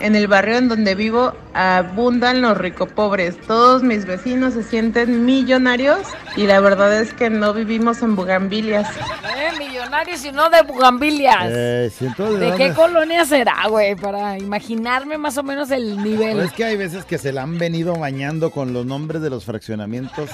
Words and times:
En 0.00 0.14
el 0.14 0.28
barrio 0.28 0.56
en 0.56 0.68
donde 0.68 0.94
vivo 0.94 1.32
abundan 1.54 2.40
los 2.40 2.56
ricopobres. 2.56 3.40
Todos 3.40 3.82
mis 3.82 4.06
vecinos 4.06 4.54
se 4.54 4.62
sienten 4.62 5.24
millonarios 5.24 5.98
y 6.36 6.46
la 6.46 6.60
verdad 6.60 7.00
es 7.00 7.12
que 7.12 7.30
no 7.30 7.52
vivimos 7.52 8.00
en 8.02 8.14
bugambilias. 8.14 8.88
Eh, 8.88 9.58
millonarios 9.58 10.24
y 10.24 10.32
no 10.32 10.50
de 10.50 10.62
bugambilias. 10.62 11.48
Eh, 11.50 11.90
siento 11.92 12.32
de 12.32 12.50
¿De 12.50 12.56
qué 12.56 12.72
colonia 12.74 13.24
será, 13.24 13.66
güey? 13.68 13.96
Para 13.96 14.38
imaginarme 14.38 15.18
más 15.18 15.36
o 15.36 15.42
menos 15.42 15.70
el 15.70 16.02
nivel. 16.02 16.36
Pues 16.36 16.46
es 16.46 16.52
que 16.52 16.64
hay 16.64 16.76
veces 16.76 17.04
que 17.04 17.18
se 17.18 17.32
la 17.32 17.42
han 17.42 17.58
venido 17.58 17.94
bañando 17.96 18.50
con 18.50 18.72
los 18.72 18.86
nombres 18.86 19.20
de 19.20 19.30
los 19.30 19.44
fraccionamientos. 19.44 20.30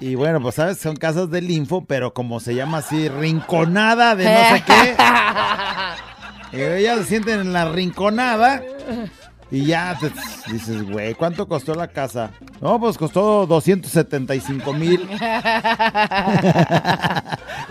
Y 0.00 0.14
bueno, 0.14 0.40
pues 0.40 0.54
sabes, 0.54 0.78
son 0.78 0.96
casas 0.96 1.28
del 1.30 1.50
info, 1.50 1.84
pero 1.84 2.14
como 2.14 2.38
se 2.38 2.54
llama 2.54 2.78
así, 2.78 3.08
rinconada 3.08 4.14
de 4.14 4.24
no 4.24 4.56
sé 4.56 4.62
qué. 4.64 4.96
Y 6.52 6.60
ellas 6.60 6.98
se 7.00 7.04
sienten 7.04 7.40
en 7.40 7.52
la 7.52 7.66
rinconada. 7.70 8.62
Y 9.50 9.64
ya 9.64 9.96
te 9.98 10.12
dices, 10.52 10.82
güey, 10.90 11.14
¿cuánto 11.14 11.48
costó 11.48 11.74
la 11.74 11.88
casa? 11.88 12.30
No, 12.60 12.78
pues 12.78 12.98
costó 12.98 13.46
275 13.46 14.72
mil. 14.74 15.08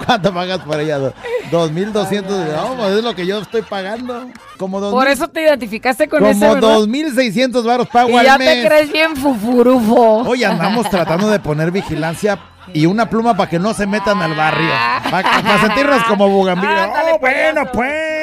¿Cuánto 0.05 0.33
pagas 0.33 0.59
por 0.61 0.79
ella? 0.79 0.97
Do- 0.97 1.13
2.200. 1.51 2.23
No, 2.55 2.75
pues 2.77 2.93
es 2.93 3.03
lo 3.03 3.13
que 3.15 3.25
yo 3.27 3.39
estoy 3.39 3.61
pagando. 3.61 4.27
Como 4.57 4.79
dos 4.79 4.91
Por 4.91 5.03
mil- 5.05 5.13
eso 5.13 5.27
te 5.27 5.43
identificaste 5.43 6.07
con 6.07 6.19
como 6.19 6.31
ese, 6.31 6.47
¿verdad? 6.47 6.77
2.600 6.79 7.63
varos 7.63 7.87
pago 7.89 8.09
Y 8.09 8.15
al 8.17 8.25
ya 8.25 8.37
mes. 8.39 8.61
te 8.63 8.67
crees 8.67 8.91
bien 8.91 9.15
fufurufo. 9.15 10.23
Hoy 10.27 10.43
andamos 10.43 10.89
tratando 10.89 11.29
de 11.29 11.39
poner 11.39 11.69
vigilancia 11.71 12.39
y 12.73 12.85
una 12.85 13.09
pluma 13.09 13.35
para 13.37 13.49
que 13.49 13.59
no 13.59 13.73
se 13.73 13.85
metan 13.85 14.21
al 14.21 14.33
barrio. 14.33 14.69
Para 15.11 15.59
sentirnos 15.61 16.03
como 16.05 16.27
bugambilia. 16.29 16.85
Ándale, 16.85 17.11
Oh, 17.13 17.19
bueno, 17.19 17.63
pues. 17.71 18.16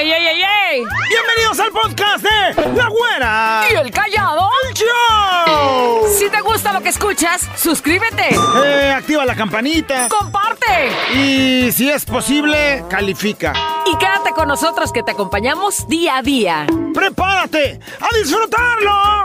¡Ey, 0.00 0.12
ey, 0.12 0.12
ey, 0.12 0.26
ey, 0.28 0.42
ey! 0.70 0.84
Bienvenidos 1.08 1.58
al 1.58 1.72
podcast 1.72 2.22
de 2.24 2.72
La 2.76 2.86
Güera. 2.88 3.64
¿Y 3.68 3.74
el 3.74 3.90
callado? 3.90 4.48
¡Show! 4.74 6.06
Si 6.16 6.30
te 6.30 6.40
gusta 6.40 6.72
lo 6.72 6.80
que 6.82 6.90
escuchas, 6.90 7.48
suscríbete, 7.56 8.28
Eh, 8.64 8.92
activa 8.96 9.24
la 9.24 9.34
campanita. 9.34 10.08
comparte 10.08 10.90
Y 11.14 11.72
si 11.72 11.90
es 11.90 12.04
posible, 12.04 12.84
califica. 12.88 13.52
y 13.92 13.96
quédate 13.98 14.30
con 14.36 14.46
nosotros 14.46 14.92
que 14.92 15.02
te 15.02 15.10
acompañamos 15.10 15.88
día 15.88 16.18
a 16.18 16.22
día. 16.22 16.66
¡Prepárate 16.94 17.80
a 18.00 18.16
disfrutarlo! 18.16 19.24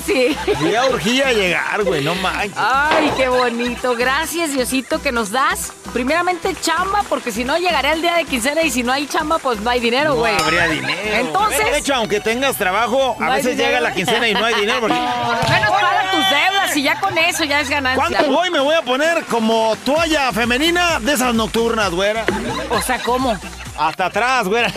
Si... 0.00 0.36
Ya 0.70 0.86
urgía 0.86 1.32
llegar, 1.32 1.82
güey, 1.84 2.02
no 2.04 2.14
manches. 2.16 2.52
Ay, 2.56 3.12
qué 3.16 3.28
bonito. 3.28 3.94
Gracias, 3.96 4.52
Diosito, 4.52 5.00
que 5.02 5.12
nos 5.12 5.30
das. 5.30 5.72
Primeramente 5.92 6.54
chamba, 6.60 7.02
porque 7.08 7.32
si 7.32 7.44
no 7.44 7.56
llegaré 7.58 7.92
el 7.92 8.02
día 8.02 8.14
de 8.14 8.24
quincena 8.24 8.62
y 8.62 8.70
si 8.70 8.82
no 8.82 8.92
hay 8.92 9.06
chamba, 9.06 9.38
pues 9.38 9.60
no 9.60 9.70
hay 9.70 9.80
dinero, 9.80 10.14
güey. 10.14 10.36
No 10.36 10.44
habría 10.44 10.68
dinero. 10.68 11.00
Entonces- 11.16 11.64
De 11.72 11.78
hecho, 11.78 11.94
aunque 11.94 12.20
tengas 12.20 12.56
trabajo, 12.56 13.16
a 13.18 13.24
No 13.24 13.30
veces 13.32 13.52
dinero. 13.52 13.68
llega 13.68 13.80
la 13.80 13.92
quincena 13.92 14.28
y 14.28 14.34
no 14.34 14.44
hay 14.44 14.54
dinero. 14.54 14.80
Porque... 14.80 14.94
Menos 15.50 15.70
paga 15.70 16.10
tus 16.12 16.30
deudas 16.30 16.76
y 16.76 16.82
ya 16.82 17.00
con 17.00 17.16
eso 17.18 17.44
ya 17.44 17.60
es 17.60 17.68
ganancia. 17.68 18.06
¿Cuánto 18.08 18.38
hoy 18.38 18.50
me 18.50 18.60
voy 18.60 18.74
a 18.76 18.82
poner 18.82 19.24
como 19.24 19.74
toalla 19.84 20.30
femenina 20.32 21.00
de 21.00 21.12
esas 21.14 21.34
nocturnas, 21.34 21.90
güera? 21.90 22.24
O 22.70 22.80
sea, 22.80 23.00
¿cómo? 23.02 23.36
Hasta 23.78 24.06
atrás, 24.06 24.46
güera. 24.46 24.68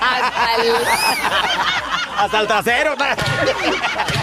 Hasta 0.00 0.54
el- 0.62 0.74
Hasta 2.18 2.40
el 2.40 2.46
trasero. 2.48 2.96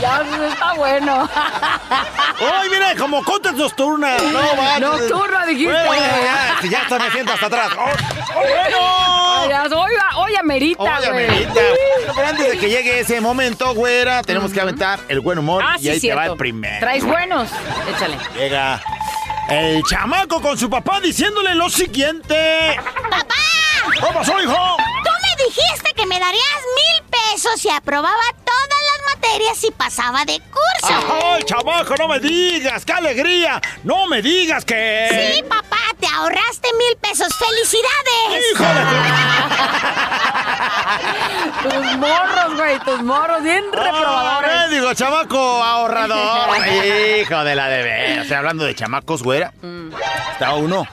Ya 0.01 0.23
no 0.23 0.43
está 0.43 0.73
bueno. 0.73 1.29
¡Ay, 1.33 2.69
mira! 2.69 2.93
Como 2.97 3.23
contes 3.23 3.53
nocturnas. 3.53 4.21
No, 4.21 4.55
manches. 4.55 4.81
Nocturna, 5.09 5.45
dijiste. 5.45 5.85
Bueno, 5.85 6.03
ya, 6.05 6.23
ya, 6.23 6.57
si 6.61 6.69
ya 6.69 6.81
hasta 6.81 6.99
me 6.99 7.11
siento 7.11 7.31
hasta 7.31 7.45
atrás. 7.45 7.69
¡Oh, 7.77 7.89
oh, 8.35 9.45
bueno! 9.47 9.81
Hoy, 9.81 9.93
hoy 10.17 10.35
amerita, 10.35 10.83
Oye, 10.83 11.11
güey. 11.11 11.25
Amelita, 11.25 11.61
Pero 12.15 12.27
antes 12.27 12.51
de 12.51 12.57
que 12.57 12.69
llegue 12.69 12.99
ese 12.99 13.21
momento, 13.21 13.73
güera, 13.73 14.21
tenemos 14.23 14.51
que 14.51 14.59
aventar 14.59 14.99
el 15.07 15.21
buen 15.21 15.39
humor. 15.39 15.63
Ah, 15.65 15.77
y 15.79 15.83
sí, 15.83 15.89
ahí 15.89 15.99
te 16.01 16.13
va 16.13 16.23
cierto. 16.23 16.33
el 16.33 16.37
primero. 16.37 16.79
Traes 16.79 17.05
buenos. 17.05 17.49
Échale. 17.95 18.17
Llega 18.35 18.81
el 19.49 19.83
chamaco 19.83 20.41
con 20.41 20.57
su 20.57 20.69
papá 20.69 20.99
diciéndole 20.99 21.55
lo 21.55 21.69
siguiente. 21.69 22.75
¡Papá! 23.09 23.35
¿Qué 23.93 24.13
pasó, 24.13 24.41
hijo? 24.41 24.77
Que 25.95 26.05
me 26.05 26.19
darías 26.19 26.61
mil 26.75 27.09
pesos 27.09 27.61
si 27.61 27.69
aprobaba 27.69 28.21
todas 28.43 28.81
las 28.91 29.15
materias 29.15 29.63
y 29.63 29.71
pasaba 29.71 30.25
de 30.25 30.41
curso. 30.41 30.93
¡Ay, 31.23 31.43
chamaco, 31.43 31.95
no 31.97 32.07
me 32.09 32.19
digas! 32.19 32.83
¡Qué 32.83 32.91
alegría! 32.93 33.61
¡No 33.83 34.05
me 34.07 34.21
digas 34.21 34.65
que... 34.65 35.33
Sí, 35.35 35.43
papá, 35.43 35.77
te 35.99 36.05
ahorraste 36.07 36.67
mil 36.77 36.97
pesos. 36.97 37.29
¡Felicidades! 37.37 38.43
¡Hijo 38.51 38.63
de 38.63 38.83
Tus 41.69 41.97
morros, 41.97 42.55
güey, 42.57 42.79
tus 42.79 43.01
morros, 43.01 43.43
bien 43.43 43.63
tu... 43.71 43.77
reprobadores. 43.77 44.51
¡Ah, 44.53 44.67
digo, 44.67 44.93
chamaco 44.93 45.37
ahorrador! 45.63 46.57
¡Hijo 47.21 47.43
de 47.43 47.55
la 47.55 47.69
de 47.69 47.83
ver! 47.83 48.19
O 48.19 48.25
sea, 48.25 48.39
hablando 48.39 48.65
de 48.65 48.75
chamacos, 48.75 49.23
güera, 49.23 49.53
está 50.33 50.55
uno 50.55 50.85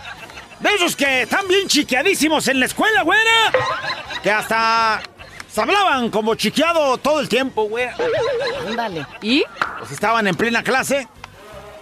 de 0.63 0.75
esos 0.75 0.97
que 0.97 1.23
están 1.23 1.47
bien 1.49 1.69
chiqueadísimos 1.69 2.49
en 2.49 2.61
la 2.61 2.67
escuela, 2.67 3.03
güera. 3.03 3.53
Que 4.23 4.31
hasta 4.31 5.03
se 5.53 5.61
hablaban 5.61 6.11
como 6.11 6.35
chiqueado 6.35 6.97
todo 6.99 7.21
el 7.21 7.29
tiempo, 7.29 7.65
güera. 7.65 7.95
Ándale. 8.67 9.07
¿Y? 9.21 9.45
Pues 9.79 9.91
estaban 9.91 10.27
en 10.27 10.35
plena 10.35 10.63
clase 10.63 11.09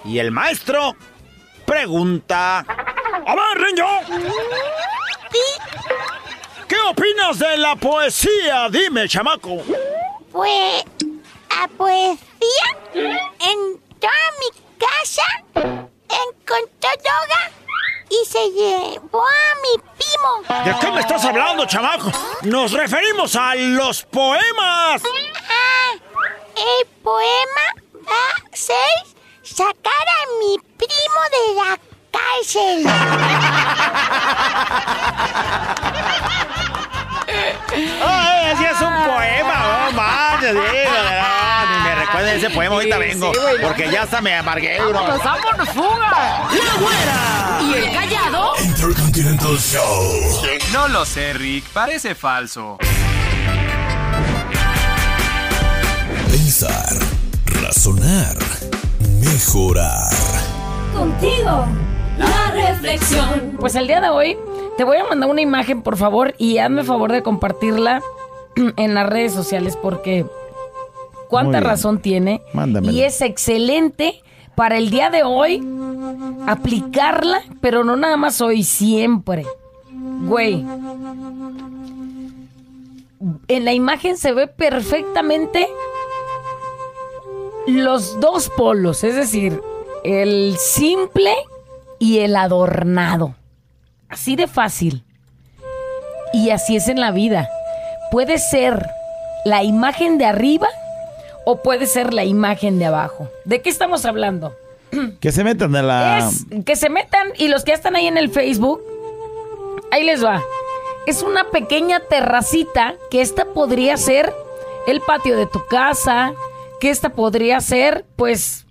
y 0.04 0.18
el 0.18 0.30
maestro 0.30 0.96
pregunta... 1.66 2.64
A 3.26 3.34
ver, 3.34 3.66
niño, 3.66 3.86
¿qué 6.66 6.76
opinas 6.88 7.38
de 7.38 7.58
la 7.58 7.76
poesía? 7.76 8.68
Dime, 8.70 9.06
chamaco. 9.08 9.62
Pues, 10.32 10.84
a 11.50 11.68
poesía 11.68 12.18
entró 12.90 14.08
a 14.08 14.30
mi 14.40 14.50
casa, 14.78 15.22
encontró 15.54 16.90
droga 17.02 17.59
y 18.10 18.24
se 18.26 18.50
llevó 18.50 19.22
a 19.22 19.54
mi 19.62 19.78
primo. 19.96 20.42
¿De 20.64 20.74
qué 20.80 20.90
me 20.92 21.00
estás 21.00 21.24
hablando, 21.24 21.64
chamaco? 21.66 22.10
Nos 22.42 22.72
referimos 22.72 23.36
a 23.36 23.54
los 23.54 24.02
poemas. 24.02 25.00
Ah, 25.48 25.92
el 26.56 26.86
poema 27.02 27.74
va 27.94 28.30
a 28.52 28.56
ser 28.56 29.04
sacar 29.42 29.92
a 29.92 30.26
mi 30.40 30.58
primo 30.76 31.20
de 31.30 31.54
la 31.54 31.78
cárcel. 32.10 32.84
¡Ay, 38.02 38.50
así 38.50 38.64
es 38.64 38.80
un 38.80 38.92
poema! 39.06 39.86
¡Oh, 39.88 39.92
manches, 39.92 40.54
me 42.12 42.18
recuerden 42.18 42.36
ese 42.36 42.50
poema, 42.50 42.74
ahorita 42.76 42.96
Sí, 42.96 43.00
vengo. 43.02 43.32
sí. 43.32 43.40
Porque 43.62 43.90
ya 43.90 44.02
hasta 44.02 44.20
me 44.20 44.34
amargué, 44.36 44.78
bro. 44.80 44.92
¡Vámonos, 44.92 45.24
vámonos, 45.24 45.68
fuga! 45.70 46.48
¿Y 47.62 47.74
el 47.74 47.92
callado? 47.92 48.52
Intercontinental 48.64 49.58
Show. 49.58 50.42
No 50.72 50.88
lo 50.88 51.04
sé, 51.04 51.32
Rick. 51.34 51.64
Parece 51.72 52.14
falso. 52.14 52.78
Pensar, 56.30 56.94
razonar, 57.62 58.36
mejorar. 59.20 60.10
Contigo, 60.94 61.66
la 62.18 62.50
reflexión. 62.52 63.56
Pues 63.58 63.74
el 63.74 63.86
día 63.86 64.00
de 64.00 64.08
hoy 64.08 64.36
te 64.76 64.84
voy 64.84 64.96
a 64.98 65.04
mandar 65.04 65.28
una 65.30 65.40
imagen, 65.40 65.82
por 65.82 65.96
favor, 65.96 66.34
y 66.38 66.58
hazme 66.58 66.84
favor 66.84 67.12
de 67.12 67.22
compartirla 67.22 68.02
en 68.76 68.94
las 68.94 69.06
redes 69.08 69.32
sociales 69.32 69.76
porque 69.80 70.26
cuánta 71.30 71.60
razón 71.60 72.02
tiene. 72.02 72.42
Mándamela. 72.52 72.92
Y 72.92 73.02
es 73.02 73.22
excelente 73.22 74.20
para 74.54 74.76
el 74.76 74.90
día 74.90 75.08
de 75.08 75.22
hoy 75.22 75.66
aplicarla, 76.46 77.42
pero 77.60 77.84
no 77.84 77.96
nada 77.96 78.16
más 78.16 78.40
hoy, 78.40 78.64
siempre. 78.64 79.46
Güey. 80.26 80.66
En 83.48 83.64
la 83.64 83.72
imagen 83.72 84.16
se 84.16 84.32
ve 84.32 84.48
perfectamente 84.48 85.68
los 87.66 88.18
dos 88.20 88.50
polos, 88.50 89.04
es 89.04 89.14
decir, 89.14 89.60
el 90.04 90.56
simple 90.58 91.32
y 91.98 92.18
el 92.18 92.34
adornado. 92.36 93.34
Así 94.08 94.36
de 94.36 94.46
fácil. 94.46 95.04
Y 96.32 96.50
así 96.50 96.76
es 96.76 96.88
en 96.88 97.00
la 97.00 97.12
vida. 97.12 97.48
Puede 98.10 98.38
ser 98.38 98.86
la 99.44 99.62
imagen 99.62 100.18
de 100.18 100.26
arriba 100.26 100.68
o 101.50 101.56
puede 101.56 101.86
ser 101.86 102.14
la 102.14 102.24
imagen 102.24 102.78
de 102.78 102.86
abajo. 102.86 103.28
¿De 103.44 103.60
qué 103.60 103.70
estamos 103.70 104.04
hablando? 104.04 104.54
Que 105.18 105.32
se 105.32 105.42
metan 105.42 105.72
de 105.72 105.82
la... 105.82 106.18
Es 106.18 106.46
que 106.64 106.76
se 106.76 106.88
metan 106.88 107.32
y 107.38 107.48
los 107.48 107.64
que 107.64 107.72
ya 107.72 107.74
están 107.74 107.96
ahí 107.96 108.06
en 108.06 108.16
el 108.16 108.30
Facebook, 108.30 108.80
ahí 109.90 110.04
les 110.04 110.24
va. 110.24 110.40
Es 111.06 111.24
una 111.24 111.50
pequeña 111.50 111.98
terracita 112.08 112.94
que 113.10 113.20
esta 113.20 113.46
podría 113.46 113.96
ser 113.96 114.32
el 114.86 115.00
patio 115.00 115.36
de 115.36 115.46
tu 115.46 115.60
casa, 115.66 116.34
que 116.78 116.90
esta 116.90 117.10
podría 117.10 117.60
ser 117.60 118.04
pues 118.14 118.66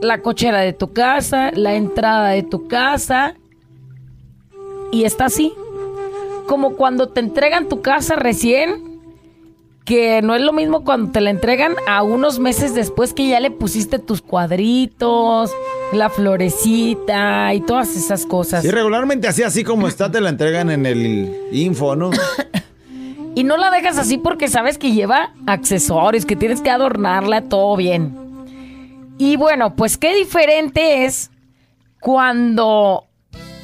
la 0.00 0.20
cochera 0.22 0.60
de 0.60 0.72
tu 0.72 0.92
casa, 0.92 1.50
la 1.52 1.74
entrada 1.74 2.28
de 2.28 2.44
tu 2.44 2.68
casa 2.68 3.34
y 4.92 5.02
está 5.02 5.24
así. 5.24 5.52
Como 6.46 6.76
cuando 6.76 7.08
te 7.08 7.18
entregan 7.18 7.68
tu 7.68 7.82
casa 7.82 8.14
recién, 8.14 8.87
que 9.88 10.20
no 10.20 10.34
es 10.34 10.42
lo 10.42 10.52
mismo 10.52 10.84
cuando 10.84 11.12
te 11.12 11.22
la 11.22 11.30
entregan 11.30 11.74
a 11.86 12.02
unos 12.02 12.38
meses 12.38 12.74
después 12.74 13.14
que 13.14 13.26
ya 13.26 13.40
le 13.40 13.50
pusiste 13.50 13.98
tus 13.98 14.20
cuadritos, 14.20 15.50
la 15.94 16.10
florecita 16.10 17.54
y 17.54 17.62
todas 17.62 17.96
esas 17.96 18.26
cosas. 18.26 18.62
Sí, 18.64 18.70
regularmente 18.70 19.28
así, 19.28 19.42
así 19.42 19.64
como 19.64 19.88
está, 19.88 20.10
te 20.10 20.20
la 20.20 20.28
entregan 20.28 20.68
en 20.68 20.84
el 20.84 21.34
info, 21.52 21.96
¿no? 21.96 22.10
Y 23.34 23.44
no 23.44 23.56
la 23.56 23.70
dejas 23.70 23.96
así 23.96 24.18
porque 24.18 24.48
sabes 24.48 24.76
que 24.76 24.92
lleva 24.92 25.32
accesorios, 25.46 26.26
que 26.26 26.36
tienes 26.36 26.60
que 26.60 26.70
adornarla 26.70 27.42
todo 27.42 27.74
bien. 27.76 28.14
Y 29.16 29.36
bueno, 29.36 29.74
pues 29.74 29.96
qué 29.96 30.14
diferente 30.14 31.06
es 31.06 31.30
cuando 32.00 33.06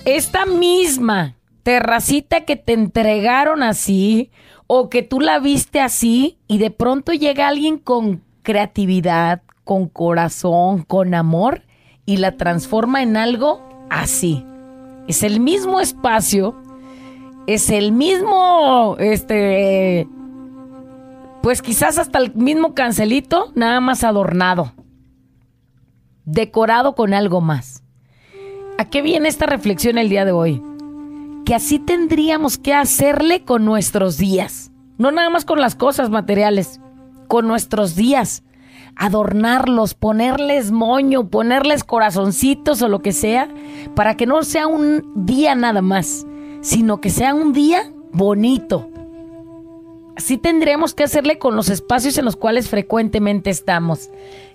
esta 0.06 0.46
misma 0.46 1.34
terracita 1.64 2.46
que 2.46 2.56
te 2.56 2.72
entregaron 2.72 3.62
así 3.62 4.30
o 4.66 4.88
que 4.88 5.02
tú 5.02 5.20
la 5.20 5.38
viste 5.38 5.80
así 5.80 6.38
y 6.46 6.58
de 6.58 6.70
pronto 6.70 7.12
llega 7.12 7.48
alguien 7.48 7.78
con 7.78 8.22
creatividad, 8.42 9.42
con 9.64 9.88
corazón, 9.88 10.82
con 10.82 11.14
amor 11.14 11.62
y 12.06 12.18
la 12.18 12.36
transforma 12.36 13.02
en 13.02 13.16
algo 13.16 13.62
así. 13.90 14.44
Es 15.08 15.22
el 15.22 15.40
mismo 15.40 15.80
espacio, 15.80 16.54
es 17.46 17.70
el 17.70 17.92
mismo, 17.92 18.96
este, 18.98 20.08
pues 21.42 21.60
quizás 21.60 21.98
hasta 21.98 22.18
el 22.18 22.34
mismo 22.34 22.74
cancelito, 22.74 23.52
nada 23.54 23.80
más 23.80 24.04
adornado, 24.04 24.72
decorado 26.24 26.94
con 26.94 27.12
algo 27.12 27.40
más. 27.40 27.82
¿A 28.78 28.86
qué 28.86 29.02
viene 29.02 29.28
esta 29.28 29.46
reflexión 29.46 29.98
el 29.98 30.08
día 30.08 30.24
de 30.24 30.32
hoy? 30.32 30.62
Que 31.44 31.54
así 31.54 31.78
tendríamos 31.78 32.56
que 32.56 32.72
hacerle 32.72 33.44
con 33.44 33.64
nuestros 33.66 34.16
días, 34.16 34.72
no 34.96 35.10
nada 35.10 35.28
más 35.28 35.44
con 35.44 35.60
las 35.60 35.74
cosas 35.74 36.08
materiales, 36.08 36.80
con 37.28 37.46
nuestros 37.46 37.94
días. 37.94 38.42
Adornarlos, 38.96 39.94
ponerles 39.94 40.70
moño, 40.70 41.28
ponerles 41.28 41.84
corazoncitos 41.84 42.80
o 42.80 42.88
lo 42.88 43.00
que 43.00 43.12
sea, 43.12 43.48
para 43.94 44.16
que 44.16 44.24
no 44.24 44.42
sea 44.44 44.68
un 44.68 45.12
día 45.16 45.54
nada 45.54 45.82
más, 45.82 46.24
sino 46.60 47.00
que 47.00 47.10
sea 47.10 47.34
un 47.34 47.52
día 47.52 47.92
bonito. 48.12 48.88
Así 50.16 50.38
tendríamos 50.38 50.94
que 50.94 51.04
hacerle 51.04 51.38
con 51.38 51.56
los 51.56 51.68
espacios 51.68 52.16
en 52.18 52.24
los 52.24 52.36
cuales 52.36 52.68
frecuentemente 52.70 53.50
estamos. 53.50 54.10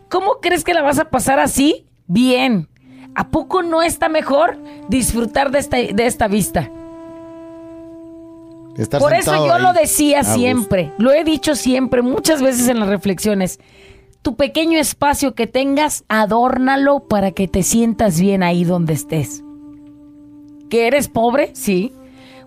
¿Cómo 0.09 0.39
crees 0.41 0.63
que 0.63 0.73
la 0.73 0.81
vas 0.81 0.99
a 0.99 1.09
pasar 1.09 1.39
así? 1.39 1.85
Bien. 2.07 2.69
¿A 3.13 3.29
poco 3.29 3.61
no 3.61 3.81
está 3.81 4.07
mejor 4.07 4.57
disfrutar 4.87 5.51
de 5.51 5.59
esta, 5.59 5.77
de 5.77 6.05
esta 6.05 6.27
vista? 6.27 6.71
Estar 8.79 9.01
Por 9.01 9.13
eso 9.13 9.35
yo 9.35 9.53
ahí 9.53 9.61
lo 9.61 9.73
decía 9.73 10.19
gusto. 10.19 10.35
siempre, 10.35 10.93
lo 10.97 11.11
he 11.11 11.23
dicho 11.25 11.55
siempre, 11.55 12.01
muchas 12.01 12.41
veces 12.41 12.67
en 12.69 12.79
las 12.79 12.87
reflexiones. 12.87 13.59
Tu 14.21 14.35
pequeño 14.35 14.79
espacio 14.79 15.35
que 15.35 15.47
tengas, 15.47 16.05
adórnalo 16.07 17.01
para 17.07 17.31
que 17.31 17.47
te 17.47 17.63
sientas 17.63 18.19
bien 18.19 18.41
ahí 18.41 18.63
donde 18.63 18.93
estés. 18.93 19.43
¿Que 20.69 20.87
eres 20.87 21.09
pobre? 21.09 21.51
Sí. 21.55 21.93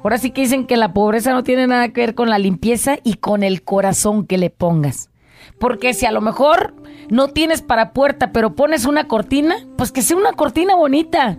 Ahora 0.02 0.18
sí 0.18 0.30
que 0.30 0.42
dicen 0.42 0.66
que 0.66 0.76
la 0.76 0.92
pobreza 0.92 1.32
no 1.32 1.44
tiene 1.44 1.66
nada 1.66 1.90
que 1.90 2.00
ver 2.00 2.14
con 2.14 2.30
la 2.30 2.38
limpieza 2.38 2.98
y 3.02 3.14
con 3.14 3.42
el 3.42 3.62
corazón 3.62 4.26
que 4.26 4.38
le 4.38 4.50
pongas. 4.50 5.10
Porque 5.58 5.92
si 5.92 6.06
a 6.06 6.12
lo 6.12 6.20
mejor 6.20 6.74
no 7.08 7.28
tienes 7.28 7.62
para 7.62 7.92
puerta, 7.92 8.32
pero 8.32 8.54
pones 8.54 8.86
una 8.86 9.06
cortina, 9.06 9.56
pues 9.76 9.92
que 9.92 10.02
sea 10.02 10.16
una 10.16 10.32
cortina 10.32 10.74
bonita. 10.74 11.38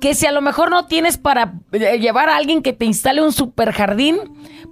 Que 0.00 0.14
si 0.14 0.26
a 0.26 0.32
lo 0.32 0.40
mejor 0.42 0.70
no 0.70 0.86
tienes 0.86 1.16
para 1.16 1.54
eh, 1.72 1.98
llevar 1.98 2.28
a 2.28 2.36
alguien 2.36 2.62
que 2.62 2.72
te 2.72 2.84
instale 2.84 3.22
un 3.22 3.32
super 3.32 3.72
jardín, 3.72 4.18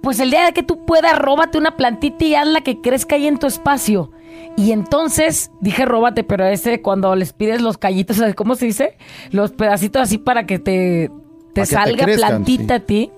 pues 0.01 0.19
el 0.19 0.29
día 0.29 0.45
de 0.45 0.53
que 0.53 0.63
tú 0.63 0.85
puedas, 0.85 1.17
róbate 1.17 1.57
una 1.57 1.75
plantita 1.75 2.25
y 2.25 2.35
hazla 2.35 2.61
que 2.61 2.81
crezca 2.81 3.15
ahí 3.15 3.27
en 3.27 3.39
tu 3.39 3.47
espacio. 3.47 4.11
Y 4.57 4.71
entonces, 4.71 5.51
dije 5.59 5.85
róbate, 5.85 6.23
pero 6.23 6.45
ese 6.45 6.81
cuando 6.81 7.15
les 7.15 7.33
pides 7.33 7.61
los 7.61 7.77
callitos, 7.77 8.21
¿cómo 8.35 8.55
se 8.55 8.65
dice? 8.65 8.97
Los 9.31 9.51
pedacitos 9.51 10.01
así 10.01 10.17
para 10.17 10.45
que 10.45 10.59
te, 10.59 11.11
te 11.53 11.65
salga 11.65 12.05
crezcan, 12.05 12.29
plantita 12.29 12.75
a 12.75 12.79
ti. 12.79 13.11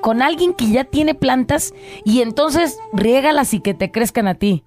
Con 0.00 0.22
alguien 0.22 0.54
que 0.54 0.70
ya 0.70 0.84
tiene 0.84 1.14
plantas 1.14 1.74
y 2.04 2.22
entonces 2.22 2.78
riégalas 2.92 3.52
y 3.52 3.60
que 3.60 3.74
te 3.74 3.90
crezcan 3.90 4.28
a 4.28 4.34
ti. 4.34 4.62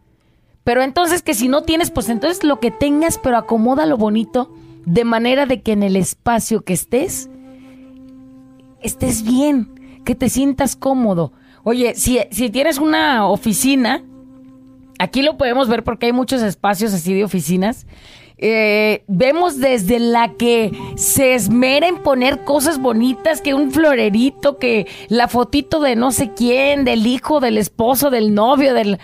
Pero 0.63 0.83
entonces 0.83 1.21
que 1.21 1.33
si 1.33 1.47
no 1.47 1.63
tienes, 1.63 1.89
pues 1.89 2.09
entonces 2.09 2.43
lo 2.43 2.59
que 2.59 2.69
tengas, 2.69 3.17
pero 3.17 3.37
acomoda 3.37 3.85
lo 3.85 3.97
bonito 3.97 4.51
de 4.85 5.03
manera 5.05 5.45
de 5.45 5.61
que 5.61 5.71
en 5.73 5.83
el 5.83 5.95
espacio 5.95 6.61
que 6.61 6.73
estés, 6.73 7.29
estés 8.81 9.23
bien, 9.23 10.01
que 10.05 10.15
te 10.15 10.29
sientas 10.29 10.75
cómodo. 10.75 11.33
Oye, 11.63 11.93
si, 11.95 12.19
si 12.31 12.49
tienes 12.49 12.79
una 12.79 13.27
oficina, 13.27 14.03
aquí 14.97 15.21
lo 15.21 15.37
podemos 15.37 15.67
ver 15.67 15.83
porque 15.83 16.07
hay 16.07 16.13
muchos 16.13 16.41
espacios 16.41 16.93
así 16.93 17.13
de 17.13 17.23
oficinas. 17.23 17.85
eh, 18.43 19.03
vemos 19.07 19.59
desde 19.59 19.99
la 19.99 20.33
que 20.33 20.71
se 20.95 21.35
esmera 21.35 21.87
en 21.87 21.97
poner 21.97 22.43
cosas 22.43 22.79
bonitas, 22.79 23.39
que 23.39 23.53
un 23.53 23.71
florerito, 23.71 24.57
que 24.57 24.87
la 25.09 25.27
fotito 25.27 25.79
de 25.79 25.95
no 25.95 26.11
sé 26.11 26.31
quién, 26.33 26.83
del 26.83 27.05
hijo, 27.05 27.39
del 27.39 27.57
esposo, 27.57 28.09
del 28.09 28.33
novio, 28.33 28.73
del... 28.73 28.97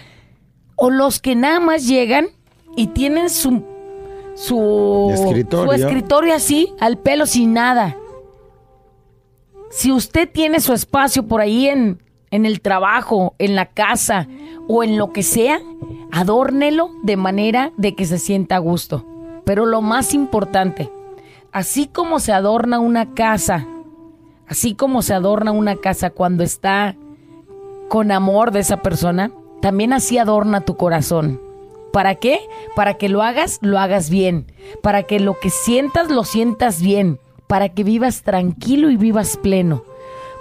O 0.76 0.90
los 0.90 1.20
que 1.20 1.36
nada 1.36 1.60
más 1.60 1.88
llegan 1.88 2.28
y 2.76 2.88
tienen 2.88 3.30
su, 3.30 3.64
su, 4.38 5.10
Escritorio. 5.12 5.74
su 5.74 5.84
escritorio 5.84 6.36
así, 6.36 6.72
al 6.80 6.98
pelo 6.98 7.26
sin 7.26 7.54
nada. 7.54 7.98
Si 9.72 9.92
usted 9.92 10.30
tiene 10.32 10.60
su 10.60 10.74
espacio 10.74 11.28
por 11.28 11.42
ahí 11.42 11.68
en, 11.68 12.02
en 12.30 12.46
el 12.46 12.62
trabajo, 12.62 13.34
en 13.40 13.56
la 13.56 13.66
casa 13.66 14.28
o 14.68 14.84
en 14.84 14.98
lo 14.98 15.12
que 15.12 15.24
sea, 15.24 15.60
adórnelo 16.12 16.92
de 17.02 17.18
manera 17.18 17.72
de 17.78 17.96
que 17.96 18.06
se 18.06 18.20
sienta 18.20 18.58
a 18.58 18.60
gusto. 18.60 19.06
Pero 19.44 19.66
lo 19.66 19.82
más 19.82 20.14
importante, 20.14 20.92
así 21.52 21.88
como 21.88 22.20
se 22.20 22.32
adorna 22.32 22.80
una 22.80 23.14
casa, 23.16 23.68
así 24.48 24.76
como 24.76 25.02
se 25.02 25.16
adorna 25.16 25.52
una 25.52 25.78
casa 25.78 26.12
cuando 26.12 26.44
está 26.44 26.96
con 27.90 28.12
amor 28.12 28.52
de 28.52 28.60
esa 28.60 28.78
persona, 28.84 29.32
también 29.62 29.94
así 29.94 30.20
adorna 30.20 30.62
tu 30.62 30.78
corazón. 30.78 31.47
¿Para 31.98 32.14
qué? 32.14 32.48
Para 32.76 32.94
que 32.94 33.10
lo 33.10 33.24
hagas, 33.24 33.58
lo 33.62 33.80
hagas 33.80 34.12
bien. 34.12 34.46
Para 34.84 35.02
que 35.02 35.20
lo 35.20 35.40
que 35.40 35.50
sientas, 35.50 36.12
lo 36.12 36.26
sientas 36.26 36.80
bien. 36.80 37.20
Para 37.48 37.70
que 37.70 37.84
vivas 37.84 38.22
tranquilo 38.22 38.92
y 38.92 38.98
vivas 38.98 39.36
pleno. 39.36 39.84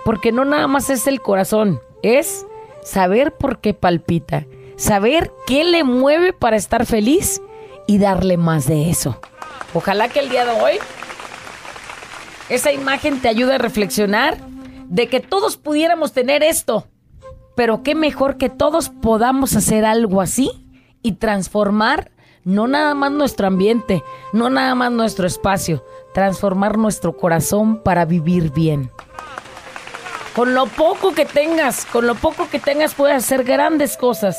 Porque 0.05 0.33
no 0.33 0.45
nada 0.45 0.67
más 0.67 0.91
es 0.91 1.07
el 1.07 1.23
corazón, 1.23 1.81
es 2.03 2.45
saber 2.83 3.33
por 3.33 3.63
qué 3.63 3.73
palpita. 3.73 4.45
Saber 4.77 5.33
qué 5.47 5.65
le 5.65 5.83
mueve 5.83 6.35
para 6.35 6.59
estar 6.59 6.85
feliz 6.85 7.41
y 7.87 7.97
darle 7.97 8.37
más 8.37 8.67
de 8.67 8.91
eso. 8.91 9.19
Ojalá 9.73 10.11
que 10.11 10.19
el 10.21 10.29
día 10.29 10.45
de 10.45 10.61
hoy 10.61 10.75
esa 12.51 12.71
imagen 12.71 13.23
te 13.23 13.29
ayude 13.29 13.55
a 13.55 13.59
reflexionar 13.59 14.37
de 14.89 15.07
que 15.07 15.21
todos 15.21 15.57
pudiéramos 15.57 16.13
tener 16.13 16.43
esto. 16.43 16.87
Pero 17.55 17.83
qué 17.83 17.95
mejor 17.95 18.37
que 18.37 18.51
todos 18.51 18.91
podamos 18.91 19.57
hacer 19.57 19.87
algo 19.87 20.21
así 20.21 20.66
y 21.07 21.13
transformar 21.13 22.11
No 22.45 22.69
nada 22.69 22.95
más 22.95 23.11
nuestro 23.11 23.49
ambiente, 23.49 24.05
no 24.33 24.51
nada 24.51 24.77
más 24.77 24.93
nuestro 24.93 25.27
espacio, 25.27 25.85
transformar 26.15 26.79
nuestro 26.79 27.17
corazón 27.17 27.83
para 27.83 28.05
vivir 28.05 28.53
bien. 28.53 28.89
Con 30.37 30.55
lo 30.55 30.67
poco 30.67 31.13
que 31.13 31.25
tengas, 31.25 31.85
con 31.87 32.07
lo 32.07 32.15
poco 32.15 32.49
que 32.49 32.61
tengas 32.61 32.95
puedes 32.95 33.17
hacer 33.17 33.43
grandes 33.43 33.97
cosas. 33.97 34.37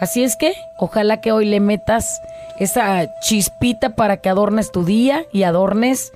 Así 0.00 0.22
es 0.22 0.36
que, 0.36 0.54
ojalá 0.78 1.20
que 1.20 1.32
hoy 1.32 1.46
le 1.46 1.58
metas 1.58 2.20
esa 2.60 3.08
chispita 3.20 3.96
para 3.96 4.18
que 4.18 4.28
adornes 4.28 4.70
tu 4.70 4.84
día 4.84 5.26
y 5.32 5.42
adornes 5.42 6.12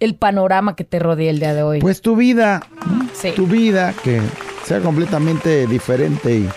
el 0.00 0.16
panorama 0.16 0.74
que 0.74 0.82
te 0.82 0.98
rodea 0.98 1.30
el 1.30 1.38
día 1.38 1.54
de 1.54 1.62
hoy. 1.62 1.78
Pues 1.80 2.00
tu 2.02 2.16
vida, 2.16 2.66
Sí. 3.14 3.30
tu 3.30 3.46
vida, 3.46 3.94
que 4.02 4.20
sea 4.64 4.80
completamente 4.80 5.68
diferente 5.68 6.34
y, 6.34 6.48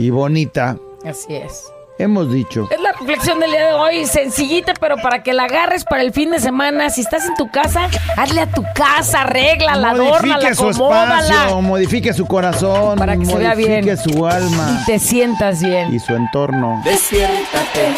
y 0.00 0.10
bonita, 0.10 0.76
Así 1.04 1.34
es. 1.34 1.64
hemos 1.98 2.32
dicho. 2.32 2.66
Es 2.70 2.80
la 2.80 2.92
reflexión 2.92 3.38
del 3.40 3.50
día 3.50 3.66
de 3.66 3.72
hoy, 3.74 4.06
sencillita, 4.06 4.72
pero 4.80 4.96
para 4.96 5.22
que 5.22 5.34
la 5.34 5.44
agarres 5.44 5.84
para 5.84 6.00
el 6.02 6.12
fin 6.12 6.30
de 6.30 6.40
semana. 6.40 6.88
Si 6.88 7.02
estás 7.02 7.26
en 7.26 7.34
tu 7.34 7.50
casa, 7.50 7.88
hazle 8.16 8.40
a 8.40 8.46
tu 8.50 8.62
casa, 8.74 9.22
arréglala, 9.22 9.90
adórnala, 9.90 10.36
Modifique 10.36 10.54
su 10.54 10.70
espacio, 10.70 11.60
modifique 11.60 12.12
su 12.14 12.26
corazón, 12.26 12.98
Para 12.98 13.16
que 13.16 13.26
se 13.26 13.36
vea 13.36 13.50
modifique 13.50 13.80
bien. 13.82 13.98
su 13.98 14.26
alma 14.26 14.80
Y 14.82 14.86
te 14.86 14.98
sientas 14.98 15.62
bien. 15.62 15.92
y 15.94 15.98
su 15.98 16.14
entorno. 16.14 16.80
Despiértate, 16.84 17.88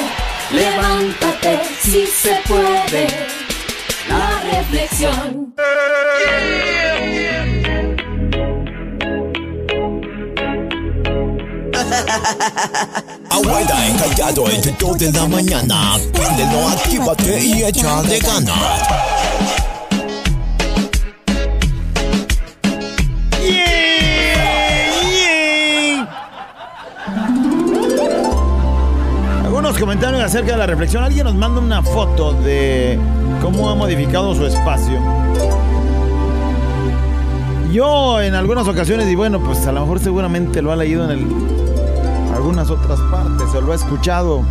levántate, 0.52 1.60
si 1.80 2.06
se 2.06 2.36
puede. 2.48 3.06
La 4.08 4.40
reflexión. 4.58 5.54
Abuela 13.30 13.86
encallado 13.88 14.50
entre 14.50 14.72
2 14.78 14.98
de 14.98 15.12
la 15.12 15.26
mañana. 15.26 15.98
Préndelo, 16.12 16.68
actívate 16.68 17.40
y 17.40 17.62
échale 17.64 18.18
ganas. 18.18 18.82
Algunos 29.44 29.78
comentarios 29.78 30.22
acerca 30.22 30.52
de 30.52 30.58
la 30.58 30.66
reflexión. 30.66 31.02
Alguien 31.04 31.24
nos 31.24 31.34
manda 31.34 31.60
una 31.60 31.82
foto 31.82 32.32
de 32.32 32.98
cómo 33.42 33.68
ha 33.68 33.74
modificado 33.74 34.34
su 34.34 34.46
espacio. 34.46 34.98
Yo 37.72 38.20
en 38.20 38.34
algunas 38.34 38.68
ocasiones, 38.68 39.08
y 39.08 39.14
bueno, 39.14 39.40
pues 39.40 39.66
a 39.66 39.72
lo 39.72 39.80
mejor 39.80 39.98
seguramente 40.00 40.60
lo 40.62 40.72
ha 40.72 40.76
leído 40.76 41.04
en 41.04 41.10
el- 41.10 41.71
algunas 42.42 42.70
otras 42.70 42.98
partes 43.02 43.54
o 43.54 43.60
lo 43.60 43.70
ha 43.70 43.76
escuchado 43.76 44.42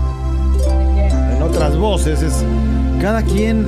en 1.35 1.41
otras 1.41 1.75
voces. 1.75 2.23
Es 2.23 2.45
cada 3.01 3.21
quien 3.21 3.67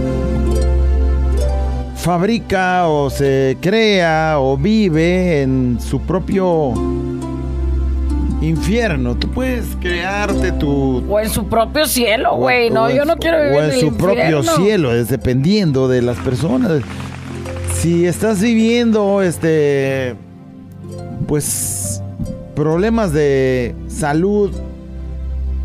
fabrica 1.98 2.88
o 2.88 3.10
se 3.10 3.58
crea 3.60 4.39
o 4.39 4.56
vive 4.56 5.42
en 5.42 5.77
su 5.82 6.00
propio 6.00 6.72
infierno. 8.42 9.18
Tú 9.18 9.30
puedes 9.30 9.65
crearte 9.82 10.53
tu 10.53 11.03
O 11.10 11.20
en 11.20 11.30
su 11.30 11.50
propio 11.50 11.86
cielo, 11.86 12.38
güey. 12.38 12.70
No, 12.70 12.88
en 12.88 12.96
yo 12.96 13.03
no 13.03 13.18
quiero 13.18 13.39
vivir 13.39 13.58
O 13.58 13.63
en 13.63 13.72
el 13.72 13.80
su 13.82 13.98
propio 13.98 14.42
cielo, 14.42 14.96
es 14.96 15.10
dependiendo 15.10 15.89
de 15.89 16.01
las 16.01 16.18
personas. 16.20 16.82
Si 17.74 18.06
estás 18.06 18.39
viviendo, 18.39 19.22
este, 19.22 20.15
pues, 21.27 22.02
problemas 22.55 23.13
de 23.13 23.75
salud 23.88 24.51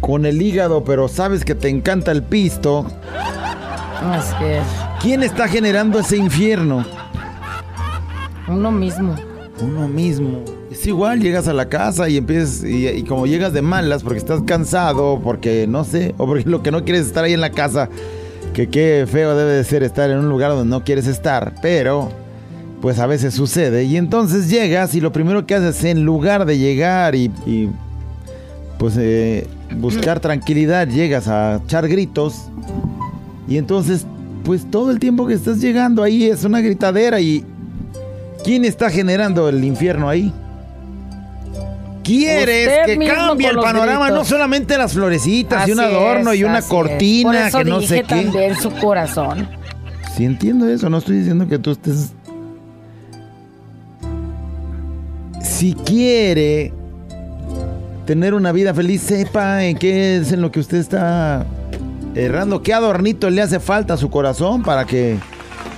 con 0.00 0.26
el 0.26 0.40
hígado, 0.40 0.84
pero 0.84 1.08
sabes 1.08 1.44
que 1.44 1.54
te 1.54 1.68
encanta 1.68 2.12
el 2.12 2.22
pisto, 2.22 2.86
Así 4.02 4.44
es. 4.44 4.62
¿quién 5.02 5.22
está 5.22 5.48
generando 5.48 5.98
ese 5.98 6.16
infierno? 6.16 6.84
Uno 8.46 8.70
mismo. 8.70 9.16
Uno 9.60 9.88
mismo. 9.88 10.44
Es 10.70 10.86
igual, 10.86 11.20
llegas 11.20 11.48
a 11.48 11.52
la 11.52 11.68
casa 11.68 12.08
y 12.08 12.16
empiezas, 12.16 12.62
y, 12.62 12.86
y 12.86 13.02
como 13.02 13.26
llegas 13.26 13.52
de 13.52 13.62
malas 13.62 14.02
porque 14.04 14.18
estás 14.18 14.42
cansado, 14.42 15.20
porque 15.22 15.66
no 15.68 15.82
sé, 15.84 16.14
o 16.16 16.26
porque 16.26 16.48
lo 16.48 16.62
que 16.62 16.70
no 16.70 16.84
quieres 16.84 17.02
es 17.02 17.08
estar 17.08 17.24
ahí 17.24 17.32
en 17.32 17.40
la 17.40 17.50
casa, 17.50 17.88
que 18.52 18.68
qué 18.68 19.06
feo 19.10 19.36
debe 19.36 19.52
de 19.52 19.64
ser 19.64 19.82
estar 19.82 20.08
en 20.10 20.18
un 20.18 20.28
lugar 20.28 20.52
donde 20.52 20.70
no 20.70 20.84
quieres 20.84 21.06
estar, 21.06 21.54
pero 21.60 22.10
pues 22.80 22.98
a 22.98 23.06
veces 23.06 23.34
sucede. 23.34 23.84
Y 23.84 23.96
entonces 23.96 24.48
llegas 24.48 24.94
y 24.94 25.00
lo 25.00 25.12
primero 25.12 25.46
que 25.46 25.54
haces 25.54 25.84
en 25.84 26.04
lugar 26.04 26.44
de 26.44 26.58
llegar 26.58 27.14
y, 27.14 27.30
y, 27.46 27.68
pues 28.78 28.94
eh, 28.98 29.46
buscar 29.76 30.20
tranquilidad, 30.20 30.86
llegas 30.88 31.28
a 31.28 31.60
echar 31.64 31.88
gritos 31.88 32.44
y 33.48 33.56
entonces 33.56 34.06
pues 34.44 34.70
todo 34.70 34.90
el 34.90 34.98
tiempo 34.98 35.26
que 35.26 35.34
estás 35.34 35.60
llegando 35.60 36.02
ahí 36.02 36.24
es 36.24 36.44
una 36.44 36.60
gritadera 36.60 37.20
y 37.20 37.44
¿quién 38.44 38.64
está 38.64 38.88
generando 38.88 39.48
el 39.48 39.62
infierno 39.64 40.08
ahí? 40.08 40.32
Quieres 42.02 42.68
Usted 42.68 42.98
que 42.98 43.06
cambie 43.06 43.48
el 43.48 43.56
panorama, 43.56 44.06
gritos. 44.06 44.18
no 44.18 44.24
solamente 44.24 44.78
las 44.78 44.94
florecitas 44.94 45.68
y 45.68 45.72
un 45.72 45.80
adorno 45.80 46.32
es, 46.32 46.38
y 46.38 46.44
una 46.44 46.62
cortina, 46.62 47.28
Por 47.30 47.36
eso 47.36 47.58
que 47.58 47.64
no 47.64 47.80
sé 47.82 47.96
qué. 47.96 48.02
también 48.02 48.56
su 48.56 48.70
corazón. 48.70 49.48
Sí 50.16 50.24
entiendo 50.24 50.66
eso, 50.68 50.88
no 50.88 50.98
estoy 50.98 51.18
diciendo 51.18 51.46
que 51.46 51.58
tú 51.58 51.72
estés... 51.72 52.12
Si 55.58 55.74
quiere 55.74 56.72
tener 58.06 58.32
una 58.32 58.52
vida 58.52 58.72
feliz, 58.72 59.02
sepa 59.02 59.64
en 59.64 59.76
qué 59.76 60.18
es 60.18 60.30
en 60.30 60.40
lo 60.40 60.52
que 60.52 60.60
usted 60.60 60.78
está 60.78 61.46
errando, 62.14 62.62
qué 62.62 62.72
adornito 62.72 63.28
le 63.28 63.42
hace 63.42 63.58
falta 63.58 63.94
a 63.94 63.96
su 63.96 64.08
corazón 64.08 64.62
para 64.62 64.84
que 64.84 65.18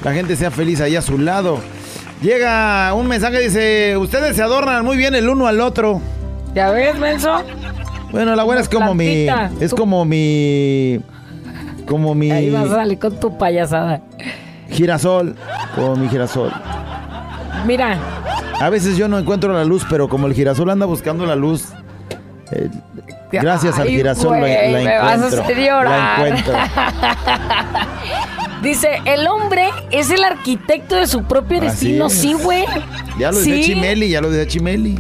la 0.05 0.13
gente 0.13 0.37
sea 0.37 0.51
feliz 0.51 0.83
ahí 0.83 0.97
a 0.97 1.01
su 1.01 1.17
lado. 1.17 1.61
Llega 2.21 2.93
un 2.93 3.07
mensaje, 3.07 3.41
dice, 3.41 3.97
ustedes 3.97 4.37
se 4.37 4.43
adornan 4.43 4.85
muy 4.85 4.99
bien 4.99 5.15
el 5.15 5.31
uno 5.31 5.47
al 5.47 5.63
otro. 5.63 6.03
¿Ya 6.55 6.69
ves, 6.73 6.99
Menso? 6.99 7.43
Bueno, 8.13 8.37
la 8.37 8.45
buena 8.45 8.61
es 8.61 8.69
como 8.69 8.95
mi... 8.95 9.29
Es 9.61 9.73
como 9.73 10.05
mi... 10.05 11.01
Como 11.87 12.15
mi... 12.15 12.31
Ahí 12.31 12.51
vas 12.51 12.71
a 12.71 12.75
salir 12.75 12.99
con 12.99 13.19
tu 13.19 13.39
payasada. 13.39 14.03
Girasol. 14.69 15.37
Como 15.75 15.97
mi 15.97 16.07
girasol. 16.07 16.53
Mira, 17.67 17.99
A 18.61 18.69
veces 18.71 18.97
yo 18.97 19.09
no 19.09 19.19
encuentro 19.19 19.53
la 19.53 19.65
luz, 19.65 19.85
pero 19.89 20.09
como 20.09 20.27
el 20.27 20.35
girasol 20.35 20.71
anda 20.71 20.87
buscando 20.87 21.25
la 21.27 21.35
luz, 21.35 21.65
eh, 22.53 22.69
gracias 23.33 23.79
al 23.79 23.89
girasol 23.89 24.33
la- 24.33 24.39
güey, 24.39 24.87
encuentro. 26.17 26.53
la 26.53 27.89
dice, 28.63 29.01
el 29.07 29.27
hombre 29.27 29.69
es 29.91 30.11
el 30.11 30.23
arquitecto 30.25 30.97
de 30.97 31.07
su 31.07 31.25
propio 31.25 31.61
destino. 31.61 32.07
es. 32.07 32.13
Sí, 32.15 32.35
güey. 32.35 32.65
Ya 33.19 33.33
lo 33.33 33.39
Sí. 33.39 33.63
Chimeli, 33.63 34.11
ya 34.11 34.21
lo 34.21 34.31
decía 34.31 34.47
Chimeli. 34.51 34.99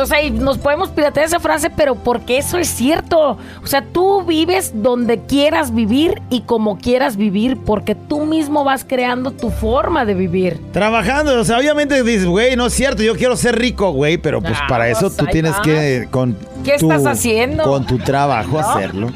O 0.00 0.06
sea, 0.06 0.22
y 0.22 0.30
nos 0.30 0.58
podemos 0.58 0.90
piratear 0.90 1.26
esa 1.26 1.40
frase, 1.40 1.70
pero 1.70 1.94
porque 1.94 2.38
eso 2.38 2.58
es 2.58 2.68
cierto. 2.68 3.38
O 3.62 3.66
sea, 3.66 3.82
tú 3.82 4.22
vives 4.24 4.72
donde 4.74 5.20
quieras 5.20 5.74
vivir 5.74 6.20
y 6.30 6.42
como 6.42 6.78
quieras 6.78 7.16
vivir, 7.16 7.56
porque 7.64 7.94
tú 7.94 8.26
mismo 8.26 8.64
vas 8.64 8.84
creando 8.84 9.30
tu 9.30 9.50
forma 9.50 10.04
de 10.04 10.14
vivir. 10.14 10.60
Trabajando, 10.72 11.40
o 11.40 11.44
sea, 11.44 11.58
obviamente 11.58 12.02
dices, 12.02 12.26
güey, 12.26 12.56
no 12.56 12.66
es 12.66 12.72
cierto, 12.74 13.02
yo 13.02 13.14
quiero 13.16 13.36
ser 13.36 13.58
rico, 13.58 13.90
güey, 13.92 14.18
pero 14.18 14.40
pues 14.40 14.54
Ah, 14.56 14.66
para 14.68 14.88
eso 14.88 15.06
pues 15.06 15.16
tú 15.16 15.24
ahí 15.26 15.32
tienes 15.32 15.54
que 15.60 16.08
con 16.10 16.36
¿Qué 16.64 16.76
tu- 16.78 16.90
estás 16.92 17.06
haciendo? 17.06 17.64
Con 17.64 17.86
tu 17.86 17.98
trabajo 17.98 18.52
¿No? 18.60 18.68
hacerlo. 18.68 19.08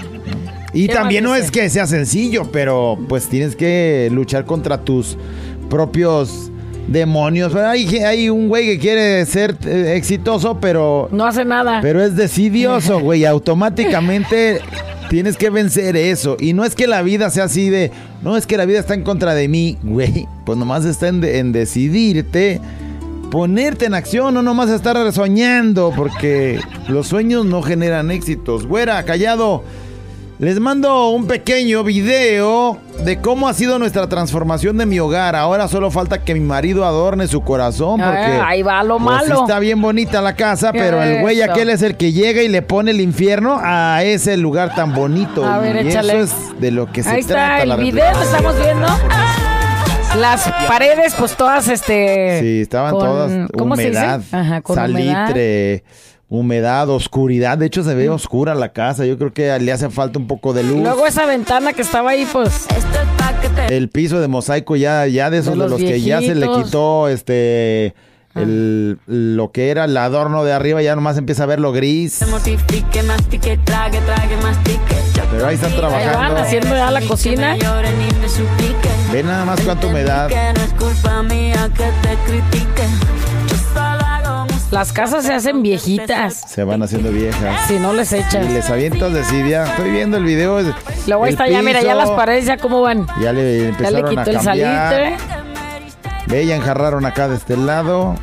Y 0.73 0.87
¿Qué 0.87 0.93
también 0.95 1.25
no 1.25 1.35
es 1.35 1.51
que 1.51 1.69
sea 1.69 1.87
sencillo, 1.87 2.49
pero 2.53 2.97
pues 3.09 3.29
tienes 3.29 3.57
que 3.57 4.09
luchar 4.13 4.45
contra 4.45 4.79
tus 4.83 5.17
propios 5.69 6.50
demonios. 6.91 7.55
Hay, 7.55 7.87
hay 7.99 8.29
un 8.29 8.49
güey 8.49 8.67
que 8.67 8.79
quiere 8.79 9.25
ser 9.25 9.57
eh, 9.65 9.95
exitoso, 9.97 10.59
pero 10.61 11.09
No 11.13 11.25
hace 11.25 11.45
nada. 11.47 11.81
Pero 11.81 12.03
es 12.03 12.15
decidioso, 12.17 13.01
güey. 13.01 13.25
Automáticamente 13.25 14.61
tienes 15.09 15.37
que 15.37 15.49
vencer 15.51 15.97
eso. 15.97 16.37
Y 16.39 16.53
no 16.53 16.65
es 16.65 16.75
que 16.75 16.87
la 16.87 17.01
vida 17.03 17.31
sea 17.31 17.45
así 17.45 17.71
de. 17.71 17.91
No 18.23 18.37
es 18.37 18.47
que 18.47 18.57
la 18.59 18.67
vida 18.67 18.81
está 18.81 18.95
en 18.95 19.03
contra 19.05 19.35
de 19.35 19.49
mí, 19.49 19.79
güey. 19.83 20.27
Pues 20.45 20.59
nomás 20.59 20.85
está 20.85 21.09
en, 21.09 21.21
de- 21.23 21.39
en 21.39 21.53
decidirte, 21.53 22.61
ponerte 23.31 23.87
en 23.87 23.95
acción, 23.95 24.35
no 24.35 24.43
nomás 24.43 24.69
estar 24.71 25.11
soñando, 25.13 25.93
porque 25.97 26.61
los 26.89 27.07
sueños 27.07 27.47
no 27.47 27.63
generan 27.63 28.11
éxitos. 28.11 28.67
Güera, 28.67 29.03
callado. 29.05 29.63
Les 30.41 30.59
mando 30.59 31.11
un 31.11 31.27
pequeño 31.27 31.85
video 31.85 32.79
de 33.05 33.21
cómo 33.21 33.47
ha 33.47 33.53
sido 33.53 33.79
nuestra 33.79 34.09
transformación 34.09 34.79
de 34.79 34.87
mi 34.87 34.99
hogar. 34.99 35.37
Ahora 35.37 35.69
solo 35.69 35.91
falta 35.91 36.25
que 36.25 36.33
mi 36.33 36.41
marido 36.41 36.87
adorne 36.87 37.27
su 37.29 37.43
corazón 37.43 38.01
porque 38.01 38.17
Ah, 38.19 38.49
ahí 38.49 38.63
va 38.63 38.83
lo 38.83 38.95
pues, 38.97 39.05
malo. 39.05 39.41
está 39.43 39.59
bien 39.59 39.83
bonita 39.83 40.23
la 40.23 40.35
casa, 40.37 40.73
pero 40.73 41.03
el 41.03 41.21
güey 41.21 41.43
aquel 41.43 41.69
es 41.69 41.83
el 41.83 41.95
que 41.99 42.13
llega 42.13 42.41
y 42.43 42.49
le 42.49 42.63
pone 42.63 42.93
el 42.93 43.03
infierno 43.03 43.59
a 43.63 44.03
ese 44.03 44.39
lugar 44.39 44.75
tan 44.75 44.95
bonito. 44.95 45.45
A 45.45 45.59
ver, 45.59 45.85
y 45.85 45.89
échale. 45.91 46.21
eso 46.23 46.35
es 46.35 46.59
de 46.61 46.71
lo 46.71 46.91
que 46.91 47.03
se 47.03 47.11
Ahí 47.11 47.23
trata 47.23 47.57
está 47.57 47.67
la 47.67 47.75
el 47.75 47.81
video, 47.83 48.11
lo 48.15 48.23
estamos 48.23 48.57
viendo. 48.59 48.87
Las 50.19 50.51
paredes, 50.67 51.15
pues 51.19 51.37
todas, 51.37 51.69
este. 51.69 52.41
Sí, 52.41 52.61
estaban 52.63 52.93
con- 52.93 53.01
todas 53.01 53.51
¿cómo 53.59 53.77
se 53.77 53.91
dice? 53.91 53.99
humedad, 54.01 54.21
Ajá, 54.33 54.61
con 54.63 54.79
humedad. 54.79 55.27
salitre, 55.27 55.85
humedad, 55.85 56.20
oscuridad. 56.31 57.59
De 57.59 57.67
hecho, 57.67 57.83
se 57.83 57.95
ve 57.95 58.09
oscura 58.09 58.55
la 58.55 58.73
casa. 58.73 59.05
Yo 59.05 59.19
creo 59.19 59.33
que 59.33 59.59
le 59.59 59.73
hace 59.73 59.91
falta 59.91 60.19
un 60.19 60.27
poco 60.27 60.53
de 60.53 60.63
luz. 60.63 60.83
Luego 60.83 61.07
esa 61.07 61.27
ventana 61.27 61.73
que 61.73 61.83
estaba 61.83 62.11
ahí, 62.11 62.27
pues. 62.33 62.67
El 63.69 63.89
piso 63.89 64.21
de 64.21 64.29
mosaico 64.29 64.77
ya, 64.77 65.07
ya 65.07 65.31
de 65.31 65.39
esos 65.39 65.55
de, 65.55 65.59
los 65.59 65.71
los, 65.71 65.81
que 65.81 66.01
ya 66.01 66.21
se 66.21 66.35
le 66.35 66.49
quitó 66.49 67.09
este 67.09 67.95
el, 68.35 68.99
lo 69.07 69.51
que 69.51 69.71
era 69.71 69.87
el 69.87 69.97
adorno 69.97 70.45
de 70.45 70.53
arriba, 70.53 70.81
ya 70.83 70.95
nomás 70.95 71.19
empieza 71.19 71.43
a 71.43 71.47
ver 71.47 71.59
lo 71.59 71.73
gris. 71.73 72.21
Pero 75.31 75.47
ahí 75.47 75.55
están 75.55 75.73
Ahí 75.73 75.81
van 75.81 75.91
trabajando. 76.03 76.41
haciendo 76.41 76.77
ya 76.77 76.91
la 76.91 77.01
cocina. 77.03 77.57
Ve 79.13 79.23
nada 79.23 79.45
más 79.45 79.61
cuánta 79.61 79.87
humedad. 79.87 80.31
Las 84.71 84.93
casas 84.93 85.25
se 85.25 85.33
hacen 85.35 85.63
viejitas. 85.63 86.45
Se 86.49 86.63
van 86.63 86.83
haciendo 86.83 87.11
viejas. 87.11 87.67
Si 87.67 87.79
no 87.79 87.93
les 87.93 88.13
Y 88.13 88.17
echas. 88.17 88.47
les 88.47 88.71
avientas 88.71 89.13
desidia. 89.13 89.65
Estoy 89.65 89.91
viendo 89.91 90.17
el 90.17 90.25
video. 90.25 90.61
Luego 91.09 91.27
el 91.27 91.33
está 91.33 91.49
ya, 91.49 91.61
mira, 91.61 91.83
ya 91.83 91.95
las 91.97 92.11
paredes 92.11 92.45
ya 92.47 92.57
cómo 92.57 92.81
van. 92.83 93.07
Ya 93.21 93.33
le 93.33 93.73
Ya 93.79 93.91
le 93.91 93.99
empezaron 94.01 94.09
quitó 94.11 94.21
a 94.21 94.25
el 94.25 94.35
cambiar. 94.37 94.91
salitre. 94.93 95.17
Ve, 96.27 96.47
ya 96.47 96.55
enjarraron 96.55 97.05
acá 97.05 97.29
de 97.29 97.35
este 97.37 97.57
lado. 97.57 98.15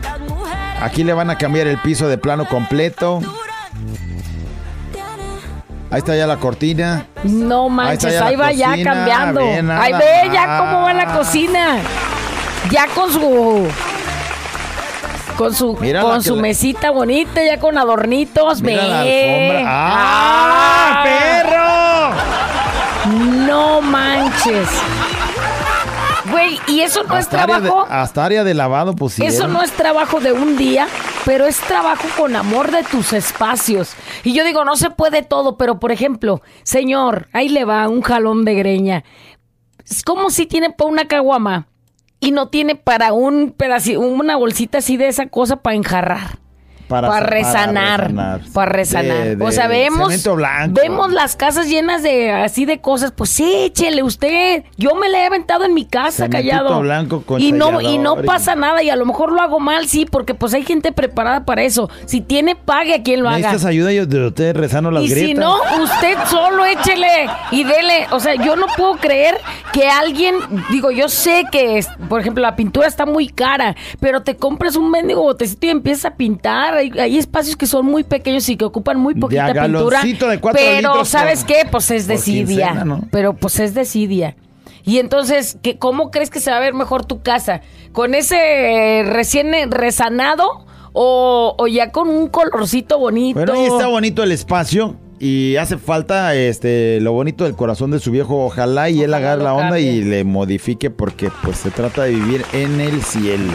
Aquí 0.82 1.04
le 1.04 1.12
van 1.14 1.30
a 1.30 1.38
cambiar 1.38 1.68
el 1.68 1.80
piso 1.80 2.08
de 2.08 2.18
plano 2.18 2.48
completo. 2.48 3.20
Ahí 5.90 6.00
está 6.00 6.16
ya 6.16 6.28
la 6.28 6.38
cortina. 6.38 7.08
No 7.24 7.68
manches, 7.68 8.22
ahí 8.22 8.36
va 8.38 8.52
ya 8.54 8.82
cambiando. 8.84 9.42
ve 9.42 9.62
nada 9.64 9.82
Ahí 9.84 9.94
ve 9.94 10.30
ya 10.34 10.58
cómo 10.60 10.82
va 10.84 10.94
la 10.94 11.06
cocina. 11.18 11.78
Ya 12.72 12.88
con 12.94 13.12
su 13.12 13.68
con 15.38 15.54
su 15.54 15.76
con 15.76 15.84
que 15.84 16.22
su 16.22 16.36
mesita 16.36 16.92
bonita, 16.92 17.44
ya 17.44 17.60
con 17.60 17.78
adornitos, 17.78 18.62
Mira 18.62 18.86
la 18.88 19.04
ve. 19.04 19.58
alfombra. 19.58 19.64
¡Ah, 19.68 21.04
perro! 21.04 22.16
No 23.46 23.82
manches. 23.82 24.68
Güey, 26.32 26.60
y 26.68 26.82
eso 26.82 27.04
no 27.04 27.14
es 27.16 27.22
Hasta 27.26 27.44
área, 27.44 27.60
de, 27.62 27.68
trabajo. 27.70 27.88
hasta 27.90 28.26
área 28.26 28.44
de 28.44 28.54
lavado 28.54 28.94
pusieron. 28.94 29.34
Eso 29.34 29.48
no 29.48 29.64
es 29.64 29.72
trabajo 29.72 30.20
de 30.20 30.34
un 30.34 30.58
día, 30.58 30.88
pero 31.24 31.46
es 31.46 31.58
trabajo 31.62 32.04
con 32.18 32.36
amor 32.36 32.70
de 32.72 32.84
tus 32.84 33.14
espacios. 33.14 33.94
Y 34.26 34.34
yo 34.34 34.44
digo, 34.44 34.66
no 34.66 34.76
se 34.76 34.90
puede 34.90 35.22
todo, 35.24 35.58
pero 35.58 35.80
por 35.80 35.94
ejemplo, 35.94 36.42
señor, 36.64 37.30
ahí 37.32 37.48
le 37.48 37.64
va 37.64 37.88
un 37.88 38.02
jalón 38.02 38.44
de 38.44 38.56
greña. 38.56 39.06
Es 39.90 40.04
como 40.04 40.30
si 40.30 40.46
tiene 40.46 40.70
para 40.70 40.90
una 40.90 41.08
caguama 41.08 41.68
y 42.20 42.32
no 42.32 42.50
tiene 42.50 42.76
para 42.76 43.14
un 43.14 43.52
pedacito, 43.52 44.00
una 44.00 44.36
bolsita 44.36 44.80
así 44.80 44.98
de 44.98 45.08
esa 45.08 45.28
cosa 45.28 45.58
para 45.58 45.76
enjarrar. 45.76 46.40
Para, 46.88 47.10
sa- 47.10 47.20
resanar, 47.20 48.12
para 48.54 48.72
resanar. 48.72 49.18
De- 49.24 49.36
de 49.36 49.44
o 49.46 49.52
sea, 49.52 49.68
vemos, 49.68 50.24
blanco. 50.36 50.80
vemos 50.82 51.12
las 51.12 51.36
casas 51.36 51.68
llenas 51.68 52.04
de 52.04 52.32
así 52.32 52.66
de 52.66 52.80
cosas. 52.80 53.12
Pues 53.12 53.30
sí, 53.30 53.52
échele 53.66 54.04
usted. 54.04 54.64
Yo 54.78 54.96
me 54.96 55.10
le 55.10 55.20
he 55.20 55.26
aventado 55.26 55.66
en 55.66 55.74
mi 55.74 55.86
casa 55.86 56.30
callado. 56.30 56.80
blanco 56.82 57.22
con 57.24 57.42
y 57.42 57.52
no 57.52 57.82
y 57.82 57.98
no 57.98 58.22
y- 58.22 58.26
pasa 58.26 58.56
nada 58.56 58.82
y 58.84 58.90
a 58.90 58.96
lo 58.96 59.06
mejor 59.06 59.32
lo 59.32 59.42
hago 59.42 59.60
mal, 59.60 59.88
sí, 59.88 60.06
porque 60.10 60.34
pues 60.34 60.54
hay 60.54 60.64
gente 60.64 60.92
preparada 60.92 61.46
para 61.46 61.64
eso. 61.64 61.90
Si 62.06 62.22
tiene 62.22 62.56
pague 62.56 62.94
a 62.96 63.04
quien 63.04 63.22
lo 63.22 63.30
haga. 63.30 63.38
¿Necesitas 63.40 63.66
ayuda? 63.66 63.92
Yo 63.92 64.06
de 64.06 64.28
ustedes 64.28 64.56
rezando 64.56 64.90
las 64.92 65.04
Y 65.04 65.10
grietas. 65.10 65.28
si 65.28 65.34
no, 65.34 65.58
usted 65.84 66.18
solo 66.30 66.66
échele 66.66 67.28
y 67.52 67.64
dele. 67.64 68.08
O 68.12 68.20
sea, 68.20 68.36
yo 68.36 68.56
no 68.56 68.66
puedo 68.78 68.96
creer 68.96 69.36
que 69.74 69.88
alguien, 69.90 70.36
digo, 70.70 70.92
yo 70.92 71.10
sé 71.10 71.44
que, 71.52 71.84
por 72.10 72.22
ejemplo, 72.22 72.42
la 72.42 72.56
pintura 72.56 72.88
está 72.88 73.06
muy 73.06 73.28
cara, 73.28 73.76
pero 74.00 74.22
te 74.24 74.36
compras 74.38 74.76
un 74.76 74.90
mendigo 74.90 75.22
botecito 75.22 75.68
y 75.68 75.70
empiezas 75.72 76.06
a 76.06 76.16
pintar. 76.16 76.77
Hay, 76.78 76.92
hay 77.00 77.18
espacios 77.18 77.56
que 77.56 77.66
son 77.66 77.86
muy 77.86 78.04
pequeños 78.04 78.48
y 78.50 78.56
que 78.58 78.66
ocupan 78.66 79.00
muy 79.00 79.16
poquita 79.16 79.48
pintura. 79.54 80.02
de 80.04 80.40
cuatro 80.40 80.62
Pero, 80.64 80.78
litros 80.92 81.10
¿sabes 81.10 81.44
qué? 81.44 81.64
Pues 81.70 81.92
es 81.92 82.08
desidia. 82.08 82.46
quincena, 82.70 82.86
¿no? 82.86 83.02
Pero 83.12 83.34
pues 83.34 83.60
es 83.60 83.74
desidia. 83.74 84.36
Y 84.84 85.00
entonces, 85.00 85.58
¿qué, 85.62 85.78
¿cómo 85.78 86.12
crees 86.12 86.30
que 86.30 86.40
se 86.40 86.50
va 86.50 86.58
a 86.58 86.62
ver 86.62 86.74
mejor 86.74 87.06
tu 87.06 87.22
casa? 87.22 87.62
¿Con 87.92 88.16
ese 88.16 88.38
eh, 89.00 89.04
recién 89.04 89.54
eh, 89.54 89.68
resanado 89.70 90.66
o, 90.94 91.56
o 91.58 91.68
ya 91.68 91.92
con 91.92 92.08
un 92.10 92.30
colorcito 92.30 92.98
bonito? 92.98 93.38
Bueno, 93.38 93.54
ahí 93.54 93.66
está 93.66 93.88
bonito 93.88 94.24
el 94.24 94.32
espacio. 94.32 94.96
Y 95.20 95.56
hace 95.56 95.78
falta 95.80 96.36
este 96.36 97.02
lo 97.02 97.12
bonito 97.12 97.44
del 97.44 97.56
corazón 97.56 97.90
de 97.90 98.00
su 98.00 98.12
viejo. 98.12 98.46
Ojalá 98.46 98.90
y 98.92 99.02
él 99.02 99.14
agarre 99.16 99.44
la 99.44 99.54
onda 99.56 99.70
cambie. 99.72 99.92
y 99.94 100.04
le 100.04 100.24
modifique 100.24 100.92
porque 100.92 101.32
pues 101.44 101.58
se 101.58 101.72
trata 101.72 102.04
de 102.04 102.12
vivir 102.12 102.46
en 102.54 102.80
el 102.80 103.02
cielo. 103.02 103.54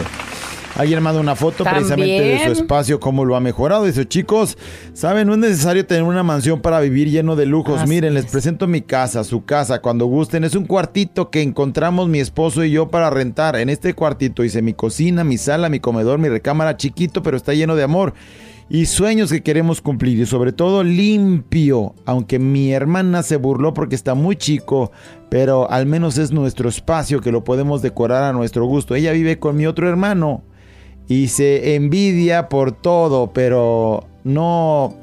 Alguien 0.75 1.03
manda 1.03 1.21
una 1.21 1.35
foto 1.35 1.63
precisamente 1.63 2.19
de 2.19 2.45
su 2.45 2.51
espacio, 2.51 2.99
cómo 2.99 3.25
lo 3.25 3.35
ha 3.35 3.39
mejorado. 3.39 3.85
Dice, 3.85 4.07
chicos, 4.07 4.57
saben, 4.93 5.27
no 5.27 5.33
es 5.33 5.39
necesario 5.39 5.85
tener 5.85 6.01
una 6.01 6.23
mansión 6.23 6.61
para 6.61 6.79
vivir 6.79 7.11
lleno 7.11 7.35
de 7.35 7.45
lujos. 7.45 7.81
Así 7.81 7.89
Miren, 7.89 8.15
les 8.15 8.25
presento 8.25 8.65
mi 8.65 8.81
casa, 8.81 9.23
su 9.23 9.45
casa, 9.45 9.81
cuando 9.81 10.07
gusten. 10.07 10.43
Es 10.43 10.55
un 10.55 10.65
cuartito 10.65 11.29
que 11.29 11.43
encontramos 11.43 12.09
mi 12.09 12.19
esposo 12.19 12.63
y 12.63 12.71
yo 12.71 12.87
para 12.87 13.11
rentar. 13.11 13.55
En 13.55 13.69
este 13.69 13.93
cuartito 13.93 14.43
hice 14.43 14.63
mi 14.63 14.73
cocina, 14.73 15.23
mi 15.23 15.37
sala, 15.37 15.69
mi 15.69 15.79
comedor, 15.79 16.17
mi 16.17 16.27
recámara 16.29 16.75
chiquito, 16.75 17.21
pero 17.21 17.37
está 17.37 17.53
lleno 17.53 17.75
de 17.75 17.83
amor 17.83 18.15
y 18.69 18.87
sueños 18.87 19.31
que 19.31 19.43
queremos 19.43 19.81
cumplir 19.81 20.17
y 20.17 20.25
sobre 20.25 20.53
todo 20.53 20.83
limpio, 20.83 21.93
aunque 22.05 22.39
mi 22.39 22.71
hermana 22.71 23.21
se 23.21 23.35
burló 23.35 23.73
porque 23.73 23.93
está 23.93 24.15
muy 24.15 24.37
chico, 24.37 24.91
pero 25.29 25.69
al 25.69 25.85
menos 25.85 26.17
es 26.17 26.31
nuestro 26.31 26.69
espacio 26.69 27.21
que 27.21 27.31
lo 27.31 27.43
podemos 27.43 27.81
decorar 27.83 28.23
a 28.23 28.33
nuestro 28.33 28.65
gusto. 28.65 28.95
Ella 28.95 29.11
vive 29.11 29.37
con 29.37 29.57
mi 29.57 29.67
otro 29.67 29.87
hermano 29.87 30.43
y 31.07 31.27
se 31.27 31.75
envidia 31.75 32.49
por 32.49 32.71
todo, 32.71 33.31
pero 33.33 34.05
no 34.23 34.95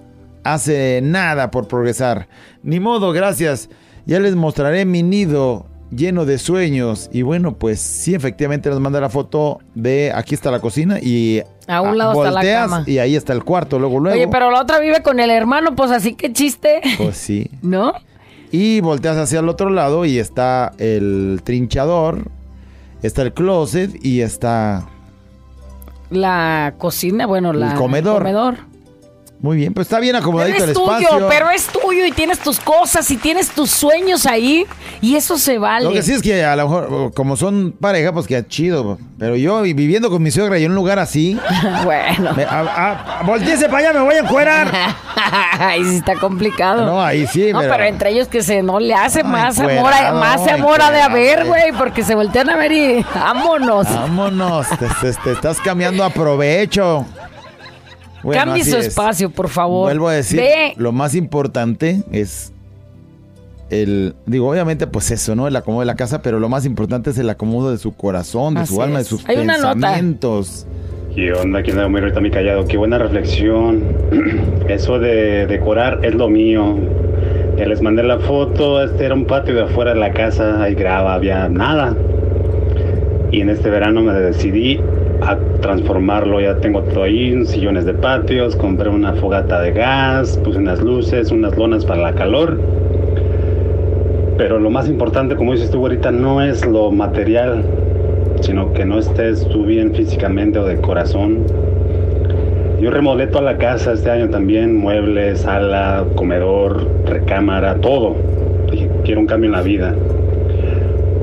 hace 0.44 1.00
nada 1.02 1.50
por 1.50 1.68
progresar. 1.68 2.28
Ni 2.62 2.80
modo, 2.80 3.12
gracias. 3.12 3.68
Ya 4.06 4.18
les 4.18 4.34
mostraré 4.34 4.84
mi 4.84 5.02
nido 5.02 5.66
lleno 5.94 6.24
de 6.24 6.38
sueños. 6.38 7.10
Y 7.12 7.22
bueno, 7.22 7.56
pues 7.56 7.80
sí, 7.80 8.14
efectivamente 8.14 8.70
nos 8.70 8.80
manda 8.80 9.00
la 9.00 9.08
foto 9.08 9.58
de 9.74 10.12
aquí 10.14 10.34
está 10.34 10.50
la 10.50 10.60
cocina 10.60 10.98
y 11.00 11.42
A 11.66 11.80
un 11.82 11.98
lado 11.98 12.12
está 12.12 12.24
la 12.30 12.30
volteas 12.40 12.62
cama. 12.62 12.84
y 12.86 12.98
ahí 12.98 13.16
está 13.16 13.32
el 13.32 13.44
cuarto, 13.44 13.78
luego 13.78 14.00
luego. 14.00 14.16
Oye, 14.16 14.28
pero 14.28 14.50
la 14.50 14.62
otra 14.62 14.78
vive 14.80 15.02
con 15.02 15.20
el 15.20 15.30
hermano, 15.30 15.74
pues 15.76 15.90
así 15.90 16.14
que 16.14 16.32
chiste, 16.32 16.80
Pues 16.96 17.16
sí. 17.16 17.50
¿no? 17.62 17.92
Y 18.52 18.80
volteas 18.80 19.16
hacia 19.16 19.40
el 19.40 19.48
otro 19.48 19.70
lado 19.70 20.04
y 20.04 20.18
está 20.18 20.72
el 20.78 21.40
trinchador, 21.44 22.28
está 23.02 23.22
el 23.22 23.32
closet 23.32 24.04
y 24.04 24.22
está 24.22 24.88
La 26.10 26.74
cocina, 26.78 27.26
bueno, 27.26 27.52
la 27.52 27.72
El 27.72 27.78
comedor. 27.78 28.69
Muy 29.42 29.56
bien, 29.56 29.72
pues 29.72 29.86
está 29.86 29.98
bien 30.00 30.12
Pero 30.12 30.22
acomodadito 30.22 30.64
el 30.64 30.70
es 30.70 30.76
tuyo, 30.76 30.96
espacio. 31.00 31.28
pero 31.28 31.50
es 31.50 31.66
tuyo 31.66 32.04
y 32.06 32.12
tienes 32.12 32.38
tus 32.40 32.60
cosas 32.60 33.10
y 33.10 33.16
tienes 33.16 33.48
tus 33.48 33.70
sueños 33.70 34.26
ahí 34.26 34.66
y 35.00 35.16
eso 35.16 35.38
se 35.38 35.58
vale. 35.58 35.84
Lo 35.86 35.92
que 35.92 36.02
sí 36.02 36.12
es 36.12 36.20
que 36.22 36.44
a 36.44 36.54
lo 36.56 36.64
mejor, 36.68 37.14
como 37.14 37.36
son 37.36 37.74
pareja, 37.80 38.12
pues 38.12 38.26
que 38.26 38.46
chido. 38.46 38.98
Pero 39.18 39.36
yo 39.36 39.62
viviendo 39.62 40.10
con 40.10 40.22
mi 40.22 40.30
suegra 40.30 40.58
y 40.58 40.64
en 40.64 40.70
un 40.70 40.76
lugar 40.76 40.98
así. 40.98 41.38
bueno. 41.84 42.32
me- 42.34 42.44
a- 42.44 43.20
a- 43.20 43.22
volteese 43.24 43.66
para 43.68 43.88
allá, 43.88 43.92
me 43.98 44.04
voy 44.04 44.14
a 44.14 44.18
encuerar. 44.20 44.70
Ahí 45.58 45.84
sí 45.84 45.96
está 45.96 46.14
complicado. 46.16 46.86
No, 46.86 47.02
ahí 47.02 47.26
sí, 47.26 47.52
No, 47.52 47.60
pero- 47.60 47.72
pero 47.72 47.84
entre 47.84 48.10
ellos 48.10 48.28
que 48.28 48.42
se 48.42 48.62
no 48.62 48.80
le 48.80 48.94
hace 48.94 49.20
Ay, 49.20 49.24
más 49.30 49.58
amor, 49.58 49.72
encuerado, 49.72 50.18
más 50.20 50.48
amor 50.48 50.80
ha 50.80 50.90
de 50.90 51.02
haber, 51.02 51.44
güey. 51.46 51.70
güey, 51.70 51.72
porque 51.78 52.02
se 52.02 52.14
voltean 52.14 52.48
a 52.50 52.56
ver 52.56 52.72
y 52.72 53.04
vámonos. 53.14 53.84
Vámonos, 53.92 54.66
te, 54.70 54.86
te- 55.00 55.12
te 55.22 55.32
estás 55.32 55.58
cambiando 55.60 56.02
a 56.04 56.10
provecho. 56.10 57.04
Bueno, 58.22 58.44
Cambie 58.44 58.64
su 58.64 58.76
es. 58.76 58.88
espacio, 58.88 59.30
por 59.30 59.48
favor. 59.48 59.84
Vuelvo 59.84 60.08
a 60.08 60.12
decir, 60.14 60.40
Ve, 60.40 60.74
lo 60.76 60.92
más 60.92 61.14
importante 61.14 62.02
es 62.12 62.52
el, 63.70 64.14
digo, 64.26 64.48
obviamente 64.50 64.86
pues 64.86 65.10
eso, 65.10 65.34
¿no? 65.34 65.46
El 65.46 65.56
acomodo 65.56 65.80
de 65.80 65.86
la 65.86 65.94
casa, 65.96 66.22
pero 66.22 66.40
lo 66.40 66.48
más 66.48 66.66
importante 66.66 67.10
es 67.10 67.18
el 67.18 67.30
acomodo 67.30 67.70
de 67.70 67.78
su 67.78 67.94
corazón, 67.94 68.54
de 68.54 68.60
Así 68.62 68.74
su 68.74 68.82
alma, 68.82 68.98
de 68.98 69.04
sus 69.04 69.26
Hay 69.28 69.36
pensamientos. 69.36 70.66
¿Qué 71.14 71.32
onda? 71.32 71.62
¿Quién 71.62 71.76
sabe? 71.76 71.98
ahorita 71.98 72.20
mi 72.20 72.30
callado? 72.30 72.66
Qué 72.66 72.76
buena 72.76 72.98
reflexión. 72.98 73.82
Eso 74.68 74.98
de 74.98 75.46
decorar 75.46 76.04
es 76.04 76.14
lo 76.14 76.28
mío. 76.28 76.76
Ya 77.56 77.66
les 77.66 77.82
mandé 77.82 78.02
la 78.02 78.18
foto. 78.18 78.82
Este 78.82 79.06
era 79.06 79.14
un 79.14 79.24
patio 79.26 79.54
de 79.54 79.62
afuera 79.64 79.92
de 79.92 80.00
la 80.00 80.12
casa. 80.12 80.62
Hay 80.62 80.74
grava, 80.74 81.14
había 81.14 81.48
nada. 81.48 81.96
Y 83.32 83.40
en 83.40 83.50
este 83.50 83.70
verano 83.70 84.02
me 84.02 84.12
decidí 84.12 84.80
a 85.22 85.36
transformarlo. 85.60 86.40
Ya 86.40 86.56
tengo 86.56 86.82
todo 86.82 87.04
ahí, 87.04 87.44
sillones 87.46 87.84
de 87.84 87.94
patios, 87.94 88.56
compré 88.56 88.88
una 88.88 89.14
fogata 89.14 89.60
de 89.60 89.72
gas, 89.72 90.38
puse 90.44 90.58
unas 90.58 90.80
luces, 90.80 91.30
unas 91.30 91.56
lonas 91.56 91.84
para 91.84 92.02
la 92.02 92.12
calor. 92.12 92.60
Pero 94.36 94.58
lo 94.58 94.70
más 94.70 94.88
importante, 94.88 95.36
como 95.36 95.52
dices 95.52 95.70
tú 95.70 95.78
ahorita, 95.78 96.10
no 96.10 96.42
es 96.42 96.66
lo 96.66 96.90
material, 96.90 97.62
sino 98.40 98.72
que 98.72 98.84
no 98.84 98.98
estés 98.98 99.46
tú 99.48 99.64
bien 99.64 99.94
físicamente 99.94 100.58
o 100.58 100.64
de 100.64 100.80
corazón. 100.80 101.44
Yo 102.80 102.90
remodelé 102.90 103.26
toda 103.26 103.42
la 103.42 103.58
casa 103.58 103.92
este 103.92 104.10
año 104.10 104.30
también, 104.30 104.74
muebles, 104.74 105.40
sala, 105.40 106.06
comedor, 106.14 106.86
recámara, 107.04 107.74
todo. 107.74 108.16
Dije, 108.70 108.88
quiero 109.04 109.20
un 109.20 109.26
cambio 109.26 109.48
en 109.48 109.52
la 109.52 109.62
vida. 109.62 109.94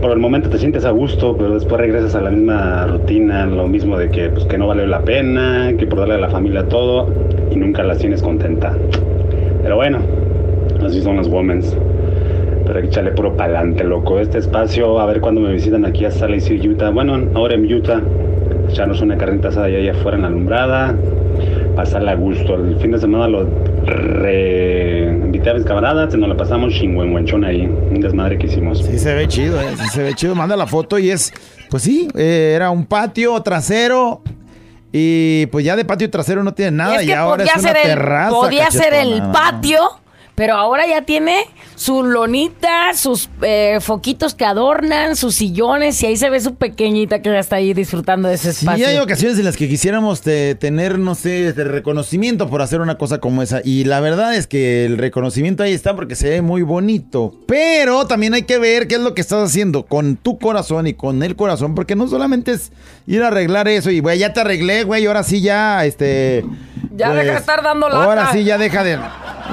Por 0.02 0.12
el 0.12 0.20
momento 0.20 0.50
te 0.50 0.60
sientes 0.60 0.86
a 0.86 0.92
gusto, 0.92 1.36
pero 1.36 1.56
después 1.56 1.82
regresas 1.82 2.14
a 2.14 2.22
la 2.22 2.30
misma 2.30 2.86
rutina, 2.86 3.48
lo 3.48 3.68
mismo 3.68 3.98
de 3.98 4.10
que, 4.10 4.30
pues, 4.30 4.46
que 4.46 4.58
no 4.58 4.68
vale 4.68 4.86
la 4.86 5.02
pena, 5.02 5.74
que 5.78 5.88
por 5.88 6.00
darle 6.00 6.16
a 6.16 6.20
la 6.20 6.30
familia 6.30 6.68
todo. 6.68 7.08
y 7.50 7.56
nunca 7.56 7.82
las 7.82 7.98
tienes 7.98 8.22
contenta. 8.22 8.76
Pero 9.64 9.76
bueno, 9.78 10.00
así 10.86 11.02
son 11.02 11.18
las 11.18 11.28
womens. 11.28 11.76
Pero 12.66 12.78
hay 12.78 12.84
que 12.84 12.90
echarle 12.90 13.12
puro 13.12 13.36
pa'lante, 13.36 13.84
loco. 13.84 14.20
Este 14.20 14.38
espacio, 14.38 15.00
a 15.00 15.06
ver 15.06 15.22
cuando 15.22 15.42
me 15.42 15.54
visitan 15.54 15.86
aquí 15.86 16.06
a 16.06 16.12
Salt 16.12 16.36
Lake 16.36 16.68
Utah. 16.68 16.90
Bueno, 16.92 17.18
ahora 17.34 17.56
en 17.56 17.74
Utah, 17.74 18.02
echarnos 18.70 19.02
una 19.02 19.18
carnita 19.18 19.48
asada 19.48 19.68
allá 19.68 19.92
afuera 19.92 20.18
en 20.18 20.24
la 20.24 20.28
alumbrada, 20.28 20.96
pasarla 21.76 22.12
a 22.12 22.16
gusto. 22.16 22.56
El 22.56 22.76
fin 22.76 22.92
de 22.92 23.00
semana 23.00 23.28
lo 23.28 23.48
re... 23.88 25.08
invité 25.26 25.50
a 25.50 25.54
mis 25.54 25.66
camaradas 25.66 26.14
y 26.14 26.18
nos 26.18 26.30
la 26.30 26.38
pasamos 26.38 26.74
chingüengüenchón 26.74 27.44
ahí. 27.44 27.66
Un 27.66 28.00
desmadre 28.00 28.38
que 28.38 28.48
hicimos. 28.48 28.84
Sí 28.84 29.00
se 29.00 29.14
ve 29.14 29.28
chido, 29.28 29.60
¿eh? 29.62 29.76
Sí 29.78 29.88
se 29.90 30.04
ve 30.04 30.14
chido. 30.14 30.36
Manda 30.36 30.56
la 30.56 30.68
foto 30.68 31.00
y 31.00 31.10
es, 31.12 31.34
pues 31.70 31.84
sí, 31.84 32.08
eh, 32.16 32.54
era 32.56 32.70
un 32.70 32.86
patio 32.86 33.42
trasero. 33.42 34.22
Y 34.92 35.48
pues 35.48 35.66
ya 35.66 35.76
de 35.76 35.86
patio 35.86 36.10
trasero 36.10 36.44
no 36.44 36.54
tiene 36.54 36.72
nada 36.72 37.02
es 37.02 37.08
y 37.08 37.12
ahora 37.12 37.44
podía 37.44 37.54
es 37.56 37.60
una 37.60 37.70
ser 37.70 37.78
el, 37.78 37.84
terraza. 37.84 38.30
podía 38.32 38.72
ser 38.72 38.94
el 38.94 39.22
patio, 39.34 39.82
pero 40.38 40.54
ahora 40.54 40.86
ya 40.88 41.02
tiene 41.02 41.36
su 41.74 42.04
lonita, 42.04 42.94
sus 42.94 43.28
eh, 43.42 43.80
foquitos 43.82 44.36
que 44.36 44.46
adornan, 44.46 45.16
sus 45.16 45.34
sillones, 45.34 46.02
y 46.04 46.06
ahí 46.06 46.16
se 46.16 46.30
ve 46.30 46.40
su 46.40 46.54
pequeñita 46.54 47.24
que 47.24 47.32
ya 47.32 47.40
está 47.40 47.56
ahí 47.56 47.74
disfrutando 47.74 48.30
de 48.30 48.36
ese 48.36 48.54
Sí, 48.54 48.60
espacio. 48.66 48.88
hay 48.88 48.98
ocasiones 48.98 49.40
en 49.40 49.46
las 49.46 49.58
que 49.58 49.68
quisiéramos 49.68 50.22
te- 50.22 50.54
tener, 50.54 51.00
no 51.00 51.16
sé, 51.16 51.54
de 51.54 51.64
reconocimiento 51.64 52.48
por 52.52 52.62
hacer 52.62 52.82
una 52.82 53.00
cosa 53.00 53.18
como 53.18 53.42
esa. 53.42 53.62
Y 53.64 53.86
la 53.86 54.00
verdad 54.00 54.36
es 54.36 54.46
que 54.46 54.86
el 54.86 55.00
reconocimiento 55.00 55.64
ahí 55.64 55.74
está 55.74 55.96
porque 55.96 56.14
se 56.16 56.30
ve 56.30 56.42
muy 56.44 56.62
bonito. 56.62 57.34
Pero 57.48 58.06
también 58.06 58.36
hay 58.36 58.44
que 58.44 58.60
ver 58.60 58.88
qué 58.88 58.96
es 58.96 59.02
lo 59.02 59.16
que 59.16 59.22
estás 59.22 59.44
haciendo 59.50 59.88
con 59.88 60.18
tu 60.18 60.38
corazón 60.38 60.86
y 60.86 60.94
con 60.94 61.24
el 61.24 61.36
corazón. 61.36 61.74
Porque 61.74 61.96
no 61.96 62.08
solamente 62.08 62.52
es 62.52 62.72
ir 63.08 63.24
a 63.24 63.30
arreglar 63.30 63.68
eso 63.68 63.90
y, 63.90 64.02
güey, 64.02 64.20
ya 64.20 64.34
te 64.34 64.42
arreglé, 64.42 64.84
güey, 64.84 65.08
ahora 65.08 65.24
sí 65.24 65.42
ya, 65.42 65.84
este... 65.84 66.46
Ya 66.98 67.14
deja 67.14 67.32
de 67.34 67.38
estar 67.38 67.64
dando 67.64 67.88
lata. 67.90 68.04
Ahora 68.04 68.32
sí 68.32 68.44
ya 68.44 68.58
deja 68.58 68.84
de... 68.84 68.98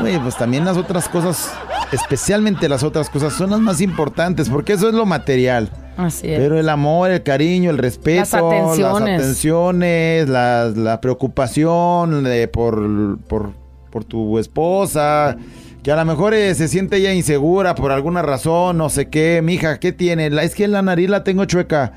Güey, 0.00 0.18
pues 0.18 0.36
también 0.36 0.64
las 0.64 0.76
otras 0.76 1.08
cosas, 1.08 1.52
especialmente 1.92 2.68
las 2.68 2.82
otras 2.82 3.08
cosas, 3.10 3.32
son 3.32 3.50
las 3.50 3.60
más 3.60 3.80
importantes 3.80 4.48
porque 4.50 4.72
eso 4.72 4.88
es 4.88 4.94
lo 4.94 5.06
material. 5.06 5.70
Así 5.96 6.28
es. 6.32 6.38
Pero 6.40 6.58
el 6.58 6.68
amor, 6.68 7.10
el 7.12 7.22
cariño, 7.22 7.70
el 7.70 7.78
respeto, 7.78 8.20
Las 8.20 8.34
atenciones. 8.34 9.20
atenciones, 9.20 10.28
la, 10.28 10.72
la 10.74 11.00
preocupación 11.00 12.24
de 12.24 12.48
por, 12.48 13.18
por, 13.28 13.52
por 13.90 14.04
tu 14.04 14.38
esposa, 14.40 15.36
que 15.84 15.92
a 15.92 15.96
lo 15.96 16.04
mejor 16.04 16.34
eh, 16.34 16.52
se 16.56 16.66
siente 16.66 16.96
ella 16.96 17.12
insegura 17.12 17.76
por 17.76 17.92
alguna 17.92 18.22
razón, 18.22 18.76
no 18.78 18.88
sé 18.88 19.08
qué, 19.08 19.40
mija, 19.44 19.78
¿qué 19.78 19.92
tiene? 19.92 20.30
La- 20.30 20.42
es 20.42 20.54
que 20.56 20.66
la 20.66 20.82
nariz 20.82 21.08
la 21.08 21.22
tengo 21.22 21.44
chueca. 21.44 21.92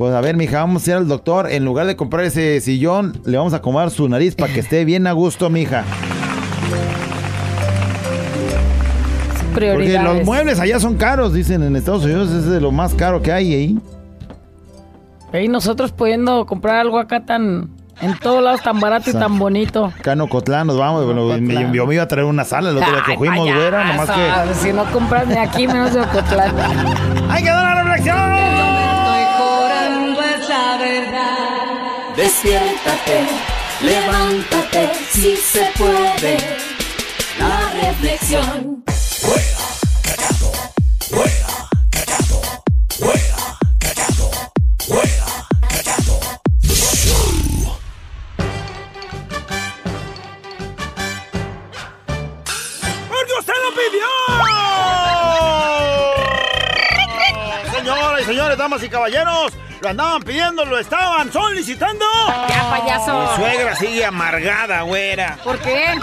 Pues 0.00 0.14
a 0.14 0.22
ver, 0.22 0.34
mija, 0.34 0.60
vamos 0.60 0.86
a 0.86 0.90
ir 0.92 0.96
al 0.96 1.08
doctor. 1.08 1.50
En 1.52 1.66
lugar 1.66 1.86
de 1.86 1.94
comprar 1.94 2.24
ese 2.24 2.58
sillón, 2.62 3.20
le 3.26 3.36
vamos 3.36 3.52
a 3.52 3.56
acomodar 3.56 3.90
su 3.90 4.08
nariz 4.08 4.34
para 4.34 4.50
que 4.50 4.60
esté 4.60 4.86
bien 4.86 5.06
a 5.06 5.12
gusto, 5.12 5.50
mija. 5.50 5.84
Porque 9.52 9.98
los 10.02 10.24
muebles 10.24 10.58
allá 10.58 10.80
son 10.80 10.94
caros, 10.96 11.34
dicen 11.34 11.62
en 11.62 11.76
Estados 11.76 12.02
Unidos, 12.04 12.30
es 12.30 12.46
de 12.46 12.62
lo 12.62 12.72
más 12.72 12.94
caro 12.94 13.20
que 13.20 13.30
hay 13.30 13.52
ahí. 13.52 13.78
Y 15.34 15.48
nosotros 15.48 15.92
pudiendo 15.92 16.46
comprar 16.46 16.76
algo 16.76 16.98
acá 16.98 17.26
tan... 17.26 17.68
En 18.00 18.16
todos 18.20 18.42
lados 18.42 18.62
tan 18.62 18.80
barato 18.80 19.10
y 19.10 19.12
tan 19.12 19.38
bonito. 19.38 19.92
Cano 20.00 20.28
Cotlán, 20.30 20.66
nos 20.66 20.78
vamos. 20.78 21.04
Bueno, 21.04 21.26
me- 21.38 21.76
yo 21.76 21.86
me 21.86 21.92
iba 21.96 22.04
a 22.04 22.08
traer 22.08 22.24
una 22.26 22.46
sala 22.46 22.70
el 22.70 22.78
otro 22.78 22.90
día 22.90 23.02
que 23.04 23.18
fuimos, 23.18 23.44
güera, 23.54 23.84
nomás 23.84 24.08
que. 24.08 24.54
Si 24.54 24.72
no 24.72 24.86
compras 24.86 25.26
ni 25.26 25.36
aquí, 25.36 25.66
menos 25.66 25.92
de 25.92 26.00
Ocotlán. 26.00 26.54
¡Hay 27.28 27.42
que 27.42 27.50
dar 27.50 27.76
la 27.76 27.82
reflexión! 27.82 28.79
Verdad. 30.80 32.14
Despiértate, 32.16 33.26
levántate, 33.82 34.90
si 35.10 35.36
se 35.36 35.70
puede. 35.76 36.38
La 37.38 37.70
reflexión. 37.82 38.82
¡Porque 53.06 53.32
usted 53.38 53.52
lo 53.64 53.70
pidió! 53.74 54.08
Señoras 57.70 58.20
y 58.22 58.24
señores, 58.24 58.56
damas 58.56 58.82
y 58.82 58.88
caballeros, 58.88 59.52
lo 59.80 59.88
andaban 59.88 60.22
pidiendo, 60.22 60.64
lo 60.64 60.78
estaban 60.78 61.32
solicitando. 61.32 62.04
Ya, 62.48 62.70
payaso. 62.70 63.20
Mi 63.20 63.36
suegra 63.36 63.76
sigue 63.76 64.04
amargada, 64.04 64.82
güera. 64.82 65.38
¿Por 65.42 65.58
qué? 65.60 65.98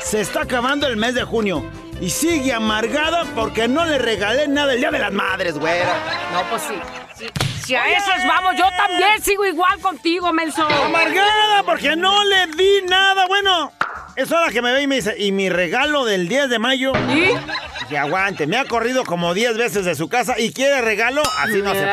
Se 0.00 0.20
está 0.20 0.42
acabando 0.42 0.86
el 0.86 0.96
mes 0.96 1.14
de 1.14 1.24
junio 1.24 1.64
y 2.00 2.10
sigue 2.10 2.52
amargada 2.52 3.24
porque 3.34 3.68
no 3.68 3.84
le 3.84 3.98
regalé 3.98 4.48
nada 4.48 4.72
el 4.72 4.80
Día 4.80 4.90
de 4.90 4.98
las 4.98 5.12
Madres, 5.12 5.58
güera. 5.58 5.92
No, 6.32 6.42
pues 6.48 6.62
sí. 6.62 6.74
sí. 7.16 7.26
Si 7.64 7.74
a 7.74 7.86
esos 7.90 8.26
vamos, 8.26 8.54
yo 8.56 8.64
también 8.76 9.20
sigo 9.22 9.44
igual 9.44 9.78
contigo, 9.80 10.32
Menso. 10.32 10.66
Amargada 10.66 11.62
porque 11.64 11.96
no 11.96 12.24
le 12.24 12.46
di 12.46 12.82
nada. 12.88 13.26
Bueno, 13.26 13.72
es 14.18 14.32
hora 14.32 14.50
que 14.50 14.60
me 14.62 14.72
ve 14.72 14.82
y 14.82 14.88
me 14.88 14.96
dice, 14.96 15.14
¿y 15.16 15.30
mi 15.30 15.48
regalo 15.48 16.04
del 16.04 16.28
10 16.28 16.50
de 16.50 16.58
mayo? 16.58 16.90
¿Y? 17.08 17.30
Y 17.88 17.94
aguante, 17.96 18.48
me 18.48 18.56
ha 18.58 18.64
corrido 18.64 19.04
como 19.04 19.32
10 19.32 19.56
veces 19.56 19.84
de 19.84 19.94
su 19.94 20.08
casa 20.08 20.34
y 20.36 20.52
quiere 20.52 20.82
regalo, 20.82 21.22
así 21.38 21.62
no 21.62 21.72
se 21.72 21.82
puede. 21.82 21.88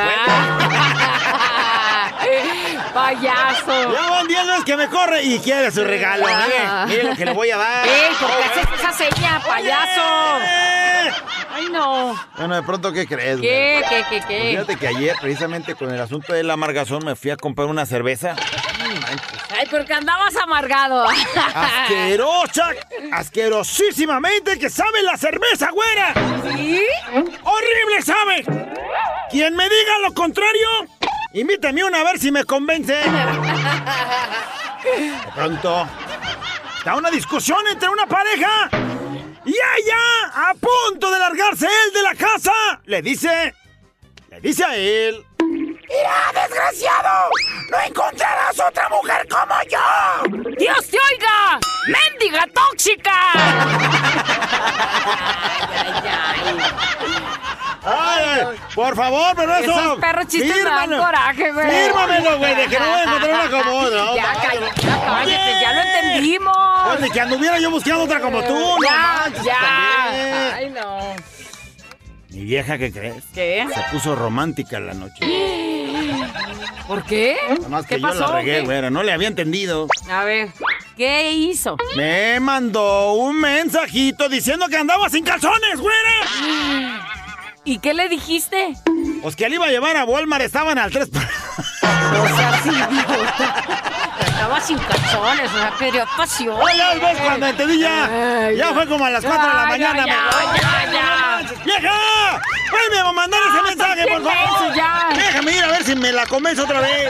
Payaso. 2.96 3.94
Ya 3.94 4.10
van 4.10 4.28
10 4.28 4.48
veces 4.48 4.64
que 4.66 4.76
me 4.76 4.88
corre 4.88 5.22
y 5.22 5.38
quiere 5.38 5.70
su 5.70 5.84
regalo. 5.84 6.26
Mire, 6.26 6.86
mire 6.88 7.04
lo 7.04 7.16
que 7.16 7.26
le 7.26 7.34
voy 7.34 7.52
a 7.52 7.58
dar. 7.58 7.88
¡Ey, 7.88 8.12
por 8.20 8.36
qué 8.36 8.44
haces 8.44 8.66
esa 8.80 8.92
seña, 8.92 9.40
payaso! 9.46 10.02
¡Eh! 10.42 11.12
Ay, 11.54 11.68
no. 11.72 12.20
Bueno, 12.38 12.56
de 12.56 12.64
pronto, 12.64 12.92
¿qué 12.92 13.06
crees, 13.06 13.38
güey? 13.38 13.48
¿Qué, 13.50 13.84
qué, 13.88 13.98
qué, 13.98 14.04
Pues 14.10 14.26
qué? 14.26 14.50
Fíjate 14.50 14.78
que 14.78 14.88
ayer, 14.88 15.16
precisamente 15.22 15.76
con 15.76 15.94
el 15.94 16.02
asunto 16.02 16.34
del 16.34 16.50
amargazón, 16.50 17.06
me 17.06 17.16
fui 17.16 17.30
a 17.30 17.38
comprar 17.38 17.68
una 17.68 17.86
cerveza. 17.86 18.36
Ay, 19.50 19.68
porque 19.70 19.94
andabas 19.94 20.36
amargado. 20.36 21.06
Asquerosa, 21.54 22.72
asquerosísimamente 23.12 24.58
que 24.60 24.70
sabe 24.70 25.02
la 25.04 25.18
cerveza, 25.18 25.70
güera. 25.72 26.14
¿Sí? 26.44 26.82
¡Horrible 27.44 28.02
sabe! 28.04 28.46
Quien 29.30 29.56
me 29.56 29.64
diga 29.64 30.00
lo 30.04 30.14
contrario, 30.14 30.68
invíteme 31.34 31.84
una 31.84 32.02
a 32.02 32.04
ver 32.04 32.20
si 32.20 32.32
me 32.32 32.44
convence. 32.44 32.94
De 32.94 33.04
pronto, 35.34 35.88
está 36.78 36.96
una 36.96 37.10
discusión 37.10 37.60
entre 37.72 37.90
una 37.90 38.06
pareja 38.06 38.70
y 39.46 39.52
ella, 39.52 40.32
a 40.34 40.54
punto 40.54 41.12
de 41.12 41.20
largarse 41.20 41.66
él 41.68 41.94
de 41.94 42.02
la 42.02 42.16
casa, 42.16 42.82
le 42.86 43.02
dice, 43.02 43.54
le 44.30 44.42
dice 44.42 44.64
a 44.64 44.76
él, 44.76 45.24
¡Mira, 45.90 46.42
desgraciado! 46.48 47.30
¡No 47.70 47.80
encontrarás 47.80 48.60
otra 48.60 48.90
mujer 48.90 49.28
como 49.30 49.56
yo! 49.70 50.52
¡Dios 50.58 50.88
te 50.90 50.98
oiga! 50.98 51.60
¡Méndiga 51.88 52.46
tóxica! 52.54 53.12
¡Ay, 57.84 58.58
por 58.74 58.96
favor, 58.96 59.34
pero 59.36 59.56
eso! 59.58 59.72
Esos 59.72 60.00
perros 60.00 60.28
chistes 60.28 60.56
me 60.56 60.64
dan 60.64 60.90
coraje, 60.98 61.52
güey. 61.52 61.70
Fírmamelo, 61.70 62.38
güey, 62.40 62.56
de 62.56 62.68
que 62.68 62.80
no 62.80 62.86
voy 62.90 63.00
a 63.00 63.04
encontrar 63.04 63.34
una 63.34 63.50
como 63.64 63.78
otra. 63.80 64.16
Ya, 64.16 64.34
cállate, 64.34 64.82
ya, 64.82 65.02
cállate, 65.06 65.62
ya 65.62 65.74
lo 65.74 65.82
entendimos. 65.82 66.58
Pues 66.88 67.02
de 67.02 67.10
que 67.12 67.22
anduviera 67.22 67.60
yo 67.60 67.70
buscando 67.70 68.04
otra 68.06 68.20
como 68.20 68.42
tú, 68.44 68.54
no 68.56 68.82
Ya, 68.84 69.20
manches, 69.22 69.44
ya. 69.44 69.58
también. 69.60 70.54
Ay, 70.56 70.70
no. 70.72 71.16
Mi 72.36 72.44
vieja, 72.44 72.78
¿qué 72.78 72.92
crees? 72.92 73.24
¿Qué? 73.34 73.66
Se 73.74 73.82
puso 73.94 74.14
romántica 74.14 74.78
la 74.82 74.94
noche. 74.94 75.26
¿Por 76.88 77.04
qué? 77.06 77.38
Nada 77.50 77.70
más 77.70 77.86
que 77.86 77.96
¿Qué 77.96 78.02
yo 78.02 78.08
pasó? 78.10 78.20
la 78.28 78.42
regué, 78.42 78.62
güera. 78.62 78.90
No 78.90 79.04
le 79.04 79.14
había 79.14 79.30
entendido. 79.30 79.88
A 80.10 80.26
ver, 80.26 80.50
¿qué 80.98 81.32
hizo? 81.32 81.78
Me 81.96 82.42
mandó 82.42 83.14
un 83.14 83.40
mensajito 83.40 84.28
diciendo 84.28 84.68
que 84.68 84.76
andaba 84.76 85.10
sin 85.10 85.24
calzones, 85.24 85.80
güera. 85.80 87.06
¿Y 87.66 87.80
qué 87.80 87.94
le 87.94 88.08
dijiste? 88.10 88.76
Pues 89.22 89.36
que 89.36 89.50
le 89.50 89.56
iba 89.56 89.66
a 89.66 89.70
llevar 89.70 89.98
a 89.98 90.06
Walmart, 90.06 90.44
estaban 90.44 90.78
al 90.78 90.92
3 90.92 91.10
O 91.10 92.36
sea, 92.38 92.62
sí. 92.64 92.70
Estaba 94.28 94.62
sin 94.62 94.78
calzones, 94.78 95.52
o 95.52 95.58
sea, 95.58 95.74
quería 95.80 96.06
pasión. 96.18 96.58
Ya 96.78 96.94
ves 96.94 97.18
cuando 97.24 97.48
entendí 97.48 97.80
ya. 97.80 98.46
Ay, 98.48 98.58
Ya 98.58 98.74
fue 98.74 98.86
como 98.88 99.06
a 99.06 99.10
las 99.10 99.24
4 99.26 99.48
de 99.48 99.54
la 99.54 99.66
mañana. 99.66 100.06
ya, 100.06 100.20
me 100.54 100.60
ya, 100.62 100.86
ya, 100.86 101.42
ya. 101.42 101.64
¡Vieja! 101.66 102.42
¡Vuelve 102.72 103.00
a 103.00 103.12
mandar 103.12 103.40
ese 103.50 103.58
No, 103.58 103.64
mensaje, 103.64 104.06
¿por 104.08 104.24
favor! 104.24 104.76
ya? 104.76 105.10
Déjame 105.16 105.52
ir 105.58 105.64
a 105.64 105.68
ver 105.68 105.84
si 105.84 105.96
me 105.96 106.12
la 106.12 106.26
convenzo 106.28 106.64
otra 106.64 106.82
vez. 106.82 107.10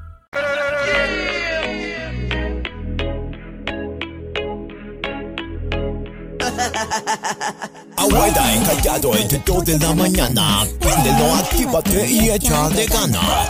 Abuela 7.97 8.53
encallado 8.53 9.15
entre 9.15 9.39
2 9.39 9.65
de 9.65 9.79
la 9.79 9.93
mañana. 9.93 10.65
Préndelo, 10.79 11.35
actívate 11.35 12.09
y 12.09 12.29
échale 12.29 12.85
ganas. 12.85 13.49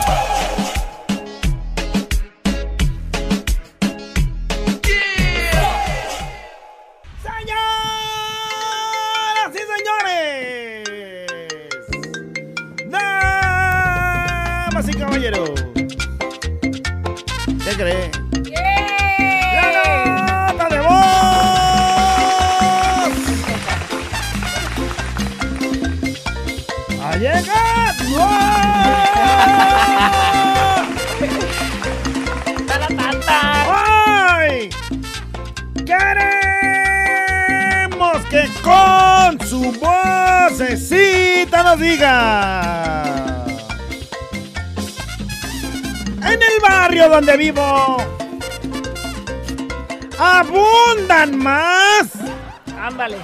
Donde 47.32 47.44
vivo, 47.44 47.96
abundan 50.18 51.38
más. 51.38 52.08
Ándale. 52.78 53.16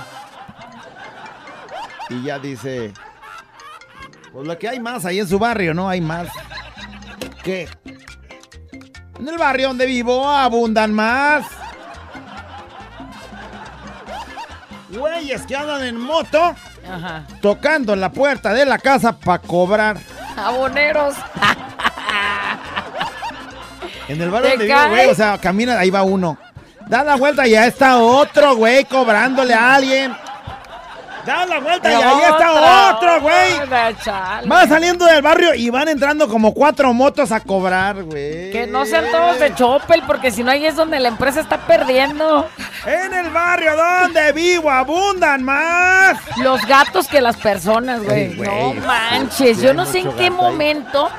Y 2.09 2.23
ya 2.23 2.39
dice, 2.39 2.95
pues 4.33 4.47
lo 4.47 4.59
que 4.59 4.69
hay 4.69 4.81
más 4.81 5.05
ahí 5.05 5.21
en 5.21 5.29
su 5.29 5.39
barrio, 5.39 5.75
¿no? 5.75 5.89
Hay 5.89 6.01
más. 6.01 6.29
¿Qué? 7.43 7.69
En 9.19 9.29
el 9.29 9.37
barrio 9.37 9.69
donde 9.69 9.85
vivo 9.85 10.27
abundan 10.27 10.95
más. 10.95 11.45
Güeyes 14.89 15.43
que 15.43 15.55
andan 15.55 15.83
en 15.83 16.01
moto 16.01 16.55
Ajá. 16.91 17.27
tocando 17.43 17.93
en 17.93 18.01
la 18.01 18.11
puerta 18.11 18.55
de 18.55 18.65
la 18.65 18.79
casa 18.79 19.19
para 19.19 19.43
cobrar. 19.43 19.99
Aboneros. 20.35 21.15
En 24.09 24.21
el 24.21 24.31
barrio 24.31 24.49
¿Te 24.49 24.57
donde 24.57 24.67
vivo, 24.67 24.89
güey, 24.89 25.07
o 25.07 25.15
sea, 25.15 25.39
camina, 25.39 25.79
ahí 25.79 25.91
va 25.91 26.03
uno. 26.03 26.39
Da 26.89 27.05
la 27.05 27.17
vuelta 27.17 27.47
y 27.47 27.51
ya 27.51 27.67
está 27.67 27.99
otro, 27.99 28.57
güey, 28.57 28.85
cobrándole 28.87 29.53
a 29.53 29.75
alguien. 29.75 30.17
Da 31.27 31.45
la 31.45 31.59
vuelta 31.61 31.93
y 31.93 31.95
ahí 31.95 32.21
está 32.31 32.91
otro, 32.91 33.21
güey. 33.21 34.51
Va 34.51 34.67
saliendo 34.67 35.05
del 35.05 35.21
barrio 35.21 35.53
y 35.53 35.69
van 35.69 35.89
entrando 35.89 36.27
como 36.27 36.55
cuatro 36.55 36.95
motos 36.95 37.31
a 37.33 37.41
cobrar, 37.41 38.03
güey. 38.05 38.51
Que 38.51 38.67
no 38.67 38.87
sean 38.87 39.05
todos 39.13 39.39
de 39.39 39.55
Chopel, 39.55 40.03
porque 40.07 40.31
si 40.31 40.43
no 40.43 40.51
ahí 40.51 40.65
es 40.65 40.75
donde 40.75 40.99
la 40.99 41.09
empresa 41.09 41.41
está 41.41 41.59
perdiendo. 41.59 42.49
En 42.87 43.13
el 43.13 43.29
barrio 43.29 43.73
donde 43.77 44.33
vivo 44.33 44.71
abundan 44.71 45.45
más. 45.45 46.17
Los 46.39 46.65
gatos 46.65 47.07
que 47.09 47.21
las 47.21 47.37
personas, 47.37 48.03
güey. 48.03 48.29
No 48.29 48.73
manches. 48.87 49.61
Yo 49.61 49.75
no 49.75 49.85
sé 49.85 49.99
en 49.99 50.13
qué 50.13 50.31
ahí. 50.31 51.11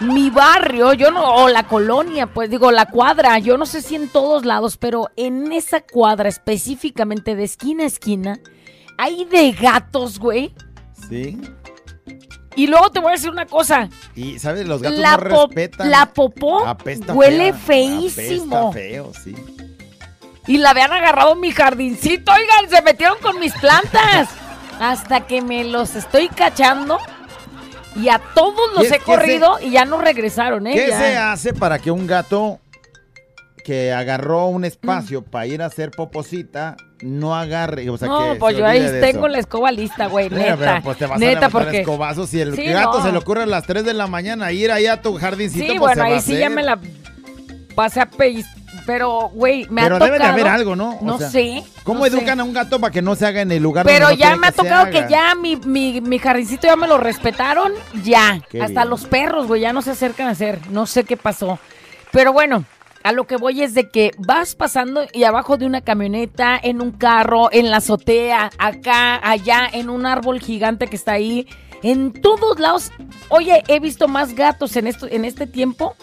Mi 0.00 0.30
barrio, 0.30 0.92
yo 0.92 1.10
no, 1.10 1.24
o 1.36 1.48
la 1.48 1.64
colonia, 1.64 2.26
pues 2.26 2.50
digo, 2.50 2.70
la 2.70 2.86
cuadra, 2.86 3.38
yo 3.38 3.56
no 3.56 3.66
sé 3.66 3.82
si 3.82 3.96
en 3.96 4.08
todos 4.08 4.44
lados, 4.44 4.76
pero 4.76 5.08
en 5.16 5.52
esa 5.52 5.80
cuadra 5.80 6.28
específicamente 6.28 7.34
de 7.34 7.44
esquina 7.44 7.84
a 7.84 7.86
esquina, 7.88 8.38
hay 8.96 9.24
de 9.24 9.52
gatos, 9.52 10.18
güey. 10.18 10.54
Sí. 11.08 11.40
Y 12.56 12.66
luego 12.66 12.90
te 12.90 12.98
voy 13.00 13.10
a 13.10 13.12
decir 13.12 13.30
una 13.30 13.46
cosa. 13.46 13.88
Y, 14.16 14.38
¿sabes? 14.38 14.66
Los 14.66 14.82
gatos 14.82 14.98
La, 14.98 15.16
no 15.16 15.46
respetan. 15.46 15.90
la 15.90 16.06
popó 16.06 16.66
Apesta 16.66 17.12
huele 17.14 17.52
fea. 17.52 17.58
feísimo. 17.60 18.68
Apesta 18.68 18.72
feo, 18.72 19.12
sí. 19.14 19.34
Y 20.48 20.58
la 20.58 20.70
habían 20.70 20.92
agarrado 20.92 21.34
en 21.34 21.40
mi 21.40 21.52
jardincito, 21.52 22.32
oigan, 22.32 22.70
se 22.70 22.82
metieron 22.82 23.18
con 23.20 23.38
mis 23.38 23.52
plantas. 23.54 24.28
Hasta 24.80 25.26
que 25.26 25.42
me 25.42 25.64
los 25.64 25.94
estoy 25.94 26.28
cachando. 26.28 26.98
Y 28.00 28.08
a 28.08 28.20
todos 28.34 28.54
los 28.76 28.86
¿Qué- 28.86 28.96
he 28.96 28.98
corrido 29.00 29.58
y 29.60 29.70
ya 29.70 29.84
no 29.84 30.00
regresaron, 30.00 30.66
¿eh? 30.66 30.74
¿Qué 30.74 30.88
Ya. 30.88 30.98
se 30.98 31.16
hace 31.16 31.52
para 31.52 31.78
que 31.78 31.90
un 31.90 32.06
gato 32.06 32.60
que 33.64 33.92
agarró 33.92 34.46
un 34.46 34.64
espacio 34.64 35.22
para 35.22 35.46
ir 35.46 35.60
a 35.62 35.66
hacer 35.66 35.90
poposita 35.90 36.76
no 37.02 37.34
agarre? 37.36 37.90
O 37.90 37.98
sea, 37.98 38.08
no, 38.08 38.32
que 38.34 38.38
pues 38.38 38.54
se 38.54 38.60
yo 38.60 38.66
ahí 38.66 38.80
tengo 39.00 39.26
eso? 39.26 39.28
la 39.28 39.38
escoba 39.38 39.72
lista, 39.72 40.06
güey, 40.06 40.30
neta. 40.30 40.56
pero, 40.56 40.82
pues 40.82 40.98
te 40.98 41.06
vas 41.06 41.16
a 41.16 41.18
neta, 41.18 41.32
levantar 41.40 41.50
porque... 41.64 41.80
escobazos 41.80 42.28
si 42.30 42.40
el 42.40 42.54
Sí, 42.54 42.64
gato 42.66 42.98
no. 42.98 43.04
se 43.04 43.12
le 43.12 43.18
ocurre 43.18 43.42
a 43.42 43.46
las 43.46 43.64
3 43.64 43.84
de 43.84 43.94
la 43.94 44.06
mañana 44.06 44.52
ir 44.52 44.70
ahí 44.72 44.86
a 44.86 45.02
tu 45.02 45.16
jardincito, 45.16 45.64
Sí, 45.64 45.78
pues 45.78 45.80
bueno, 45.80 45.94
se 45.94 46.00
va 46.00 46.06
ahí 46.06 46.12
a 46.14 46.20
sí 46.20 46.36
ya 46.38 46.48
me 46.50 46.62
la 46.62 46.78
pasé 47.74 48.00
a 48.00 48.06
pellizcar. 48.06 48.57
Pero, 48.86 49.30
güey, 49.34 49.66
me 49.70 49.82
Pero 49.82 49.96
ha 49.96 49.98
debe 49.98 50.18
tocado... 50.18 50.34
de 50.34 50.40
haber 50.40 50.52
algo, 50.52 50.76
¿no? 50.76 50.90
O 50.98 51.04
No 51.04 51.18
sea, 51.18 51.30
sé. 51.30 51.62
¿Cómo 51.84 52.00
no 52.00 52.04
sé. 52.06 52.16
educan 52.16 52.40
a 52.40 52.44
un 52.44 52.52
gato 52.52 52.78
para 52.80 52.92
que 52.92 53.02
no 53.02 53.14
se 53.14 53.26
haga 53.26 53.40
en 53.40 53.50
el 53.52 53.62
lugar 53.62 53.86
Pero 53.86 54.08
donde 54.08 54.20
ya 54.22 54.36
me 54.36 54.46
ha 54.48 54.52
tocado 54.52 54.90
que 54.90 55.06
ya 55.08 55.34
mi, 55.34 55.56
mi, 55.56 56.00
mi 56.00 56.18
jardincito 56.18 56.66
ya 56.66 56.76
me 56.76 56.86
lo 56.86 56.98
respetaron, 56.98 57.72
ya. 58.02 58.40
Qué 58.50 58.60
Hasta 58.62 58.80
bien. 58.80 58.90
los 58.90 59.04
perros, 59.06 59.46
güey, 59.46 59.62
ya 59.62 59.72
no 59.72 59.82
se 59.82 59.90
acercan 59.92 60.28
a 60.28 60.30
hacer. 60.30 60.58
No 60.70 60.86
sé 60.86 61.04
qué 61.04 61.16
pasó. 61.16 61.58
Pero 62.12 62.32
bueno, 62.32 62.64
a 63.02 63.12
lo 63.12 63.26
que 63.26 63.36
voy 63.36 63.62
es 63.62 63.74
de 63.74 63.88
que 63.90 64.12
vas 64.18 64.54
pasando 64.54 65.06
y 65.12 65.24
abajo 65.24 65.56
de 65.56 65.66
una 65.66 65.80
camioneta, 65.80 66.58
en 66.62 66.80
un 66.80 66.92
carro, 66.92 67.48
en 67.52 67.70
la 67.70 67.78
azotea, 67.78 68.50
acá, 68.58 69.20
allá, 69.22 69.68
en 69.72 69.88
un 69.90 70.04
árbol 70.06 70.40
gigante 70.40 70.86
que 70.88 70.96
está 70.96 71.12
ahí. 71.12 71.46
En 71.82 72.12
todos 72.12 72.58
lados. 72.58 72.90
Oye, 73.28 73.62
he 73.68 73.78
visto 73.80 74.08
más 74.08 74.34
gatos 74.34 74.74
en, 74.76 74.86
esto, 74.88 75.06
en 75.08 75.24
este 75.24 75.46
tiempo 75.46 75.94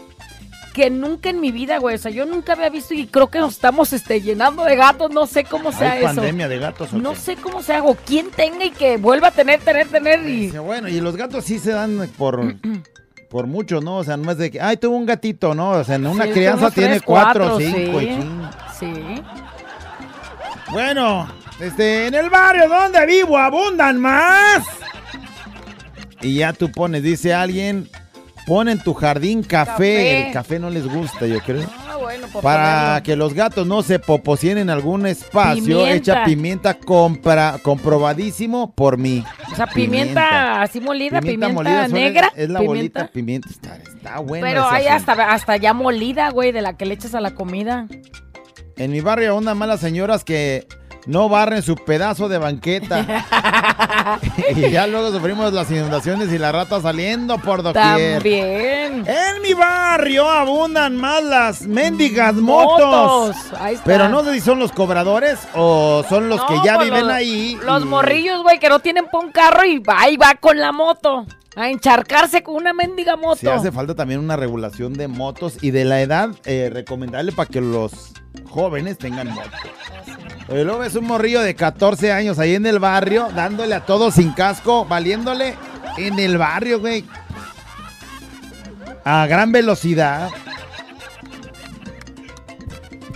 que 0.76 0.90
nunca 0.90 1.30
en 1.30 1.40
mi 1.40 1.54
vida, 1.54 1.78
güey. 1.78 1.96
O 1.96 1.98
sea, 1.98 2.12
yo 2.12 2.26
nunca 2.26 2.52
había 2.52 2.70
visto 2.70 2.94
y 2.94 3.08
creo 3.08 3.28
que 3.32 3.40
nos 3.40 3.54
estamos 3.54 3.94
este, 3.94 4.20
llenando 4.20 4.66
de 4.66 4.76
gatos. 4.76 5.10
No 5.10 5.26
sé 5.26 5.46
cómo 5.46 5.72
sea 5.72 5.94
¿Hay 5.94 6.04
eso. 6.04 6.16
pandemia 6.16 6.50
de 6.50 6.60
gatos 6.60 6.92
o 6.92 6.98
No 6.98 7.12
qué? 7.14 7.16
sé 7.20 7.36
cómo 7.38 7.64
se 7.64 7.74
hago. 7.74 7.96
¿Quién 8.06 8.30
tenga 8.30 8.66
y 8.66 8.72
que 8.72 8.98
vuelva 8.98 9.30
a 9.30 9.32
tener, 9.32 9.62
tener, 9.62 9.88
tener? 9.88 10.28
Y... 10.28 10.50
Bueno, 10.50 10.90
y 10.90 11.00
los 11.00 11.16
gatos 11.16 11.46
sí 11.46 11.60
se 11.60 11.72
dan 11.72 12.10
por, 12.18 12.56
por 13.30 13.48
mucho, 13.48 13.80
¿no? 13.80 13.96
O 14.00 14.04
sea, 14.04 14.18
no 14.18 14.30
es 14.30 14.38
de 14.38 14.52
que, 14.52 14.60
ay, 14.60 14.76
tuvo 14.76 14.98
un 14.98 15.06
gatito, 15.06 15.56
¿no? 15.56 15.70
O 15.72 15.84
sea, 15.86 15.96
en 15.96 16.08
una 16.08 16.26
Sí, 16.26 16.32
crianza 16.32 16.70
tiene 16.72 17.00
cuatro, 17.00 17.46
cuatro, 17.52 17.58
cinco 17.66 18.00
sí. 18.02 18.06
y 18.06 18.10
ching. 18.10 18.50
Sí. 18.78 19.22
Bueno, 20.72 21.28
este, 21.62 22.08
en 22.08 22.16
el 22.16 22.30
barrio 22.30 22.68
donde 22.68 23.06
vivo 23.06 23.38
abundan 23.38 24.00
más. 24.02 24.64
Y 26.22 26.36
ya 26.40 26.52
tú 26.54 26.70
pones, 26.72 27.02
dice 27.04 27.34
alguien, 27.34 27.88
pon 28.46 28.70
en 28.70 28.80
tu 28.80 28.94
jardín 28.94 29.42
café. 29.44 29.66
Café. 29.66 30.28
El 30.28 30.34
café 30.34 30.60
no 30.60 30.70
les 30.70 30.88
gusta, 30.88 31.26
yo 31.28 31.40
creo. 31.42 31.68
Ah, 31.88 31.98
bueno, 31.98 32.28
por 32.28 32.42
Para 32.44 32.80
ponerlo. 33.00 33.04
que 33.04 33.16
los 33.16 33.34
gatos 33.34 33.66
no 33.68 33.82
se 33.84 34.00
poposien 34.00 34.58
en 34.58 34.70
algún 34.70 35.06
espacio, 35.06 35.64
Pimienta. 35.64 35.92
echa 35.96 36.24
pimienta 36.26 36.74
compra, 36.76 37.58
comprobadísimo 37.64 38.74
por 38.76 38.98
mí. 38.98 39.24
O 39.52 39.56
sea, 39.56 39.68
pimienta, 39.68 40.62
así 40.62 40.80
molida, 40.82 41.20
pimienta, 41.22 41.50
molida, 41.50 41.88
negra. 41.88 42.32
Es 42.36 42.50
la 42.50 42.62
bolita 42.62 43.08
pimienta. 43.08 43.50
Está, 43.50 43.76
está 43.78 44.20
bueno. 44.20 44.46
Pero 44.46 44.66
hay 44.70 44.88
hasta, 44.88 45.14
hasta 45.32 45.58
ya 45.58 45.74
molida, 45.74 46.30
güey, 46.30 46.52
de 46.52 46.62
la 46.62 46.78
que 46.78 46.86
le 46.86 46.94
echas 46.94 47.16
a 47.16 47.22
la 47.22 47.34
comida. 47.34 47.88
En 48.78 48.92
mi 48.92 49.00
barrio 49.02 49.32
abundan 49.32 49.58
malas 49.58 49.80
señoras 49.80 50.24
que 50.26 50.68
no 51.06 51.30
barren 51.30 51.62
su 51.62 51.76
pedazo 51.76 52.28
de 52.30 52.38
banqueta. 52.38 53.06
y 54.56 54.70
ya 54.72 54.88
luego 54.88 55.12
sufrimos 55.12 55.52
las 55.54 55.70
inundaciones 55.72 56.32
y 56.32 56.38
la 56.38 56.52
rata 56.52 56.82
saliendo 56.82 57.38
por 57.38 57.64
doquier. 57.64 58.14
También. 58.22 59.06
En 59.08 59.42
mi 59.42 59.54
barrio 59.54 60.30
abundan 60.30 60.96
más 60.98 61.24
las 61.24 61.62
mendigas 61.64 62.34
motos. 62.36 63.36
Motos, 63.36 63.36
ahí 63.60 63.74
está. 63.76 63.86
Pero 63.86 64.10
no 64.10 64.24
sé 64.24 64.34
si 64.34 64.42
son 64.42 64.60
los 64.60 64.72
cobradores 64.72 65.40
o 65.54 66.04
son 66.10 66.30
los 66.30 66.44
que 66.46 66.56
ya 66.64 66.76
pues 66.76 66.90
viven 66.90 67.08
los- 67.08 67.16
ahí. 67.16 67.58
Los 67.64 67.84
y- 67.84 67.86
morrillos, 67.86 68.44
güey, 68.44 68.60
que 68.60 68.70
no 68.70 68.80
tienen 68.80 69.06
un 69.14 69.32
carro 69.32 69.66
y 69.66 69.80
va, 69.80 70.10
y 70.10 70.18
va 70.18 70.36
con 70.36 70.58
la 70.60 70.72
moto. 70.72 71.26
A 71.58 71.70
encharcarse 71.70 72.44
con 72.44 72.56
una 72.56 72.74
mendiga 72.74 73.16
moto. 73.16 73.38
Sí 73.38 73.48
hace 73.48 73.72
falta 73.72 73.96
también 73.96 74.20
una 74.20 74.36
regulación 74.36 74.92
de 74.94 75.08
motos 75.08 75.58
y 75.62 75.72
de 75.72 75.86
la 75.86 76.02
edad 76.02 76.30
eh, 76.44 76.70
recomendable 76.74 77.32
para 77.32 77.48
que 77.50 77.62
los 77.62 78.12
jóvenes 78.50 78.98
tengan 78.98 79.30
moto. 79.30 79.50
Oye, 80.48 80.64
luego 80.64 80.80
ves 80.80 80.96
un 80.96 81.06
morrillo 81.06 81.42
de 81.42 81.56
14 81.56 82.12
años 82.12 82.38
ahí 82.38 82.56
en 82.56 82.66
el 82.66 82.80
barrio, 82.80 83.30
dándole 83.36 83.76
a 83.76 83.86
todo 83.86 84.12
sin 84.12 84.32
casco, 84.34 84.86
valiéndole 84.86 85.56
en 85.98 86.20
el 86.20 86.38
barrio, 86.38 86.80
güey. 86.80 87.04
A 89.04 89.26
gran 89.28 89.52
velocidad. 89.52 90.30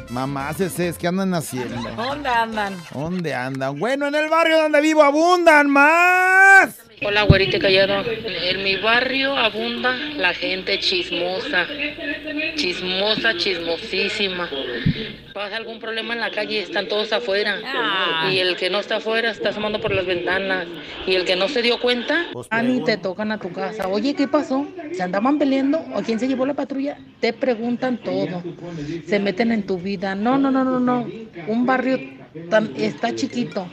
Mamás, 0.09 0.59
ese 0.59 0.93
¿qué 0.97 1.07
andan 1.07 1.35
haciendo? 1.35 1.89
¿Dónde 1.91 2.29
andan? 2.29 2.75
¿Dónde 2.91 3.35
andan? 3.35 3.77
Bueno, 3.77 4.07
en 4.07 4.15
el 4.15 4.27
barrio 4.27 4.63
donde 4.63 4.81
vivo 4.81 5.03
abundan 5.03 5.69
más. 5.69 6.88
Hola, 7.01 7.23
güerita 7.23 7.59
callado. 7.59 8.03
En 8.09 8.63
mi 8.63 8.75
barrio 8.75 9.37
abunda 9.37 9.95
la 10.17 10.33
gente 10.33 10.79
chismosa. 10.79 11.65
Chismosa, 12.55 13.37
chismosísima. 13.37 14.49
Pasa 15.33 15.55
algún 15.55 15.79
problema 15.79 16.13
en 16.13 16.19
la 16.19 16.29
calle 16.29 16.59
están 16.59 16.89
todos 16.89 17.13
afuera. 17.13 17.57
Y 18.31 18.39
el 18.39 18.57
que 18.57 18.69
no 18.69 18.79
está 18.79 18.97
afuera 18.97 19.31
está 19.31 19.49
asomando 19.49 19.79
por 19.79 19.93
las 19.93 20.05
ventanas. 20.05 20.67
Y 21.07 21.15
el 21.15 21.23
que 21.23 21.37
no 21.37 21.47
se 21.47 21.61
dio 21.61 21.79
cuenta, 21.79 22.25
ah, 22.49 22.61
ni 22.61 22.83
te 22.83 22.97
tocan 22.97 23.31
a 23.31 23.37
tu 23.37 23.51
casa. 23.53 23.87
Oye, 23.87 24.13
¿qué 24.13 24.27
pasó? 24.27 24.67
¿Se 24.91 25.01
andaban 25.01 25.39
peleando? 25.39 25.79
¿O 25.93 26.01
quién 26.01 26.19
se 26.19 26.27
llevó 26.27 26.45
la 26.45 26.53
patrulla? 26.53 26.97
Te 27.21 27.31
preguntan 27.31 27.97
todo. 27.97 28.43
Se 29.05 29.19
meten 29.19 29.53
en 29.53 29.65
tu 29.65 29.77
vida. 29.77 30.15
No, 30.15 30.37
no, 30.37 30.51
no, 30.51 30.65
no, 30.65 30.79
no. 30.81 31.07
Un 31.47 31.65
barrio 31.65 31.97
tan, 32.49 32.73
está 32.75 33.15
chiquito 33.15 33.69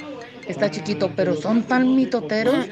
está 0.48 0.70
chiquito, 0.70 1.10
pero 1.14 1.34
son 1.34 1.62
tan 1.62 1.94
mitoteros 1.94 2.66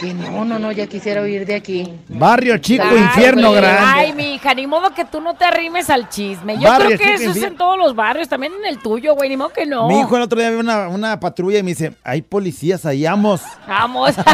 que 0.00 0.14
no, 0.14 0.44
no, 0.44 0.58
no, 0.58 0.72
ya 0.72 0.86
quisiera 0.86 1.22
huir 1.22 1.44
de 1.46 1.54
aquí. 1.54 1.92
Barrio 2.08 2.58
chico, 2.58 2.84
Ay, 2.88 2.98
infierno 2.98 3.48
güey. 3.50 3.60
grande. 3.60 3.80
Ay, 3.84 4.12
mi 4.12 4.34
hija, 4.34 4.54
ni 4.54 4.66
modo 4.66 4.90
que 4.94 5.04
tú 5.04 5.20
no 5.20 5.34
te 5.34 5.44
arrimes 5.44 5.90
al 5.90 6.08
chisme. 6.08 6.56
Yo 6.58 6.68
Barrio 6.68 6.96
creo 6.96 6.98
que 6.98 7.18
chico, 7.18 7.30
eso 7.30 7.38
es 7.38 7.44
en 7.44 7.56
todos 7.56 7.76
los 7.78 7.94
barrios, 7.94 8.28
también 8.28 8.52
en 8.54 8.64
el 8.66 8.78
tuyo, 8.78 9.14
güey, 9.14 9.28
ni 9.28 9.36
modo 9.36 9.50
que 9.50 9.66
no. 9.66 9.88
Mi 9.88 10.00
hijo 10.00 10.16
el 10.16 10.22
otro 10.22 10.38
día 10.38 10.50
vio 10.50 10.60
una, 10.60 10.88
una 10.88 11.20
patrulla 11.20 11.58
y 11.58 11.62
me 11.62 11.70
dice, 11.70 11.94
hay 12.04 12.22
policías 12.22 12.86
ahí, 12.86 13.04
vamos. 13.04 13.42
Vamos. 13.66 14.14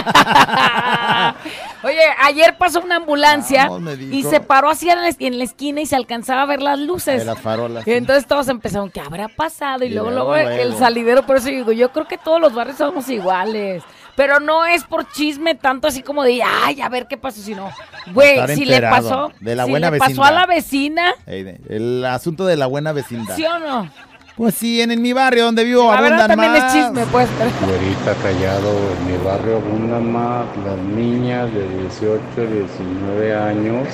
Oye, 1.85 2.01
ayer 2.23 2.57
pasó 2.59 2.81
una 2.81 2.97
ambulancia 2.97 3.68
Vamos, 3.68 3.99
dijo. 3.99 4.14
y 4.14 4.23
se 4.23 4.40
paró 4.40 4.70
así 4.70 4.88
en 4.90 5.03
la, 5.03 5.11
en 5.18 5.38
la 5.38 5.44
esquina 5.44 5.81
y 5.81 5.87
se 5.87 5.97
alcanzaba 5.97 6.42
a 6.42 6.47
ver 6.47 6.62
las 6.62 6.79
luces. 6.79 7.18
De 7.20 7.25
las 7.25 7.40
farolas. 7.40 7.87
Y 7.87 7.92
entonces 7.92 8.27
todos 8.27 8.49
empezaron, 8.49 8.90
¿qué 8.90 9.01
habrá 9.01 9.29
pasado? 9.29 9.85
Y, 9.85 9.88
Y 9.88 9.90
luego, 9.90 10.11
luego, 10.11 10.33
luego, 10.35 10.49
el 10.51 10.77
salidero, 10.77 11.27
por 11.27 11.37
eso 11.37 11.49
digo, 11.49 11.73
yo 11.73 11.92
creo 11.92 12.07
que 12.09 12.18
todos 12.18 12.40
los 12.40 12.55
barrios 12.55 12.79
somos 12.79 13.09
iguales. 13.09 13.83
Pero 14.16 14.38
no 14.38 14.64
es 14.64 14.85
por 14.85 15.11
chisme 15.11 15.57
tanto 15.57 15.88
así 15.88 16.01
como 16.03 16.23
de, 16.23 16.40
ay, 16.40 16.81
a 16.81 16.88
ver 16.88 17.09
qué 17.09 17.16
pasó, 17.16 17.40
sino, 17.40 17.68
güey, 18.12 18.38
si 18.55 18.64
le 18.64 18.81
pasó, 18.81 19.33
de 19.40 19.57
la 19.57 19.64
si 19.64 19.70
buena 19.70 19.90
le 19.90 19.99
pasó 19.99 20.23
a 20.23 20.31
vecindad. 20.31 20.35
la 20.40 20.47
vecina, 20.47 21.14
de- 21.27 21.61
El 21.68 22.05
asunto 22.05 22.47
de 22.47 22.57
la 22.57 22.66
buena 22.66 22.92
vecindad. 22.92 23.35
¿sí 23.35 23.44
o 23.44 23.59
no? 23.59 23.90
Pues 24.37 24.55
sí, 24.57 24.81
en, 24.81 24.90
en 24.90 25.01
mi 25.01 25.12
barrio 25.12 25.44
donde 25.44 25.62
vivo 25.62 25.92
La 25.92 26.01
verdad 26.01 26.23
abundan 26.23 26.29
también 26.29 26.53
más. 26.53 26.75
es 26.75 26.83
chisme, 26.83 27.07
pues. 27.12 27.29
Güerita 27.64 28.14
callado, 28.23 28.70
en 28.99 29.07
mi 29.07 29.25
barrio 29.25 29.57
abundan 29.57 30.12
más 30.12 30.44
las 30.64 30.79
niñas 30.79 31.53
de 31.55 31.68
18, 31.83 32.20
19 32.37 33.37
años 33.37 33.88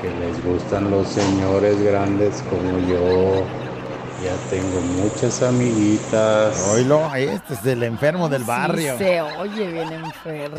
que 0.00 0.08
les 0.10 0.42
gustan 0.44 0.90
los 0.90 1.06
señores 1.08 1.80
grandes 1.82 2.42
como 2.48 2.78
yo. 2.88 3.44
Ya 4.24 4.34
tengo 4.50 4.80
muchas 5.00 5.42
amiguitas. 5.42 6.68
Oílo, 6.72 7.14
este 7.14 7.54
es 7.54 7.64
el 7.66 7.84
enfermo 7.84 8.28
del 8.28 8.42
barrio. 8.44 8.98
Se 8.98 9.20
oye 9.20 9.70
bien 9.70 9.92
enfermo. 9.92 10.56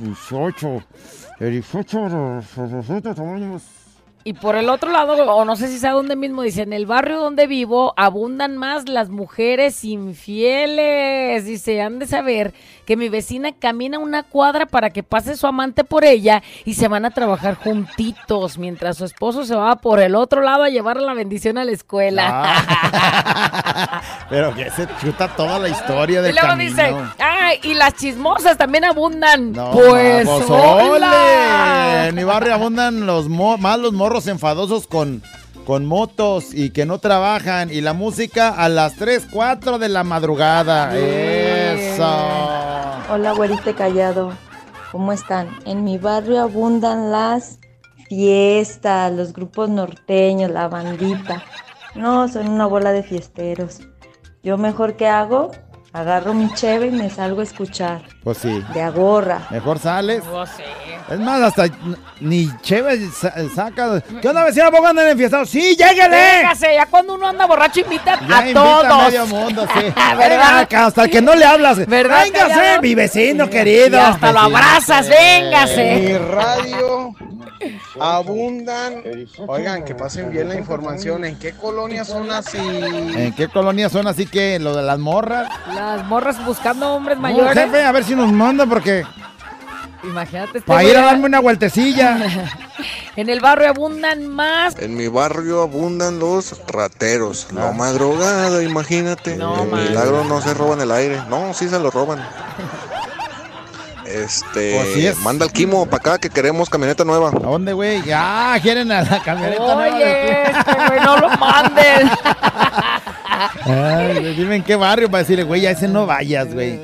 18, 0.00 0.82
18, 1.40 2.42
17 2.56 3.08
años. 3.22 3.62
Y 4.28 4.34
por 4.34 4.56
el 4.56 4.68
otro 4.68 4.92
lado, 4.92 5.14
o 5.14 5.46
no 5.46 5.56
sé 5.56 5.68
si 5.68 5.78
sea 5.78 5.92
donde 5.92 6.14
mismo, 6.14 6.42
dice, 6.42 6.60
en 6.60 6.74
el 6.74 6.84
barrio 6.84 7.18
donde 7.18 7.46
vivo 7.46 7.94
abundan 7.96 8.58
más 8.58 8.86
las 8.86 9.08
mujeres 9.08 9.84
infieles. 9.84 11.46
Dice, 11.46 11.80
han 11.80 11.98
de 11.98 12.06
saber 12.06 12.52
que 12.84 12.98
mi 12.98 13.08
vecina 13.08 13.52
camina 13.52 13.98
una 13.98 14.22
cuadra 14.22 14.66
para 14.66 14.90
que 14.90 15.02
pase 15.02 15.34
su 15.34 15.46
amante 15.46 15.82
por 15.82 16.04
ella 16.04 16.42
y 16.66 16.74
se 16.74 16.88
van 16.88 17.06
a 17.06 17.10
trabajar 17.10 17.54
juntitos, 17.54 18.58
mientras 18.58 18.98
su 18.98 19.06
esposo 19.06 19.46
se 19.46 19.54
va 19.54 19.76
por 19.76 19.98
el 19.98 20.14
otro 20.14 20.42
lado 20.42 20.64
a 20.64 20.68
llevar 20.68 20.98
la 21.00 21.14
bendición 21.14 21.56
a 21.56 21.64
la 21.64 21.72
escuela. 21.72 22.54
Pero 24.28 24.54
que 24.54 24.70
se 24.70 24.86
chuta 25.00 25.28
toda 25.28 25.58
la 25.58 25.70
historia 25.70 26.20
y 26.20 26.22
del 26.22 26.32
luego 26.34 26.48
camino. 26.48 26.70
dice, 26.70 26.94
ay, 27.18 27.37
y 27.62 27.74
las 27.74 27.94
chismosas 27.94 28.56
también 28.56 28.84
abundan. 28.84 29.52
No, 29.52 29.70
pues, 29.70 30.28
hola. 30.48 30.90
ole. 30.90 32.08
En 32.08 32.14
mi 32.14 32.24
barrio 32.24 32.54
abundan 32.54 33.06
los 33.06 33.28
más 33.28 33.78
los 33.78 33.92
morros 33.92 34.26
enfadosos 34.26 34.86
con, 34.86 35.22
con 35.64 35.86
motos 35.86 36.52
y 36.52 36.70
que 36.70 36.86
no 36.86 36.98
trabajan. 36.98 37.70
Y 37.70 37.80
la 37.80 37.92
música 37.92 38.50
a 38.50 38.68
las 38.68 38.94
3, 38.96 39.28
4 39.32 39.78
de 39.78 39.88
la 39.88 40.04
madrugada. 40.04 40.96
Eso. 40.96 42.04
Hola, 43.10 43.32
güerite 43.32 43.74
callado. 43.74 44.32
¿Cómo 44.92 45.12
están? 45.12 45.48
En 45.66 45.84
mi 45.84 45.98
barrio 45.98 46.40
abundan 46.40 47.10
las 47.10 47.58
fiestas, 48.08 49.12
los 49.12 49.32
grupos 49.32 49.68
norteños, 49.68 50.50
la 50.50 50.68
bandita. 50.68 51.42
No, 51.94 52.28
son 52.28 52.48
una 52.48 52.66
bola 52.66 52.92
de 52.92 53.02
fiesteros. 53.02 53.80
Yo 54.42 54.56
mejor 54.56 54.96
que 54.96 55.06
hago, 55.06 55.50
agarro 55.92 56.34
mi 56.34 56.52
cheve 56.54 56.86
y 56.86 56.90
me 56.90 57.08
salgo 57.10 57.40
a 57.40 57.44
escuchar. 57.44 58.02
Pues 58.22 58.38
sí. 58.38 58.62
De 58.74 58.82
agorra. 58.82 59.40
Mejor 59.50 59.78
sales. 59.78 60.22
No 60.24 60.46
sé. 60.46 60.64
Es 61.10 61.18
más, 61.18 61.40
hasta 61.40 61.64
ni 62.20 62.48
chévere 62.60 63.08
sa- 63.10 63.32
saca. 63.54 64.02
¿Qué 64.20 64.28
onda, 64.28 64.44
vecina? 64.44 64.70
¿Pongo 64.70 64.86
andan 64.88 65.08
enfiestados? 65.08 65.48
¡Sí, 65.48 65.74
lléguele! 65.76 66.16
Véngase, 66.16 66.74
ya 66.74 66.84
cuando 66.86 67.14
uno 67.14 67.28
anda 67.28 67.46
borracho 67.46 67.80
invita 67.80 68.20
Ya 68.28 68.36
a 68.38 68.40
invita 68.42 68.60
todos. 68.60 68.84
a 68.84 69.04
medio 69.06 69.26
mundo, 69.26 69.66
sí. 69.74 69.80
¿Verdad? 70.18 70.66
Venga 70.68 70.86
hasta 70.86 71.04
el 71.04 71.10
que 71.10 71.22
no 71.22 71.34
le 71.34 71.44
hablas. 71.46 71.86
¿Verdad, 71.86 72.24
Véngase, 72.24 72.48
callado? 72.54 72.82
mi 72.82 72.94
vecino 72.94 73.48
querido. 73.48 73.96
Y 73.96 74.00
hasta 74.00 74.32
lo 74.32 74.40
abrazas, 74.40 75.06
En 75.08 75.44
mi 75.44 75.50
véngase. 75.50 76.18
radio 76.18 77.14
abundan. 78.00 79.02
Oigan, 79.46 79.84
que 79.84 79.94
pasen 79.94 80.30
bien 80.30 80.48
la 80.48 80.56
información. 80.56 81.24
¿En 81.24 81.38
qué 81.38 81.52
colonias 81.52 82.08
son 82.08 82.30
así? 82.30 82.58
¿En 82.58 83.34
qué 83.34 83.48
colonia 83.48 83.88
son 83.88 84.06
así 84.06 84.26
que 84.26 84.58
lo 84.58 84.76
de 84.76 84.82
las 84.82 84.98
morras? 84.98 85.48
Las 85.74 86.04
morras 86.06 86.44
buscando 86.44 86.94
hombres 86.94 87.16
No, 87.18 87.22
mayores. 87.22 87.54
jefe, 87.54 87.82
a 87.84 87.92
ver 87.92 88.04
si 88.04 88.14
nos 88.14 88.32
manda 88.32 88.66
porque 88.66 89.04
Imagínate. 90.04 90.58
este 90.58 90.60
para 90.62 90.84
ir 90.84 90.96
a 90.96 91.02
darme 91.06 91.26
una 91.26 91.40
vueltecilla. 91.40 92.18
En 93.16 93.28
el 93.28 93.40
barrio 93.40 93.70
abundan 93.70 94.28
más. 94.28 94.78
En 94.78 94.96
mi 94.96 95.08
barrio 95.08 95.62
abundan 95.62 96.20
los 96.20 96.54
rateros. 96.68 97.48
La 97.52 97.72
madrugada, 97.72 98.62
imagínate. 98.62 99.34
No, 99.36 99.64
el 99.64 99.88
milagro 99.88 100.22
no 100.22 100.40
se 100.40 100.54
roban 100.54 100.80
el 100.80 100.92
aire. 100.92 101.20
No, 101.28 101.52
sí 101.52 101.68
se 101.68 101.80
lo 101.80 101.90
roban. 101.90 102.20
Este, 104.08 104.74
Pues 104.74 104.94
sí 104.94 105.06
es. 105.06 105.18
manda 105.20 105.44
el 105.44 105.52
Kimo 105.52 105.84
para 105.86 105.96
acá 105.98 106.18
que 106.18 106.30
queremos 106.30 106.68
camioneta 106.70 107.04
nueva. 107.04 107.28
¿A 107.28 107.32
dónde, 107.32 107.72
güey? 107.72 108.02
Ya, 108.02 108.56
quieren 108.62 108.90
a 108.90 109.02
la 109.02 109.22
camioneta 109.22 109.62
nueva 109.74 109.94
Oye, 109.94 110.42
este 110.42 110.74
güey, 110.88 111.00
no 111.00 111.16
lo 111.18 111.28
manden. 111.30 112.10
Ay, 113.64 114.34
dime 114.34 114.56
en 114.56 114.62
qué 114.64 114.76
barrio 114.76 115.10
para 115.10 115.22
decirle, 115.22 115.44
güey, 115.44 115.66
a 115.66 115.70
ese 115.72 115.88
no 115.88 116.06
vayas, 116.06 116.52
güey. 116.52 116.80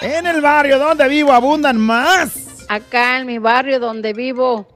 En 0.00 0.26
el 0.26 0.40
barrio 0.40 0.78
donde 0.78 1.08
vivo 1.08 1.32
abundan 1.32 1.76
más. 1.78 2.64
Acá 2.68 3.18
en 3.18 3.26
mi 3.26 3.38
barrio 3.38 3.80
donde 3.80 4.12
vivo 4.12 4.66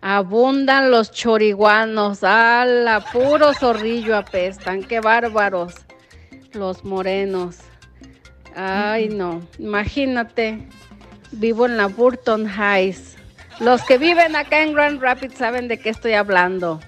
abundan 0.00 0.90
los 0.90 1.10
choriguanos. 1.10 2.22
¡Hala! 2.22 3.04
Puro 3.12 3.52
zorrillo 3.54 4.16
apestan. 4.16 4.82
¡Qué 4.84 5.00
bárbaros! 5.00 5.74
Los 6.52 6.84
morenos. 6.84 7.56
Ay, 8.54 9.08
no. 9.08 9.40
Imagínate. 9.58 10.68
Vivo 11.32 11.66
en 11.66 11.76
la 11.76 11.86
Burton 11.86 12.46
Heights. 12.48 13.16
Los 13.60 13.82
que 13.82 13.98
viven 13.98 14.36
acá 14.36 14.62
en 14.62 14.72
Grand 14.72 15.00
Rapids 15.00 15.36
saben 15.36 15.68
de 15.68 15.78
qué 15.78 15.90
estoy 15.90 16.14
hablando. 16.14 16.80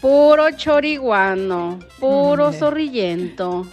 Puro 0.00 0.50
choriguano. 0.50 1.78
Puro 2.00 2.52
zorrillento. 2.52 3.66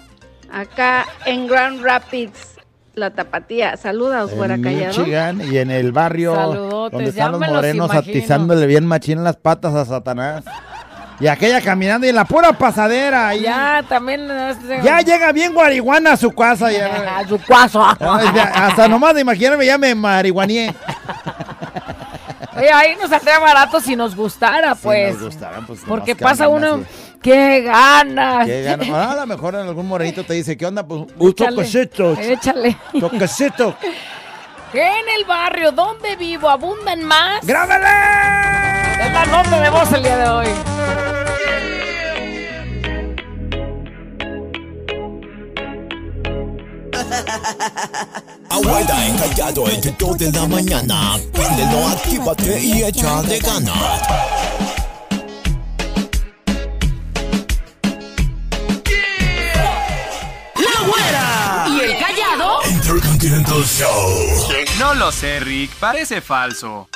Acá 0.52 1.06
en 1.26 1.48
Grand 1.48 1.82
Rapids. 1.82 2.56
La 2.96 3.12
tapatía. 3.12 3.78
Saluda, 3.78 4.26
Osguera 4.26 4.56
En 4.56 4.62
Callado. 4.62 5.00
Michigan 5.00 5.42
y 5.52 5.58
en 5.58 5.72
el 5.72 5.92
barrio 5.92 6.36
Saludotes, 6.36 6.92
donde 6.92 7.10
están 7.10 7.32
los 7.32 7.42
los 7.42 7.50
morenos 7.50 7.92
imagino. 7.92 8.18
atizándole 8.18 8.66
bien 8.68 8.86
machín 8.86 9.24
las 9.24 9.38
patas 9.38 9.74
a 9.74 9.86
Satanás. 9.86 10.44
Y 11.20 11.28
aquella 11.28 11.62
caminando 11.62 12.06
y 12.06 12.10
en 12.10 12.16
la 12.16 12.26
pura 12.26 12.54
pasadera. 12.54 13.30
ahí. 13.30 13.42
Ya, 13.42 13.84
también. 13.88 14.28
Ya 14.84 15.02
llega 15.02 15.32
bien 15.32 15.54
guariguana 15.54 16.14
a 16.14 16.18
su 16.18 16.32
casa. 16.32 16.72
Ya. 16.72 16.88
A 17.20 17.28
su 17.28 17.38
ya, 18.36 18.52
Hasta 18.56 18.88
nomás 18.88 19.14
de 19.16 19.22
imaginarme 19.22 19.66
ya 19.66 19.78
me 19.78 19.94
marihuaneé. 19.96 20.74
Oye, 22.56 22.72
ahí 22.72 22.96
nos 22.96 23.10
saldría 23.10 23.40
barato 23.40 23.80
si 23.80 23.96
nos 23.96 24.16
gustara, 24.16 24.76
pues. 24.76 25.14
nos 25.14 25.24
gustaran, 25.24 25.66
pues, 25.66 25.82
Porque 25.88 26.16
pasa 26.16 26.48
uno. 26.48 26.84
¡Qué 27.22 27.62
ganas! 27.62 28.46
Qué 28.46 28.78
Ah, 28.94 29.12
a 29.12 29.16
lo 29.18 29.28
mejor 29.28 29.56
en 29.56 29.62
algún 29.68 29.88
morenito 29.88 30.24
te 30.24 30.34
dice, 30.34 30.56
¿qué 30.56 30.66
onda? 30.66 30.86
Pues 30.86 31.02
un 31.18 31.30
Échale, 31.30 31.56
toquecito. 31.56 32.14
Échale. 32.14 32.78
Toquecito. 33.00 33.76
En 34.72 35.10
el 35.18 35.26
barrio 35.26 35.72
donde 35.72 36.16
vivo 36.16 36.48
abundan 36.48 37.04
más. 37.04 37.44
¡Grábale! 37.44 37.88
Es 39.04 39.12
la 39.12 39.26
nota 39.26 39.62
de 39.62 39.70
voz 39.72 39.92
el 39.94 40.04
día 40.04 40.18
de 40.18 40.30
hoy. 40.30 40.48
Abuela 48.50 49.08
encallado 49.08 49.70
entre 49.70 49.92
dos 49.98 50.18
de 50.18 50.32
la 50.32 50.48
mañana. 50.48 51.18
Préndelo, 51.34 51.88
actívate 51.88 52.60
y 52.60 52.84
échale 52.84 53.40
ganas. 53.40 54.02
¡La 60.56 60.88
güera! 60.88 61.66
¿Y 61.70 61.80
el 61.82 61.98
callado? 61.98 62.60
Intercontinental 62.70 63.64
Show. 63.64 64.48
No 64.80 64.94
lo 64.94 65.12
sé, 65.12 65.40
Rick. 65.40 65.72
Parece 65.80 66.22
falso. 66.22 66.88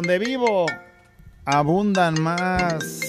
Donde 0.00 0.18
vivo 0.18 0.64
abundan 1.44 2.18
más. 2.22 3.02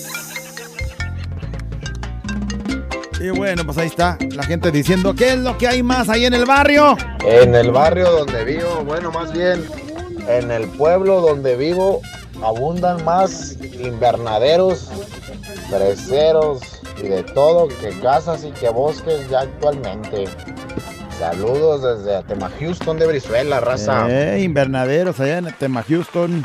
Y 3.17 3.29
bueno, 3.29 3.63
pues 3.63 3.77
ahí 3.77 3.87
está 3.87 4.17
la 4.31 4.43
gente 4.43 4.71
diciendo 4.71 5.15
qué 5.15 5.29
es 5.29 5.37
lo 5.37 5.57
que 5.57 5.69
hay 5.69 5.83
más 5.83 6.09
ahí 6.09 6.25
en 6.25 6.33
el 6.33 6.45
barrio. 6.45 6.97
En 7.25 7.55
el 7.55 7.71
barrio 7.71 8.11
donde 8.11 8.43
vivo, 8.43 8.83
bueno, 8.83 9.09
más 9.09 9.31
bien 9.31 9.63
en 10.27 10.51
el 10.51 10.67
pueblo 10.67 11.21
donde 11.21 11.55
vivo, 11.55 12.01
abundan 12.43 13.05
más 13.05 13.55
invernaderos, 13.79 14.89
freseros 15.69 16.59
y 16.97 17.07
de 17.07 17.23
todo 17.23 17.69
que 17.69 17.97
casas 18.01 18.43
y 18.43 18.51
que 18.51 18.67
bosques 18.67 19.29
ya 19.29 19.41
actualmente. 19.41 20.25
Saludos 21.17 21.99
desde 21.99 22.17
Atema 22.17 22.51
Houston 22.59 22.99
de 22.99 23.07
Brizuela, 23.07 23.61
raza. 23.61 24.07
Eh, 24.09 24.41
invernaderos 24.41 25.21
allá 25.21 25.37
en 25.37 25.55
Tema 25.57 25.85
Houston. 25.87 26.43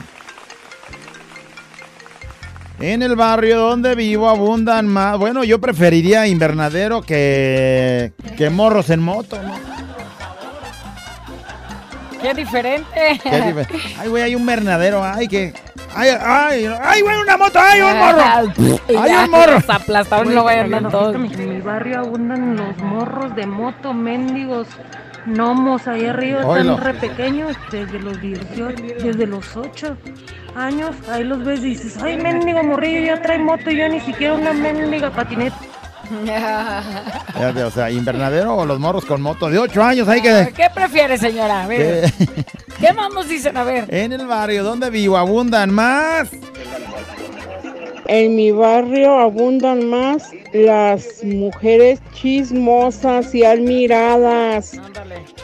En 2.79 3.03
el 3.03 3.17
barrio 3.17 3.59
donde 3.59 3.95
vivo 3.95 4.29
abundan 4.29 4.87
más. 4.87 5.17
Bueno, 5.19 5.45
yo 5.45 5.59
preferiría 5.61 6.27
invernadero 6.27 7.01
que, 7.03 8.13
que 8.37 8.51
morros 8.51 8.91
en 8.91 9.01
moto, 9.01 9.39
¿no? 9.43 9.55
Qué 12.21 12.35
diferente. 12.35 13.21
Qué 13.23 13.43
dife- 13.43 13.67
Ay, 13.99 14.09
güey, 14.09 14.23
hay 14.25 14.35
un 14.35 14.43
invernadero. 14.43 15.03
Ay, 15.05 15.29
que. 15.29 15.55
Ay, 15.95 16.11
ay, 16.21 16.69
ay, 16.83 17.01
güey, 17.03 17.17
una 17.19 17.37
moto. 17.39 17.59
Ay, 17.59 17.81
un 17.81 17.99
morro. 17.99 18.23
Ay, 19.01 19.13
un 19.25 19.31
morro. 19.31 19.59
Aplastaron 19.69 20.35
lo 20.35 20.45
vayan 20.45 20.91
todos. 20.91 21.15
En 21.15 21.23
mi 21.55 21.61
barrio 21.61 22.01
abundan 22.01 22.57
los 22.57 22.77
morros 22.79 23.35
de 23.37 23.47
moto, 23.47 23.95
mendigos, 23.95 24.67
gnomos 25.27 25.87
ahí 25.87 26.07
arriba, 26.07 26.47
Oilo. 26.47 26.73
están 26.75 26.85
re 26.85 26.95
pequeños, 26.95 27.57
desde 27.71 27.99
los 28.01 28.21
18, 28.21 28.83
desde 29.03 29.27
los 29.27 29.57
8 29.57 29.97
años, 30.55 30.95
ahí 31.11 31.25
los 31.25 31.45
ves 31.45 31.61
y 31.61 31.71
dices, 31.71 31.99
ay, 32.03 32.17
mendigo 32.17 32.63
morrillo, 32.63 33.01
ya 33.07 33.21
trae 33.23 33.39
moto 33.39 33.71
y 33.71 33.77
yo 33.79 33.89
ni 33.89 34.01
siquiera 34.01 34.35
una 34.35 34.53
mendiga 34.53 35.11
patineta. 35.11 35.57
O 37.67 37.71
sea, 37.71 37.91
invernadero 37.91 38.57
o 38.57 38.65
los 38.65 38.79
morros 38.79 39.05
con 39.05 39.21
moto 39.21 39.51
de 39.51 39.59
8 39.59 39.83
años. 39.83 40.09
Hay 40.09 40.23
que. 40.23 40.53
¿Qué 40.55 40.69
prefiere, 40.75 41.19
señora? 41.19 41.65
A 41.65 41.67
ver, 41.67 42.13
¿Qué 42.79 42.93
más 42.93 43.13
nos 43.13 43.29
dicen? 43.29 43.57
A 43.57 43.65
ver. 43.65 43.93
En 43.93 44.13
el 44.13 44.27
barrio 44.27 44.63
donde 44.63 44.89
vivo 44.91 45.17
abundan 45.17 45.73
más. 45.73 46.31
En 48.09 48.37
mi 48.37 48.53
barrio 48.53 49.19
abundan 49.19 49.89
más 49.89 50.31
las 50.53 51.25
mujeres 51.25 52.01
chismosas 52.13 53.35
y 53.35 53.45
admiradas. 53.45 54.73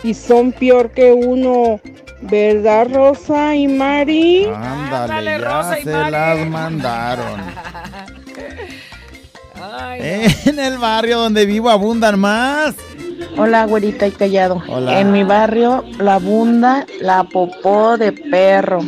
Y 0.03 0.15
son 0.15 0.53
peor 0.53 0.91
que 0.91 1.13
uno. 1.13 1.81
¿Verdad, 2.23 2.87
Rosa 2.93 3.57
y 3.57 3.67
Mari? 3.67 4.47
Ándale, 4.47 5.39
ya 5.39 5.39
Rosa 5.39 5.79
y 5.81 5.83
se 5.83 5.91
Mari. 5.91 6.13
las 6.13 6.47
mandaron. 6.49 7.41
En 10.45 10.59
el 10.59 10.79
barrio 10.79 11.19
donde 11.19 11.47
vivo 11.47 11.71
abundan 11.71 12.19
más. 12.19 12.75
Hola, 13.37 13.65
güerita 13.67 14.07
y 14.07 14.11
callado. 14.11 14.63
Hola. 14.69 15.01
En 15.01 15.13
mi 15.13 15.23
barrio 15.23 15.85
la 15.99 16.15
abunda 16.15 16.87
la 17.01 17.25
popó 17.25 17.97
de 17.97 18.13
perro. 18.13 18.81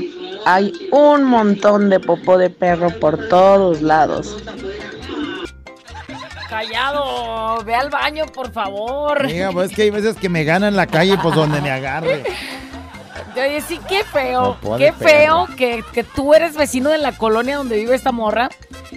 Hay 0.46 0.72
un 0.92 1.24
montón 1.24 1.90
de 1.90 2.00
popó 2.00 2.38
de 2.38 2.50
perro 2.50 2.90
por 3.00 3.28
todos 3.28 3.82
lados. 3.82 4.36
Callado, 6.48 7.64
ve 7.64 7.74
al 7.74 7.90
baño, 7.90 8.26
por 8.26 8.52
favor. 8.52 9.24
Mira, 9.26 9.50
pues 9.50 9.70
es 9.70 9.76
que 9.76 9.82
hay 9.82 9.90
veces 9.90 10.16
que 10.16 10.28
me 10.28 10.44
gana 10.44 10.68
en 10.68 10.76
la 10.76 10.86
calle, 10.86 11.16
pues 11.20 11.34
donde 11.34 11.60
me 11.60 11.70
agarre. 11.70 12.24
Oye, 13.34 13.60
sí, 13.62 13.80
qué 13.88 14.04
feo, 14.04 14.56
qué 14.78 14.92
feo 14.92 15.48
que, 15.56 15.82
que 15.92 16.04
tú 16.04 16.34
eres 16.34 16.56
vecino 16.56 16.90
de 16.90 16.98
la 16.98 17.12
colonia 17.12 17.56
donde 17.56 17.76
vive 17.76 17.96
esta 17.96 18.12
morra 18.12 18.48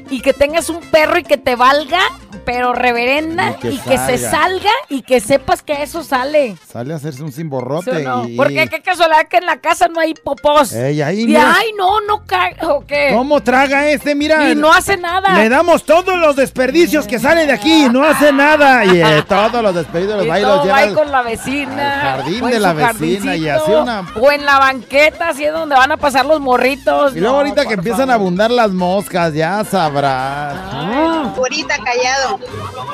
y 0.10 0.22
que 0.22 0.34
tengas 0.34 0.70
un 0.70 0.80
perro 0.82 1.18
y 1.20 1.24
que 1.24 1.38
te 1.38 1.56
valga, 1.56 2.00
pero 2.46 2.74
reverenda, 2.74 3.52
Y 3.52 3.54
que 3.56 3.70
y 3.72 3.78
que 3.80 3.98
se 3.98 4.18
salga. 4.18 4.70
y 4.90 5.02
que 5.02 5.20
sepas 5.20 5.62
que 5.64 5.84
eso 5.84 6.04
sale. 6.04 6.56
Sale 6.68 6.94
a 6.94 6.98
hacerse 6.98 7.22
un 7.24 7.32
¿sí 7.32 7.38
cimborrote. 7.38 8.04
no? 8.04 8.28
y- 8.28 8.36
Porque 8.38 8.68
qué 8.70 8.82
casualidad 8.82 9.28
que 9.28 9.38
en 9.38 9.46
la 9.46 9.58
casa 9.58 9.88
no 9.88 10.00
hay 10.00 10.14
popós. 10.14 10.74
Ey, 10.74 11.02
ahí, 11.02 11.22
y 11.22 11.28
mira. 11.28 11.54
ay, 11.58 11.68
no, 11.78 12.02
no 12.02 12.26
caga, 12.26 12.68
¿o 12.74 12.86
qué? 12.86 13.12
¿Cómo 13.14 13.42
traga 13.42 13.90
este? 13.90 14.16
Mira. 14.16 14.50
Y 14.50 14.56
no 14.56 14.72
hace 14.72 14.98
nada. 14.98 15.34
Le 15.38 15.50
damos 15.50 15.84
todos 15.84 16.18
los 16.20 16.36
desperdicios 16.36 17.06
que 17.08 17.20
salen 17.20 17.48
de 17.48 17.54
aquí 17.54 17.86
y 17.86 17.90
no 17.90 18.04
hace 18.04 18.32
nada. 18.32 18.86
Y 18.86 19.02
eh, 19.02 19.24
todos 19.28 19.62
los 19.62 19.76
desperdicios 19.76 20.18
los 20.18 20.30
va 20.30 20.40
y 20.40 20.44
los 20.44 20.64
lleva 20.64 20.78
al- 20.78 20.94
con 20.94 21.12
la 21.12 21.22
vecina. 21.22 22.14
al 22.14 22.22
jardín 22.24 22.46
de 22.46 22.60
la 22.60 22.74
vecina 22.74 23.36
y 23.36 23.50
así 23.50 23.72
una- 23.72 24.06
O 24.20 24.32
en 24.32 24.46
la 24.46 24.60
banqueta, 24.60 25.30
así 25.30 25.44
es 25.46 25.52
donde 25.54 25.76
van 25.76 25.92
a 25.92 25.98
pasar 25.98 26.26
los 26.26 26.40
morritos. 26.40 27.16
Y 27.16 27.20
luego 27.20 27.34
No, 27.36 27.40
ahorita 27.40 27.66
que 27.66 27.74
empiezan 27.74 28.10
a 28.10 28.14
abundar 28.16 28.52
las 28.52 28.72
moscas, 28.72 29.34
ya 29.34 29.64
sabrás. 29.88 31.38
Ahorita 31.38 31.76
callado. 31.84 32.40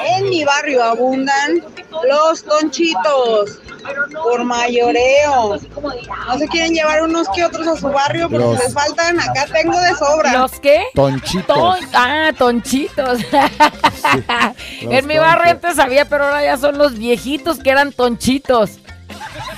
En 0.06 0.30
mi 0.30 0.44
barrio 0.44 0.84
abundan 0.84 1.64
los 2.08 2.44
tonchitos 2.44 3.60
por 4.24 4.44
mayoreo. 4.44 5.58
No 6.28 6.38
se 6.38 6.48
quieren 6.48 6.74
llevar 6.74 7.04
unos 7.04 7.28
que 7.30 7.44
otros 7.44 7.68
a 7.68 7.76
su 7.78 7.88
barrio 7.90 8.30
porque 8.30 8.46
Los- 8.46 8.60
les 8.60 8.74
faltan. 8.74 9.20
Acá 9.20 9.46
tengo 9.52 9.80
de 9.80 9.96
sobra. 9.96 10.34
¿Los 10.34 10.52
qué? 10.60 10.84
Tonchitos. 10.94 11.56
Ton- 11.58 11.90
ah, 11.94 12.32
tonchitos. 12.38 13.20
en 14.82 15.08
mi 15.08 15.18
barrio 15.18 15.52
antes 15.52 15.80
había, 15.80 16.06
pero 16.06 16.26
ahora 16.26 16.44
ya 16.44 16.58
son 16.58 16.78
los 16.78 16.98
viejitos 16.98 17.60
que 17.60 17.70
eran 17.70 17.92
tonchitos. 17.92 18.72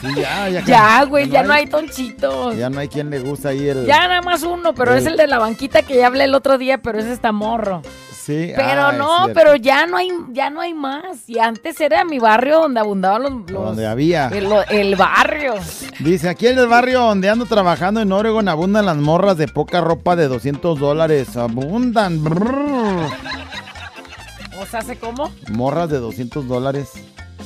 Sí, 0.01 0.07
ya, 0.15 0.49
ya. 0.49 0.63
Ya, 0.65 1.03
güey, 1.05 1.29
ya 1.29 1.43
no 1.43 1.53
hay 1.53 1.67
tonchitos. 1.67 2.55
Ya 2.57 2.69
no 2.69 2.79
hay 2.79 2.87
quien 2.87 3.09
le 3.09 3.19
gusta 3.19 3.49
ahí 3.49 3.67
el. 3.67 3.85
Ya 3.85 4.07
nada 4.07 4.21
más 4.21 4.43
uno, 4.43 4.73
pero 4.73 4.91
el- 4.93 4.99
es 4.99 5.05
el 5.05 5.17
de 5.17 5.27
la 5.27 5.39
banquita 5.39 5.81
que 5.83 5.95
ya 5.97 6.07
hablé 6.07 6.25
el 6.25 6.35
otro 6.35 6.57
día, 6.57 6.77
pero 6.79 6.99
ese 6.99 7.11
está 7.13 7.31
morro. 7.31 7.81
Sí, 8.11 8.53
Pero 8.55 8.87
ah, 8.87 8.91
no, 8.91 9.27
pero 9.35 9.55
ya 9.55 9.85
no 9.85 9.97
hay, 9.97 10.09
ya 10.31 10.49
no 10.49 10.59
hay 10.59 10.73
más. 10.73 11.29
Y 11.29 11.37
antes 11.37 11.79
era 11.79 12.03
mi 12.03 12.17
barrio 12.17 12.61
donde 12.61 12.79
abundaban 12.79 13.21
los, 13.21 13.31
los- 13.51 13.65
Donde 13.65 13.85
había. 13.85 14.29
el, 14.29 14.47
el 14.71 14.95
barrio. 14.95 15.53
Dice, 15.99 16.27
aquí 16.29 16.47
en 16.47 16.57
el 16.57 16.65
barrio 16.67 17.01
donde 17.01 17.29
ando 17.29 17.45
trabajando 17.45 18.01
en 18.01 18.11
Oregon 18.11 18.47
abundan 18.47 18.87
las 18.87 18.97
morras 18.97 19.37
de 19.37 19.47
poca 19.47 19.79
ropa 19.79 20.15
de 20.15 20.27
200 20.27 20.79
dólares. 20.79 21.37
Abundan. 21.37 22.23
brrr. 22.23 23.05
O 24.59 24.65
sea, 24.65 24.79
¿hace 24.79 24.97
cómo? 24.97 25.31
Morras 25.51 25.91
de 25.91 25.99
200 25.99 26.47
dólares. 26.47 26.93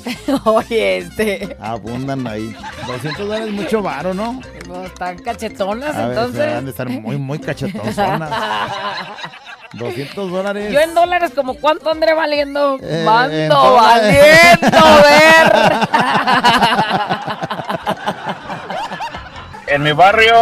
Oye, 0.46 0.98
este. 1.00 1.58
Abundan 1.60 2.26
ahí. 2.28 2.56
200 2.88 3.28
dólares 3.28 3.52
mucho 3.52 3.82
varo, 3.82 4.14
¿no? 4.14 4.40
pues, 4.68 4.86
Están 4.88 5.18
cachetonas, 5.20 5.96
A 5.96 6.08
ver, 6.08 6.18
entonces. 6.18 6.54
han 6.54 6.66
de 6.66 6.72
estar 6.72 6.90
muy, 6.90 7.18
muy 7.18 7.40
cachetonas. 7.40 8.30
200 9.74 10.32
dólares. 10.32 10.72
Yo 10.74 10.80
en 10.80 10.94
dólares, 10.96 11.32
como 11.36 11.56
cuánto 11.56 11.92
andré 11.92 12.14
valiendo? 12.14 12.78
Eh, 12.82 13.04
Mando 13.06 13.74
valiendo 13.74 14.78
ver. 15.04 15.88
En 19.68 19.84
mi 19.84 19.92
barrio 19.92 20.34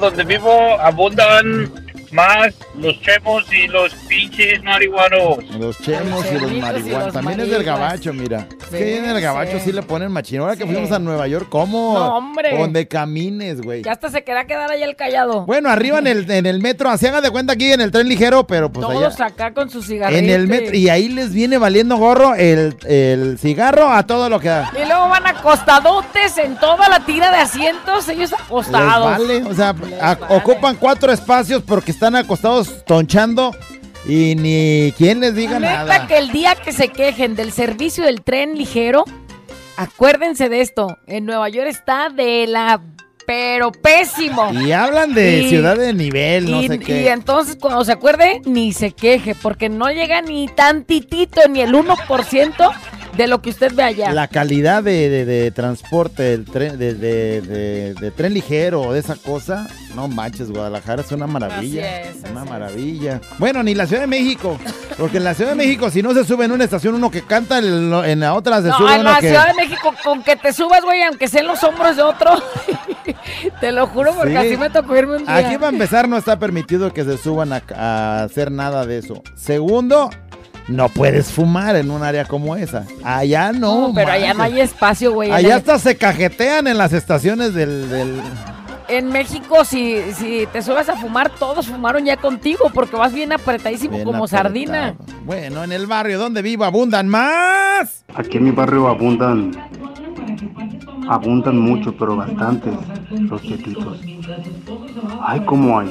donde 0.00 0.22
vivo 0.24 0.78
abundan 0.78 1.72
más 2.12 2.52
los 2.78 3.00
chemos 3.00 3.44
y 3.52 3.66
los 3.68 3.92
pinches 4.08 4.62
marihuanos. 4.62 5.38
Los 5.58 5.78
chemos 5.78 6.24
y 6.30 6.38
los 6.38 6.52
y 6.52 6.60
marihuanos. 6.60 7.04
los 7.06 7.12
También 7.14 7.40
es 7.40 7.50
del 7.50 7.64
gabacho, 7.64 8.12
mira. 8.12 8.46
Es 8.62 8.68
que 8.70 8.98
en 8.98 9.04
el 9.06 9.20
gabacho 9.20 9.58
sí 9.64 9.72
le 9.72 9.82
ponen 9.82 10.10
machín. 10.12 10.40
Ahora 10.40 10.56
que 10.56 10.66
fuimos 10.66 10.90
a 10.92 10.98
Nueva 10.98 11.26
York, 11.28 11.46
¿cómo? 11.48 11.94
No, 11.94 12.16
hombre. 12.18 12.56
Donde 12.58 12.86
camines, 12.88 13.60
güey. 13.62 13.82
Ya 13.82 13.92
hasta 13.92 14.10
se 14.10 14.24
queda 14.24 14.44
quedar 14.46 14.70
ahí 14.70 14.82
el 14.82 14.96
callado. 14.96 15.46
Bueno, 15.46 15.68
arriba 15.70 15.98
en 15.98 16.06
el, 16.06 16.30
en 16.30 16.46
el 16.46 16.60
metro, 16.60 16.90
así 16.90 17.06
hagan 17.06 17.22
de 17.22 17.30
cuenta 17.30 17.52
aquí 17.54 17.72
en 17.72 17.80
el 17.80 17.90
tren 17.90 18.08
ligero, 18.08 18.46
pero 18.46 18.70
pues 18.70 18.84
allá. 18.86 18.94
Todos 19.00 19.20
acá 19.20 19.52
con 19.54 19.70
sus 19.70 19.86
cigarritos. 19.86 20.22
En 20.22 20.30
el 20.30 20.46
metro. 20.48 20.74
Y 20.76 20.88
ahí 20.88 21.08
les 21.08 21.32
viene 21.32 21.58
valiendo 21.58 21.96
gorro 21.96 22.34
el, 22.34 22.76
el 22.86 23.38
cigarro 23.38 23.90
a 23.90 24.04
todo 24.04 24.28
lo 24.28 24.40
que 24.40 24.48
da. 24.48 24.70
Y 24.74 24.84
luego 24.86 25.08
van 25.08 25.26
acostadotes 25.26 26.38
en 26.38 26.56
toda 26.56 26.88
la 26.88 27.00
tira 27.04 27.30
de 27.30 27.38
asientos, 27.38 28.08
ellos 28.08 28.30
Les 28.30 28.40
acostados. 28.40 29.18
vale, 29.18 29.42
o 29.44 29.54
sea, 29.54 29.74
a- 30.00 30.18
ocupan 30.30 30.76
cuatro 30.76 31.12
espacios 31.12 31.62
porque 31.62 31.90
están 31.90 32.16
acostados 32.16 32.65
tonchando 32.86 33.54
y 34.08 34.34
ni 34.36 34.92
quien 34.96 35.20
les 35.20 35.34
diga 35.34 35.58
Neta 35.58 35.84
nada. 35.84 36.06
que 36.06 36.18
el 36.18 36.30
día 36.30 36.54
que 36.54 36.72
se 36.72 36.88
quejen 36.88 37.34
del 37.34 37.52
servicio 37.52 38.04
del 38.04 38.22
tren 38.22 38.56
ligero, 38.56 39.04
acuérdense 39.76 40.48
de 40.48 40.60
esto. 40.60 40.98
En 41.06 41.24
Nueva 41.26 41.48
York 41.48 41.68
está 41.68 42.08
de 42.10 42.46
la 42.46 42.80
pero 43.26 43.72
pésimo. 43.72 44.52
Y 44.52 44.70
hablan 44.70 45.12
de 45.12 45.42
Y- 45.42 45.48
ciudad 45.48 45.76
de 45.76 45.92
nivel, 45.92 46.48
no 46.48 46.62
y, 46.62 46.68
sé 46.68 46.78
qué. 46.78 47.02
y 47.02 47.08
entonces 47.08 47.56
cuando 47.60 47.84
se 47.84 47.90
acuerde, 47.90 48.40
ni 48.44 48.72
se 48.72 48.92
queje, 48.92 49.34
porque 49.34 49.68
no 49.68 49.90
llega 49.90 50.22
ni 50.22 50.46
tantitito, 50.46 51.40
ni 51.48 51.60
el 51.60 51.74
1% 51.74 52.70
de 53.16 53.26
lo 53.26 53.40
que 53.42 53.50
usted 53.50 53.72
ve 53.74 53.82
allá. 53.82 54.12
La 54.12 54.28
calidad 54.28 54.82
de, 54.82 55.08
de- 55.08 55.24
de 55.24 55.50
transporte 55.50 56.22
del 56.22 56.44
tren, 56.44 56.78
de, 56.78 58.12
tren 58.16 58.34
ligero 58.34 58.82
o 58.82 58.92
de 58.92 59.00
esa 59.00 59.16
cosa, 59.16 59.66
no 59.94 60.08
manches, 60.08 60.50
Guadalajara 60.50 61.02
es 61.02 61.12
una 61.12 61.26
maravilla. 61.26 62.00
Así 62.00 62.18
es, 62.24 62.30
una 62.30 62.44
maravilla. 62.44 63.20
Bueno, 63.38 63.62
ni 63.62 63.74
la 63.74 63.86
Ciudad 63.86 64.02
de 64.02 64.06
México, 64.08 64.58
porque 64.98 65.16
en 65.18 65.24
la 65.24 65.34
Ciudad 65.34 65.50
de 65.50 65.56
México, 65.56 65.90
si 65.90 66.02
no 66.02 66.12
se 66.14 66.24
sube 66.24 66.44
en 66.44 66.52
una 66.52 66.64
estación 66.64 66.94
uno 66.94 67.10
que 67.10 67.22
canta, 67.22 67.58
en 67.58 68.20
la 68.20 68.34
otra 68.34 68.60
se 68.62 68.68
No, 68.68 68.78
sube 68.78 68.94
en 68.94 69.00
uno 69.00 69.10
la 69.12 69.20
que. 69.20 69.28
Ciudad 69.28 69.46
de 69.48 69.54
México, 69.54 69.94
con 70.04 70.22
que 70.22 70.36
te 70.36 70.52
subas, 70.52 70.82
güey, 70.82 71.02
aunque 71.02 71.28
sea 71.28 71.40
en 71.40 71.46
los 71.46 71.62
hombros 71.64 71.96
de 71.96 72.02
otro. 72.02 72.30
te 73.60 73.72
lo 73.72 73.86
juro, 73.86 74.14
porque 74.14 74.30
Sí. 74.32 74.36
así 74.36 74.56
me 74.56 74.70
tocó 74.70 74.96
irme 74.96 75.16
un 75.16 75.24
día. 75.24 75.36
Aquí 75.36 75.56
para 75.56 75.68
empezar 75.70 76.08
no 76.08 76.16
está 76.16 76.38
permitido 76.38 76.92
que 76.92 77.04
se 77.04 77.16
suban 77.18 77.52
a, 77.52 77.62
a 77.74 78.22
hacer 78.24 78.50
nada 78.50 78.84
de 78.86 78.98
eso. 78.98 79.22
Segundo, 79.34 80.10
no 80.68 80.88
puedes 80.88 81.30
fumar 81.32 81.76
en 81.76 81.90
un 81.90 82.02
área 82.02 82.24
como 82.24 82.56
esa. 82.56 82.84
Allá 83.04 83.52
no. 83.52 83.88
No, 83.88 83.94
pero 83.94 84.10
allá 84.12 84.34
no 84.34 84.42
hay 84.42 84.60
espacio, 84.60 85.12
güey. 85.12 85.30
Allá 85.30 85.56
hasta 85.56 85.78
se 85.78 85.96
cajetean 85.96 86.66
en 86.66 86.78
las 86.78 86.92
estaciones 86.92 87.54
del... 87.54 87.88
del- 87.88 88.20
En 88.88 89.08
México, 89.08 89.64
si, 89.64 90.00
si 90.14 90.46
te 90.52 90.62
subes 90.62 90.88
a 90.88 90.96
fumar, 90.96 91.28
todos 91.30 91.66
fumaron 91.66 92.04
ya 92.04 92.16
contigo, 92.16 92.70
porque 92.72 92.94
vas 92.96 93.12
bien 93.12 93.32
apretadísimo 93.32 93.94
Bien 93.96 94.04
como 94.04 94.24
apretado. 94.24 94.44
sardina. 94.44 94.94
Bueno, 95.24 95.64
en 95.64 95.72
el 95.72 95.86
barrio 95.86 96.18
donde 96.20 96.40
vivo 96.42 96.64
abundan 96.64 97.08
más. 97.08 98.04
Aquí 98.14 98.38
en 98.38 98.44
mi 98.44 98.50
barrio 98.52 98.86
abundan, 98.88 99.50
abundan 101.08 101.58
mucho, 101.58 101.96
pero 101.96 102.16
bastantes 102.16 102.72
los 103.18 103.42
chetitos. 103.42 104.00
Ay, 105.20 105.40
cómo 105.44 105.78
hay. 105.80 105.90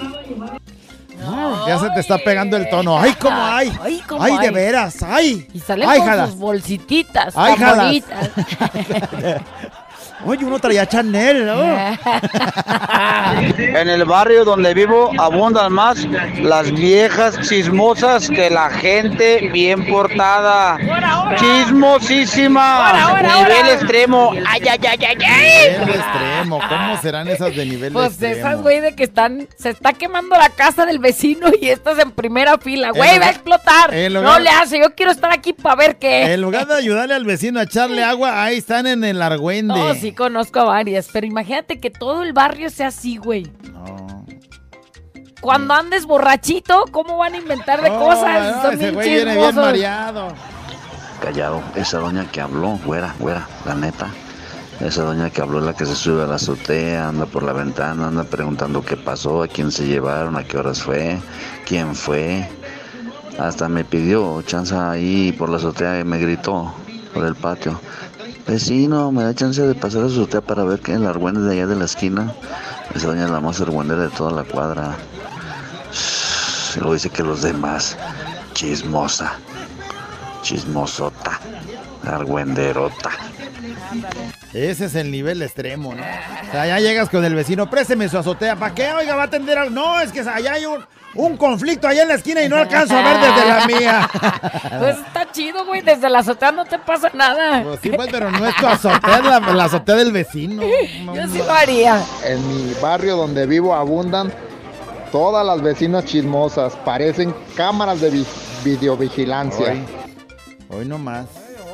Ya 1.67 1.79
se 1.79 1.89
te 1.91 1.99
está 1.99 2.17
pegando 2.17 2.57
el 2.57 2.69
tono. 2.69 2.99
¡Ay, 2.99 3.13
cómo 3.19 3.41
hay! 3.41 3.71
¡Ay, 3.81 4.03
cómo 4.07 4.21
¡Ay, 4.21 4.37
de 4.37 4.47
hay! 4.47 4.53
veras! 4.53 5.01
¡Ay! 5.03 5.47
Y 5.53 5.59
salen 5.59 5.89
¡Ay, 5.89 5.99
con 5.99 6.27
sus 6.27 6.37
bolsititas 6.37 7.33
¡Ay, 7.35 7.55
jalas! 7.55 7.95
Oye, 10.25 10.43
uno 10.43 10.57
traía 10.59 10.85
Chanel, 10.87 11.45
¿no? 11.45 11.55
En 13.57 13.89
el 13.89 14.05
barrio 14.05 14.45
donde 14.45 14.73
vivo 14.73 15.11
abundan 15.17 15.71
más 15.71 16.05
las 16.41 16.71
viejas 16.71 17.39
chismosas 17.47 18.29
que 18.29 18.49
la 18.49 18.69
gente 18.69 19.49
bien 19.51 19.85
portada. 19.85 20.77
Chismosísima. 21.37 22.87
Ahora, 22.89 23.03
ahora, 23.03 23.21
nivel 23.39 23.57
ahora. 23.57 23.73
extremo. 23.73 24.31
Ay, 24.47 24.61
ay, 24.69 24.79
ay, 24.87 25.05
ay, 25.05 25.17
ay. 25.27 25.79
Nivel 25.79 25.95
extremo. 25.99 26.59
¿Cómo 26.69 26.97
serán 27.01 27.27
esas 27.27 27.55
de 27.55 27.65
nivel 27.65 27.93
Pues 27.93 28.11
extremo? 28.11 28.35
esas, 28.35 28.61
güey, 28.61 28.79
de 28.79 28.95
que 28.95 29.03
están, 29.03 29.47
se 29.57 29.69
está 29.69 29.93
quemando 29.93 30.37
la 30.37 30.49
casa 30.49 30.85
del 30.85 30.99
vecino 30.99 31.47
y 31.59 31.69
estás 31.69 31.99
en 31.99 32.11
primera 32.11 32.57
fila. 32.57 32.91
Güey, 32.91 33.19
va 33.19 33.27
a 33.27 33.31
explotar. 33.31 33.93
No 34.11 34.39
le 34.39 34.49
hace, 34.49 34.79
yo 34.79 34.93
quiero 34.95 35.11
estar 35.11 35.31
aquí 35.31 35.53
para 35.53 35.75
ver 35.75 35.97
qué. 35.97 36.33
En 36.33 36.41
lugar 36.41 36.67
de 36.67 36.75
ayudarle 36.75 37.13
al 37.15 37.25
vecino 37.25 37.59
a 37.59 37.63
echarle 37.63 38.03
agua, 38.03 38.43
ahí 38.43 38.57
están 38.57 38.87
en 38.87 39.03
el 39.03 39.21
argüende. 39.21 39.73
No, 39.73 39.93
sí 39.95 40.11
conozco 40.15 40.59
a 40.59 40.63
varias, 40.63 41.09
pero 41.11 41.27
imagínate 41.27 41.79
que 41.79 41.89
todo 41.91 42.23
el 42.23 42.33
barrio 42.33 42.69
sea 42.69 42.87
así, 42.87 43.17
güey. 43.17 43.51
Cuando 45.41 45.73
andes 45.75 46.05
borrachito, 46.05 46.85
¿cómo 46.91 47.17
van 47.17 47.33
a 47.33 47.37
inventar 47.37 47.81
de 47.81 47.89
Oh, 47.91 47.99
cosas? 47.99 48.55
no, 48.55 48.61
Son 48.63 48.73
ese 48.73 48.77
bien 48.83 48.93
güey 48.95 49.09
viene 49.09 49.23
bien 49.25 49.35
chismosos. 49.35 49.55
mareado. 49.65 50.27
Callado, 51.21 51.61
esa 51.75 51.99
doña 51.99 52.25
que 52.31 52.41
habló, 52.41 52.79
güera, 52.85 53.13
güera, 53.19 53.47
la 53.65 53.75
neta. 53.75 54.07
Esa 54.79 55.03
doña 55.03 55.29
que 55.29 55.41
habló 55.41 55.59
es 55.59 55.65
la 55.65 55.73
que 55.73 55.85
se 55.85 55.95
sube 55.95 56.23
a 56.23 56.27
la 56.27 56.35
azotea, 56.35 57.07
anda 57.07 57.25
por 57.25 57.43
la 57.43 57.53
ventana, 57.53 58.07
anda 58.07 58.23
preguntando 58.25 58.83
qué 58.83 58.97
pasó, 58.97 59.43
a 59.43 59.47
quién 59.47 59.71
se 59.71 59.85
llevaron, 59.87 60.35
a 60.35 60.43
qué 60.43 60.57
horas 60.57 60.81
fue, 60.81 61.17
quién 61.65 61.95
fue. 61.95 62.49
Hasta 63.39 63.69
me 63.69 63.83
pidió 63.85 64.41
chanza 64.41 64.91
ahí 64.91 65.31
por 65.31 65.49
la 65.49 65.57
azotea 65.57 65.99
y 65.99 66.03
me 66.03 66.17
gritó 66.17 66.73
por 67.13 67.23
el 67.25 67.35
patio. 67.35 67.79
Vecino, 68.47 69.11
me 69.11 69.23
da 69.23 69.33
chance 69.33 69.61
de 69.61 69.73
pasar 69.73 70.03
a 70.03 70.05
azotea 70.05 70.41
para 70.41 70.63
ver 70.63 70.79
que 70.79 70.93
el 70.93 71.05
argüende 71.07 71.41
de 71.41 71.53
allá 71.53 71.67
de 71.67 71.75
la 71.75 71.85
esquina. 71.85 72.33
Esa 72.93 73.07
doña 73.07 73.25
es 73.25 73.31
la 73.31 73.39
más 73.39 73.59
argüendera 73.59 74.03
de 74.03 74.09
toda 74.09 74.31
la 74.31 74.43
cuadra. 74.43 74.95
Y 76.75 76.79
luego 76.79 76.93
dice 76.93 77.09
que 77.09 77.23
los 77.23 77.41
demás, 77.41 77.97
chismosa, 78.53 79.33
chismosota, 80.43 81.39
argüenderota. 82.05 83.09
Ese 84.53 84.85
es 84.85 84.95
el 84.95 85.09
nivel 85.09 85.41
extremo, 85.41 85.95
¿no? 85.95 86.03
O 86.03 86.51
sea, 86.51 86.67
ya 86.67 86.79
llegas 86.79 87.09
con 87.09 87.25
el 87.25 87.33
vecino, 87.33 87.69
présteme 87.69 88.07
su 88.07 88.17
azotea. 88.17 88.55
¿Para 88.55 88.75
qué? 88.75 88.93
Oiga, 88.93 89.15
va 89.15 89.23
a 89.23 89.25
atender 89.25 89.57
algo. 89.57 89.71
No, 89.71 89.99
es 89.99 90.11
que 90.11 90.21
allá 90.21 90.53
hay 90.53 90.65
un, 90.65 90.85
un 91.15 91.37
conflicto 91.37 91.87
allá 91.87 92.03
en 92.03 92.09
la 92.09 92.15
esquina 92.15 92.43
y 92.43 92.49
no 92.49 92.57
alcanzo 92.57 92.95
a 92.95 93.01
ver 93.01 93.17
desde 93.21 93.47
la 93.47 93.67
mía. 93.67 94.09
Pues 94.79 94.97
chido, 95.35 95.65
güey. 95.65 95.81
Desde 95.81 96.09
la 96.09 96.19
azotea 96.19 96.51
no 96.51 96.65
te 96.65 96.79
pasa 96.79 97.11
nada. 97.13 97.63
Pues 97.63 97.79
sí, 97.81 97.89
pues, 97.89 98.07
pero 98.11 98.31
no 98.31 98.45
es 98.47 98.55
tu 98.55 98.65
azotea, 98.67 99.17
es 99.17 99.25
la, 99.25 99.39
la 99.39 99.63
azotea 99.65 99.95
del 99.95 100.11
vecino. 100.11 100.61
Yo 101.13 101.27
sí 101.27 101.37
lo 101.39 101.51
haría. 101.51 102.01
En 102.25 102.47
mi 102.47 102.73
barrio 102.81 103.17
donde 103.17 103.45
vivo 103.45 103.75
abundan 103.75 104.31
todas 105.11 105.45
las 105.45 105.61
vecinas 105.61 106.05
chismosas. 106.05 106.73
Parecen 106.85 107.33
cámaras 107.55 108.01
de 108.01 108.09
vi- 108.11 108.25
videovigilancia. 108.63 109.71
Hoy, 109.71 109.85
hoy 110.79 110.85
no 110.85 110.97
más. 110.97 111.25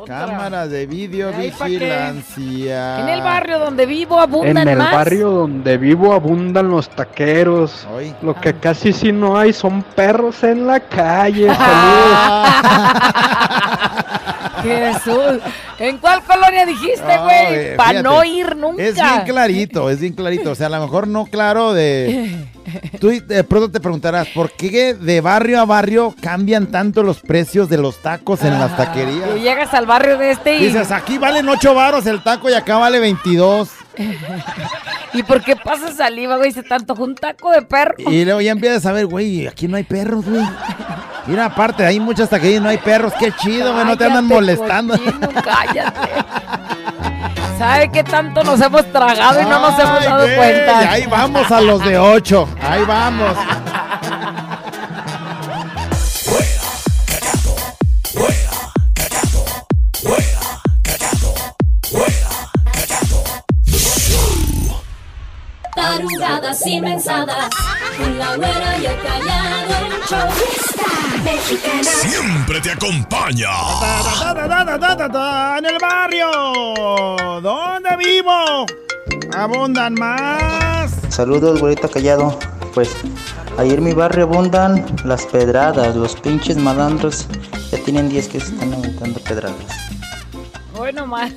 Cámaras 0.06 0.70
de 0.70 0.86
videovigilancia. 0.86 3.00
En 3.00 3.08
el 3.08 3.22
barrio 3.22 3.58
donde 3.58 3.86
vivo 3.86 4.16
En 4.16 4.22
abundan 4.22 4.68
el 4.68 4.78
más. 4.78 4.92
barrio 4.92 5.30
donde 5.30 5.78
vivo 5.78 6.12
abundan 6.12 6.68
los 6.68 6.88
taqueros. 6.88 7.86
Lo 8.22 8.34
que 8.34 8.54
casi 8.54 8.92
sí 8.92 9.12
no 9.12 9.38
hay 9.38 9.52
son 9.52 9.82
perros 9.82 10.42
en 10.44 10.66
la 10.66 10.80
calle. 10.80 11.48
Jesús. 14.62 15.40
¿En 15.78 15.98
cuál 15.98 16.22
colonia 16.22 16.64
dijiste, 16.66 17.02
güey? 17.02 17.54
eh, 17.54 17.74
Para 17.76 18.02
no 18.02 18.22
ir 18.24 18.56
nunca. 18.56 18.82
Es 18.82 18.94
bien 18.94 19.22
clarito, 19.26 19.90
es 19.90 20.00
bien 20.00 20.12
clarito. 20.14 20.50
O 20.52 20.54
sea, 20.54 20.68
a 20.68 20.70
lo 20.70 20.80
mejor 20.80 21.08
no 21.08 21.26
claro 21.26 21.72
de... 21.72 22.46
Tú 23.00 23.08
de 23.08 23.44
pronto 23.44 23.70
te 23.70 23.80
preguntarás, 23.80 24.28
¿por 24.28 24.52
qué 24.52 24.94
de 24.94 25.20
barrio 25.20 25.60
a 25.60 25.64
barrio 25.64 26.14
cambian 26.20 26.68
tanto 26.68 27.02
los 27.02 27.20
precios 27.20 27.68
de 27.68 27.76
los 27.78 28.00
tacos 28.00 28.42
en 28.44 28.58
las 28.58 28.76
taquerías? 28.76 29.30
Y 29.36 29.40
llegas 29.40 29.74
al 29.74 29.86
barrio 29.86 30.16
de 30.16 30.30
este 30.30 30.56
y. 30.56 30.66
Dices, 30.66 30.90
aquí 30.92 31.18
valen 31.18 31.48
8 31.48 31.74
varos 31.74 32.06
el 32.06 32.22
taco 32.22 32.48
y 32.48 32.54
acá 32.54 32.78
vale 32.78 33.00
22. 33.00 33.68
¿Y 35.14 35.22
por 35.22 35.42
qué 35.42 35.56
pasa 35.56 35.92
saliva, 35.92 36.36
güey? 36.36 36.52
Se 36.52 36.62
te 36.62 36.74
antojó 36.74 37.04
un 37.04 37.14
taco 37.14 37.50
de 37.50 37.62
perro. 37.62 37.94
Y 37.98 38.24
luego 38.24 38.40
ya 38.40 38.52
empiezas 38.52 38.86
a 38.86 38.92
ver, 38.92 39.06
güey, 39.06 39.46
aquí 39.46 39.68
no 39.68 39.76
hay 39.76 39.84
perros, 39.84 40.24
güey. 40.24 40.44
Mira, 41.26 41.46
aparte, 41.46 41.84
hay 41.84 42.00
muchas 42.00 42.28
taquerías 42.28 42.60
y 42.60 42.62
no 42.64 42.68
hay 42.70 42.78
perros. 42.78 43.12
Qué 43.18 43.32
chido, 43.32 43.72
güey, 43.72 43.84
no 43.84 43.96
te 43.96 44.04
andan 44.04 44.26
molestando. 44.26 44.98
cochino, 44.98 45.28
cállate. 45.44 46.08
¿Sabe 47.58 47.90
qué 47.92 48.02
tanto 48.02 48.42
nos 48.42 48.60
hemos 48.60 48.84
tragado 48.90 49.40
y 49.40 49.44
no 49.44 49.60
nos 49.60 49.78
hemos 49.78 50.04
dado 50.04 50.24
güey, 50.24 50.36
cuenta? 50.36 50.90
Ahí 50.90 51.06
vamos 51.06 51.50
a 51.50 51.60
los 51.60 51.84
de 51.84 51.98
8. 51.98 52.48
Ahí 52.60 52.82
vamos. 52.84 53.36
Tarugadas 65.92 66.66
y 66.66 66.80
mensadas, 66.80 67.50
con 67.98 68.18
la 68.18 68.34
güera 68.36 68.78
y 68.78 68.86
el 68.86 68.96
callado, 69.02 69.74
el 69.84 70.02
show 70.08 70.26
está 70.50 71.22
mexicana. 71.22 71.82
Siempre 71.82 72.60
te 72.62 72.70
acompaña. 72.70 73.50
En 75.58 75.66
el 75.66 75.78
barrio 75.78 76.30
donde 77.42 77.96
vivo 77.98 78.64
abundan 79.36 79.92
más. 79.92 80.92
Saludos, 81.10 81.60
güerita 81.60 81.88
callado. 81.88 82.38
Pues 82.72 82.88
ayer 83.58 83.76
en 83.76 83.84
mi 83.84 83.92
barrio 83.92 84.24
abundan 84.24 84.86
las 85.04 85.26
pedradas. 85.26 85.94
Los 85.94 86.16
pinches 86.16 86.56
malandros 86.56 87.26
ya 87.70 87.76
tienen 87.84 88.08
10 88.08 88.28
que 88.28 88.40
se 88.40 88.46
están 88.54 88.72
aventando 88.72 89.20
pedradas. 89.20 89.76
Hoy 90.74 90.94
nomás. 90.94 91.32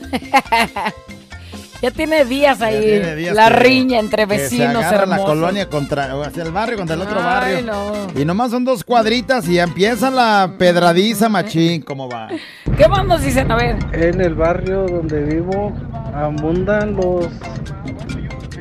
Ya 1.82 1.92
tiene 1.92 2.26
días 2.26 2.62
ahí. 2.62 2.80
tiene 2.82 3.16
días 3.16 3.36
la 3.36 3.50
que- 3.50 3.56
riña 3.56 4.00
entre 4.00 4.28
que 4.28 4.36
se 4.38 4.44
vecinos 4.44 4.84
agarra 4.84 5.06
la 5.06 5.18
colonia 5.18 5.70
contra, 5.70 6.16
sea, 6.32 6.44
el 6.44 6.52
barrio 6.52 6.78
contra 6.78 6.96
el 6.96 7.02
otro 7.02 7.18
Ay, 7.20 7.24
barrio. 7.26 7.62
no. 7.64 8.20
Y 8.20 8.26
nomás 8.26 8.52
son 8.52 8.64
dos 8.66 8.84
cuadritas 8.84 9.48
y 9.48 9.60
empieza 9.60 10.10
la 10.10 10.54
pedradiza 10.58 11.30
machín, 11.30 11.82
¿cómo 11.82 12.10
va? 12.10 12.30
¿Qué 12.78 12.88
más 12.88 13.06
nos 13.06 13.22
dicen? 13.24 13.52
A 13.52 13.56
ver. 13.56 13.78
En 13.94 14.22
el 14.22 14.36
barrio 14.36 14.86
donde 14.88 15.22
vivo 15.24 15.74
abundan 16.14 16.96
los 16.96 17.28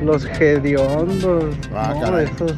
los 0.01 0.25
hediondos. 0.25 1.55
Ah, 1.73 1.93
no, 1.95 2.01
caray. 2.01 2.25
esos 2.25 2.53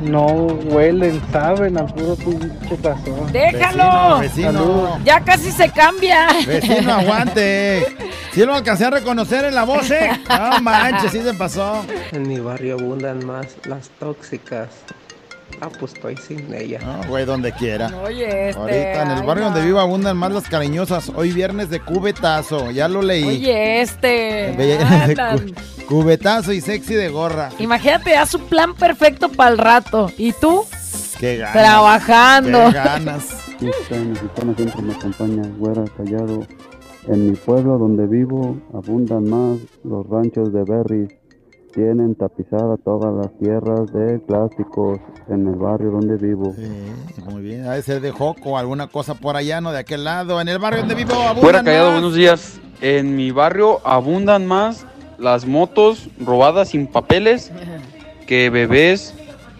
no 0.00 0.26
huelen, 0.26 1.20
saben 1.32 1.76
al 1.78 1.86
puro 1.86 2.14
pinche 2.16 2.76
cazón. 2.82 3.32
¡Déjalo! 3.32 4.20
Vecino. 4.20 4.98
Ya 5.04 5.20
casi 5.20 5.50
se 5.50 5.68
cambia. 5.70 6.28
Vecino, 6.46 6.92
aguante. 6.94 7.84
Si 8.36 8.44
lo 8.44 8.54
alcancé 8.54 8.84
a 8.84 8.90
reconocer 8.90 9.46
en 9.46 9.54
la 9.54 9.64
voz, 9.64 9.90
¿eh? 9.90 10.10
No 10.28 10.60
manches, 10.60 11.10
sí 11.10 11.22
se 11.22 11.32
pasó. 11.32 11.84
En 12.12 12.28
mi 12.28 12.38
barrio 12.38 12.74
abundan 12.74 13.24
más 13.24 13.46
las 13.64 13.88
tóxicas. 13.98 14.68
Ah, 15.62 15.70
pues 15.80 15.94
estoy 15.94 16.18
sin 16.18 16.52
ella. 16.52 16.78
No, 16.84 17.08
güey, 17.08 17.24
donde 17.24 17.50
quiera. 17.52 17.90
Oye, 18.04 18.50
este. 18.50 18.60
Ahorita 18.60 19.02
en 19.04 19.10
el 19.12 19.22
barrio 19.22 19.44
donde 19.44 19.62
vivo 19.64 19.80
abundan 19.80 20.14
más 20.18 20.30
las 20.32 20.48
cariñosas. 20.50 21.10
Hoy 21.14 21.32
viernes 21.32 21.70
de 21.70 21.80
cubetazo, 21.80 22.70
ya 22.72 22.88
lo 22.88 23.00
leí. 23.00 23.24
Oye, 23.24 23.80
este. 23.80 24.52
De 24.54 25.16
cu- 25.86 25.86
cubetazo 25.86 26.52
y 26.52 26.60
sexy 26.60 26.92
de 26.94 27.08
gorra. 27.08 27.48
Imagínate, 27.58 28.10
da 28.10 28.26
su 28.26 28.40
plan 28.40 28.74
perfecto 28.74 29.30
para 29.30 29.50
el 29.50 29.56
rato. 29.56 30.12
¿Y 30.18 30.32
tú? 30.32 30.66
Qué 31.18 31.38
ganas. 31.38 31.54
Trabajando. 31.54 32.66
Qué 32.66 32.72
ganas. 32.74 33.24
Esta 33.62 33.94
mexicana 33.96 34.54
siempre 34.56 34.82
me 34.82 34.92
acompaña, 34.94 35.42
güera, 35.56 35.84
callado. 35.96 36.46
En 37.08 37.30
mi 37.30 37.36
pueblo 37.36 37.78
donde 37.78 38.06
vivo 38.06 38.56
abundan 38.74 39.28
más 39.30 39.58
los 39.84 40.06
ranchos 40.08 40.52
de 40.52 40.64
berries. 40.64 41.08
Tienen 41.72 42.14
tapizada 42.14 42.76
todas 42.78 43.14
las 43.14 43.38
tierras 43.38 43.92
de 43.92 44.18
plásticos 44.20 44.98
en 45.28 45.46
el 45.46 45.56
barrio 45.56 45.90
donde 45.90 46.16
vivo. 46.16 46.54
Muy 47.30 47.42
bien, 47.42 47.66
ha 47.66 47.72
de 47.74 47.82
ser 47.82 48.00
de 48.00 48.10
Joco, 48.12 48.56
alguna 48.56 48.86
cosa 48.88 49.14
por 49.14 49.36
allá, 49.36 49.60
no 49.60 49.72
de 49.72 49.80
aquel 49.80 50.02
lado. 50.04 50.40
En 50.40 50.48
el 50.48 50.58
barrio 50.58 50.80
donde 50.80 50.94
vivo 50.94 51.12
abundan 51.14 51.42
Fuera 51.42 51.62
callado, 51.62 51.90
más. 51.90 52.00
buenos 52.00 52.14
días. 52.14 52.58
En 52.80 53.14
mi 53.14 53.30
barrio 53.30 53.80
abundan 53.86 54.46
más 54.46 54.86
las 55.18 55.44
motos 55.46 56.08
robadas 56.18 56.70
sin 56.70 56.86
papeles 56.86 57.52
que 58.26 58.48
bebés 58.48 59.14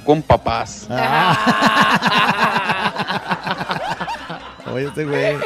con 0.07 0.23
papás. 0.23 0.89
Oye, 4.73 4.87
este 4.87 5.05
güey. 5.05 5.37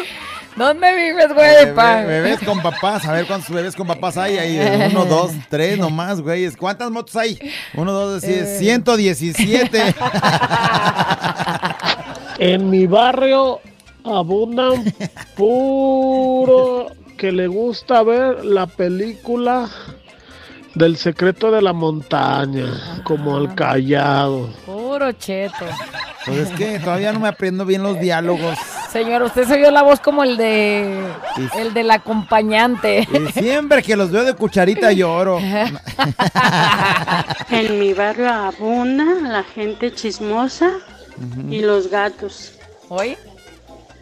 ¿Dónde 0.61 0.95
vives, 0.95 1.33
güey? 1.33 1.49
Bebé- 1.75 2.07
bebés 2.07 2.41
con 2.41 2.61
papás, 2.61 3.07
a 3.07 3.13
ver 3.13 3.27
cuántos 3.27 3.49
bebés 3.49 3.75
con 3.75 3.87
papás 3.87 4.19
hay 4.19 4.37
ahí. 4.37 4.89
Uno, 4.91 5.07
dos, 5.07 5.33
tres 5.49 5.79
nomás, 5.79 6.21
güey. 6.21 6.51
¿Cuántas 6.51 6.91
motos 6.91 7.17
hay? 7.17 7.39
Uno, 7.75 7.93
dos, 7.93 8.23
Eh. 8.25 8.57
117. 8.59 9.95
En 12.39 12.71
mi 12.71 12.87
barrio 12.87 13.61
abundan 14.05 14.85
puro 15.37 16.87
que 17.19 17.33
le 17.33 17.47
gusta 17.47 18.03
ver 18.03 18.45
la 18.45 18.67
película 18.67 19.69
del 20.75 20.97
secreto 20.97 21.51
de 21.51 21.61
la 21.61 21.73
montaña, 21.75 23.01
como 23.05 23.37
el 23.39 23.55
callado. 23.55 24.49
Puro 24.65 25.13
cheto. 25.13 25.67
Pues 26.25 26.39
es 26.39 26.49
que 26.51 26.79
todavía 26.79 27.13
no 27.13 27.21
me 27.21 27.29
aprendo 27.29 27.67
bien 27.67 27.83
los 27.83 28.01
diálogos. 28.01 28.57
Señor, 28.91 29.23
usted 29.23 29.47
se 29.47 29.55
oyó 29.55 29.71
la 29.71 29.83
voz 29.83 30.01
como 30.01 30.25
el 30.25 30.37
de. 30.37 31.01
El 31.57 31.73
del 31.73 31.91
acompañante. 31.91 33.07
Y 33.13 33.33
siempre 33.41 33.83
que 33.83 33.97
los 33.97 34.11
veo 34.11 34.25
de 34.25 34.35
cucharita 34.35 34.93
lloro. 34.93 35.39
En 37.51 37.79
mi 37.79 37.93
barrio 37.93 38.29
abunda 38.33 39.05
la 39.23 39.43
gente 39.43 39.93
chismosa 39.93 40.73
y 41.51 41.61
los 41.61 41.89
gatos. 41.89 42.55
¿Hoy? 42.89 43.17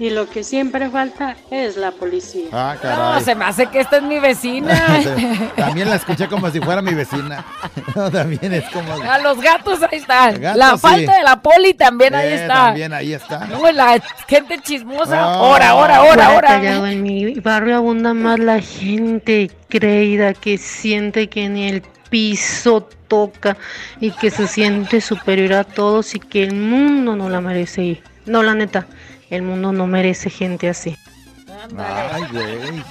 Y 0.00 0.10
lo 0.10 0.30
que 0.30 0.44
siempre 0.44 0.88
falta 0.90 1.36
es 1.50 1.76
la 1.76 1.90
policía. 1.90 2.46
Ah, 2.52 2.74
No, 2.76 2.80
caray. 2.82 3.24
se 3.24 3.34
me 3.34 3.44
hace 3.44 3.66
que 3.66 3.80
esta 3.80 3.96
es 3.96 4.02
mi 4.04 4.20
vecina. 4.20 5.00
También 5.56 5.90
la 5.90 5.96
escuché 5.96 6.28
como 6.28 6.48
si 6.50 6.60
fuera 6.60 6.80
mi 6.82 6.94
vecina. 6.94 7.44
No, 7.96 8.10
también 8.10 8.52
es 8.52 8.64
como. 8.70 8.92
A 8.92 9.18
los 9.18 9.40
gatos 9.40 9.82
ahí 9.82 9.98
están. 9.98 10.40
Gatos, 10.40 10.58
la 10.58 10.70
sí. 10.72 10.78
falta 10.78 11.16
de 11.16 11.22
la 11.24 11.40
poli 11.42 11.74
también 11.74 12.14
ahí 12.14 12.32
está. 12.34 12.54
También 12.66 12.92
ahí 12.92 13.12
está. 13.12 13.46
No, 13.46 13.72
la 13.72 14.00
gente 14.28 14.58
chismosa. 14.60 15.18
Ah. 15.18 15.34
Ahora, 15.34 15.70
ahora, 15.70 15.96
ahora, 15.96 16.26
ahora. 16.28 16.90
en 16.92 17.02
mi 17.02 17.34
barrio 17.40 17.76
abunda 17.76 18.14
más 18.14 18.38
la 18.38 18.60
gente 18.60 19.50
creída 19.68 20.32
que 20.34 20.58
siente 20.58 21.28
que 21.28 21.48
ni 21.48 21.66
el 21.68 21.82
piso 22.10 22.88
toca 23.08 23.56
y 24.00 24.10
que 24.12 24.30
se 24.30 24.46
siente 24.46 25.00
superior 25.00 25.54
a 25.54 25.64
todos 25.64 26.14
y 26.14 26.20
que 26.20 26.44
el 26.44 26.54
mundo 26.54 27.16
no 27.16 27.28
la 27.28 27.40
merece. 27.40 28.00
No, 28.26 28.42
la 28.42 28.54
neta, 28.54 28.86
el 29.30 29.42
mundo 29.42 29.72
no 29.72 29.86
merece 29.86 30.30
gente 30.30 30.68
así. 30.68 30.96
Ay, 31.76 32.22
güey. 32.32 32.82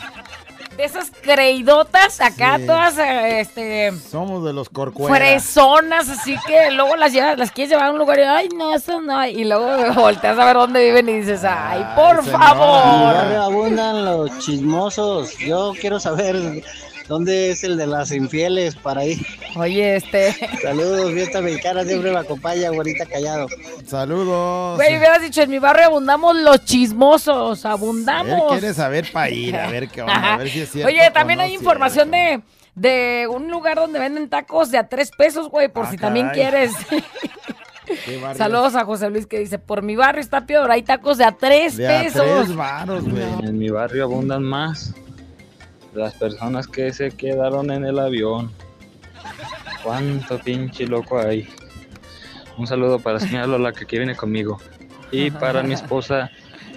De 0.77 0.83
esas 0.83 1.09
creidotas 1.23 2.21
acá, 2.21 2.57
Sí. 2.59 2.67
todas 2.67 2.99
eh, 2.99 3.39
este, 3.39 3.91
Somos 4.11 4.45
de 4.45 4.53
los 4.53 4.69
corcueras. 4.69 5.17
fresonas, 5.17 6.07
así 6.07 6.37
que 6.45 6.69
luego 6.69 6.95
las 6.95 7.11
llevas, 7.11 7.35
las 7.39 7.51
quieres 7.51 7.71
llevar 7.71 7.87
a 7.87 7.91
un 7.91 7.97
lugar 7.97 8.19
y 8.19 8.21
ay, 8.21 8.49
no, 8.55 8.75
eso 8.75 9.01
no. 9.01 9.25
Y 9.25 9.43
luego 9.43 9.65
volteas 9.95 10.37
a 10.37 10.45
ver 10.45 10.55
dónde 10.55 10.83
viven 10.85 11.09
y 11.09 11.13
dices, 11.21 11.43
ay, 11.43 11.83
por 11.95 12.23
mi 12.23 12.29
favor. 12.29 13.15
abundan 13.15 14.05
los 14.05 14.37
chismosos. 14.37 15.35
Yo 15.39 15.73
quiero 15.81 15.99
saber 15.99 16.35
dónde 17.07 17.51
es 17.51 17.63
el 17.63 17.77
de 17.77 17.87
las 17.87 18.11
infieles 18.11 18.75
para 18.75 19.05
ir. 19.05 19.25
Oye, 19.55 19.95
este. 19.95 20.35
Saludos, 20.61 21.11
fiesta 21.13 21.41
mexicana 21.41 21.83
siempre 21.83 22.11
me 22.11 22.17
acompaña, 22.19 22.69
güerita 22.69 23.05
callado. 23.05 23.47
Saludos. 23.85 24.75
Güey, 24.77 24.97
hubieras 24.97 25.21
dicho, 25.21 25.41
en 25.41 25.49
mi 25.49 25.59
barrio 25.59 25.85
abundamos 25.87 26.35
los 26.35 26.63
chismosos, 26.65 27.63
Él 27.65 27.71
abundamos. 27.71 28.51
quiere 28.51 28.73
saber 28.73 29.11
para 29.11 29.29
ir, 29.29 29.55
a 29.55 29.69
ver 29.69 29.87
qué 29.89 30.01
onda, 30.01 30.33
a 30.33 30.37
ver 30.37 30.49
si 30.49 30.61
es 30.61 30.71
cierto. 30.71 30.87
Oye, 30.89 31.09
también 31.11 31.37
no 31.37 31.43
hay 31.43 31.53
información 31.53 32.11
de, 32.11 32.41
de 32.75 33.27
un 33.29 33.49
lugar 33.49 33.77
donde 33.77 33.99
venden 33.99 34.29
tacos 34.29 34.69
de 34.71 34.77
a 34.77 34.87
tres 34.89 35.09
pesos, 35.17 35.49
güey, 35.49 35.67
por 35.69 35.85
Ah, 35.85 35.91
si 35.91 35.97
también 35.97 36.29
quieres. 36.33 36.71
Saludos 38.35 38.75
a 38.75 38.83
José 38.83 39.09
Luis 39.09 39.25
que 39.25 39.39
dice, 39.39 39.59
por 39.59 39.81
mi 39.81 39.95
barrio 39.95 40.19
está 40.21 40.45
peor, 40.45 40.69
hay 40.69 40.83
tacos 40.83 41.17
de 41.17 41.23
a 41.23 41.31
tres 41.31 41.77
De 41.77 41.87
a 41.87 42.01
pesos. 42.03 42.21
tres 42.25 42.53
varos, 42.55 43.07
güey. 43.07 43.23
En 43.43 43.57
mi 43.57 43.69
barrio 43.69 44.03
abundan 44.03 44.43
más 44.43 44.93
las 45.97 46.13
personas 46.13 46.67
que 46.67 46.93
se 46.93 47.11
quedaron 47.11 47.71
en 47.71 47.85
el 47.85 47.99
avión. 47.99 48.51
Cuánto 49.83 50.39
pinche 50.39 50.85
loco 50.87 51.19
hay. 51.19 51.47
Un 52.57 52.67
saludo 52.67 52.99
para 52.99 53.15
la 53.15 53.19
señora 53.25 53.47
Lola 53.47 53.71
que 53.71 53.83
aquí 53.83 53.97
viene 53.97 54.15
conmigo. 54.15 54.59
Y 55.11 55.31
para 55.31 55.63
mi 55.63 55.73
esposa 55.73 56.29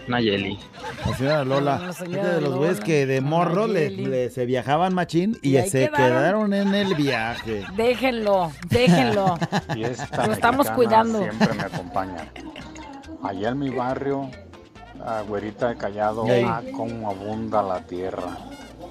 Nayeli. 0.06 0.58
La 1.06 1.16
señora 1.16 1.44
Lola. 1.44 1.86
Es 1.90 1.96
señora 1.96 2.34
de 2.34 2.40
los 2.40 2.54
güeyes 2.54 2.76
Lola. 2.76 2.86
que 2.86 3.06
de 3.06 3.20
morro 3.20 3.66
le, 3.66 3.90
le- 3.90 4.30
se 4.30 4.44
viajaban 4.46 4.94
machín 4.94 5.38
y, 5.42 5.56
Y 5.56 5.62
se 5.68 5.88
quedaron. 5.88 5.96
quedaron 5.96 6.54
en 6.54 6.74
el 6.74 6.94
viaje. 6.94 7.64
Déjenlo, 7.76 8.52
déjenlo. 8.68 9.38
Fiesta 9.72 10.26
Lo 10.26 10.32
estamos 10.32 10.70
cuidando. 10.70 11.20
Siempre 11.22 11.54
me 11.54 11.62
acompaña. 11.62 12.30
Allá 13.22 13.48
en 13.50 13.58
mi 13.58 13.70
barrio, 13.70 14.30
a 15.04 15.22
güerita 15.22 15.68
de 15.68 15.76
callado, 15.76 16.26
ah, 16.46 16.62
cómo 16.76 17.10
abunda 17.10 17.62
la 17.62 17.80
tierra. 17.86 18.36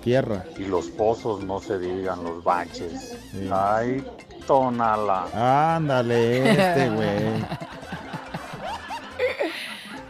Tierra. 0.01 0.45
Y 0.57 0.65
los 0.65 0.87
pozos, 0.87 1.43
no 1.43 1.59
se 1.59 1.79
digan, 1.79 2.23
los 2.23 2.43
baches. 2.43 3.17
Ay, 3.51 4.03
tonala. 4.47 5.75
Ándale, 5.75 6.51
este 6.51 6.89
güey. 6.89 7.69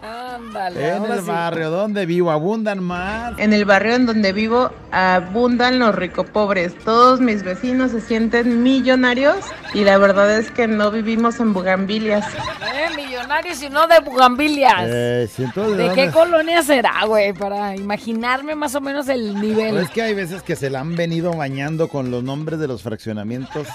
Ándale. 0.10 0.96
En 0.96 1.06
el 1.06 1.20
sí. 1.20 1.28
barrio 1.28 1.70
donde 1.70 2.06
vivo 2.06 2.32
abundan 2.32 2.84
más. 2.84 3.38
En 3.38 3.54
el 3.54 3.66
barrio 3.66 3.94
en 3.96 4.06
donde 4.08 4.34
vivo 4.34 4.72
abundan 4.92 5.78
los 5.78 5.94
ricopobres. 5.94 6.76
Todos 6.80 7.20
mis 7.22 7.44
vecinos 7.44 7.92
se 7.92 8.02
sienten 8.02 8.64
millonarios 8.64 9.38
y 9.74 9.84
la 9.84 9.98
verdad 9.98 10.40
es 10.40 10.50
que 10.50 10.68
no 10.68 10.90
vivimos 10.90 11.40
en 11.40 11.54
bugambilias. 11.54 12.26
Eh, 12.26 12.96
millonarios 12.96 13.62
y 13.62 13.70
no 13.70 13.88
de 13.88 14.00
bugambilias. 14.00 14.86
Eh, 14.88 15.30
de, 15.38 15.76
¿De 15.76 15.94
qué 15.94 16.10
colonia 16.12 16.64
será, 16.64 17.06
güey? 17.06 17.34
Para 17.34 17.76
imaginarme 17.76 18.56
más 18.56 18.74
o 18.74 18.82
menos 18.82 19.08
el 19.10 19.40
nivel. 19.40 19.72
Pues 19.72 19.84
es 19.84 19.90
que 19.92 20.02
hay 20.02 20.16
veces 20.16 20.42
que 20.42 20.56
se 20.56 20.70
la 20.70 20.80
han 20.80 20.96
venido 20.96 21.34
bañando 21.34 21.88
con 21.88 22.10
los 22.10 22.24
nombres 22.24 22.60
de 22.60 22.68
los 22.68 22.82
fraccionamientos. 22.82 23.68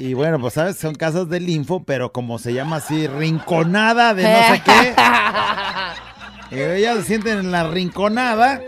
Y 0.00 0.14
bueno, 0.14 0.40
pues 0.40 0.54
sabes, 0.54 0.78
son 0.78 0.94
casas 0.94 1.28
del 1.28 1.46
info, 1.50 1.84
pero 1.84 2.10
como 2.10 2.38
se 2.38 2.54
llama 2.54 2.76
así, 2.76 3.06
rinconada 3.06 4.14
de 4.14 4.22
no 4.22 4.54
sé 4.54 4.62
qué. 6.50 6.56
Y 6.56 6.78
ellas 6.78 6.96
se 7.00 7.04
sienten 7.04 7.38
en 7.40 7.52
la 7.52 7.64
rinconada. 7.64 8.62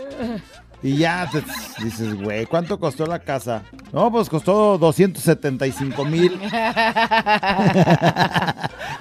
Y 0.83 0.97
ya 0.97 1.29
te 1.31 1.41
dices, 1.81 2.13
güey, 2.21 2.45
¿cuánto 2.45 2.77
costó 2.77 3.05
la 3.05 3.17
casa? 3.19 3.61
No, 3.93 4.11
pues 4.11 4.27
costó 4.29 4.77
275 4.77 6.03
mil. 6.03 6.37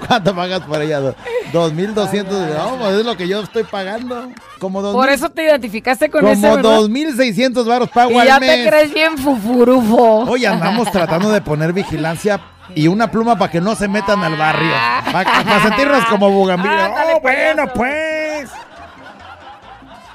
¿Cuánto 0.06 0.34
pagas 0.34 0.60
por 0.60 0.80
ella? 0.80 1.00
Do- 1.00 1.14
2,200. 1.52 2.32
No, 2.56 2.76
pues 2.78 2.92
es 3.00 3.04
lo 3.04 3.16
que 3.16 3.26
yo 3.26 3.40
estoy 3.40 3.64
pagando. 3.64 4.28
Como 4.60 4.80
dos 4.80 4.94
Por 4.94 5.06
mil- 5.06 5.14
eso 5.14 5.28
te 5.30 5.44
identificaste 5.44 6.08
con 6.10 6.26
ese, 6.26 6.40
Como 6.42 6.54
¿verdad? 6.56 6.70
2,600 6.82 7.66
baros 7.66 7.90
pago 7.90 8.12
Y 8.12 8.18
al 8.18 8.26
ya 8.28 8.38
mes. 8.40 8.50
te 8.64 8.68
crees 8.70 8.94
bien 8.94 9.18
fufurufo. 9.18 10.20
Hoy 10.30 10.44
andamos 10.44 10.90
tratando 10.90 11.30
de 11.30 11.40
poner 11.40 11.72
vigilancia 11.72 12.40
y 12.74 12.86
una 12.86 13.10
pluma 13.10 13.36
para 13.36 13.50
que 13.50 13.60
no 13.60 13.74
se 13.74 13.88
metan 13.88 14.22
al 14.22 14.36
barrio. 14.36 14.70
Para 15.12 15.62
sentirnos 15.62 16.04
como 16.06 16.30
bugambilia. 16.38 16.86
Ándale, 16.86 17.14
Oh, 17.16 17.20
bueno, 17.20 17.64
pues. 17.74 17.92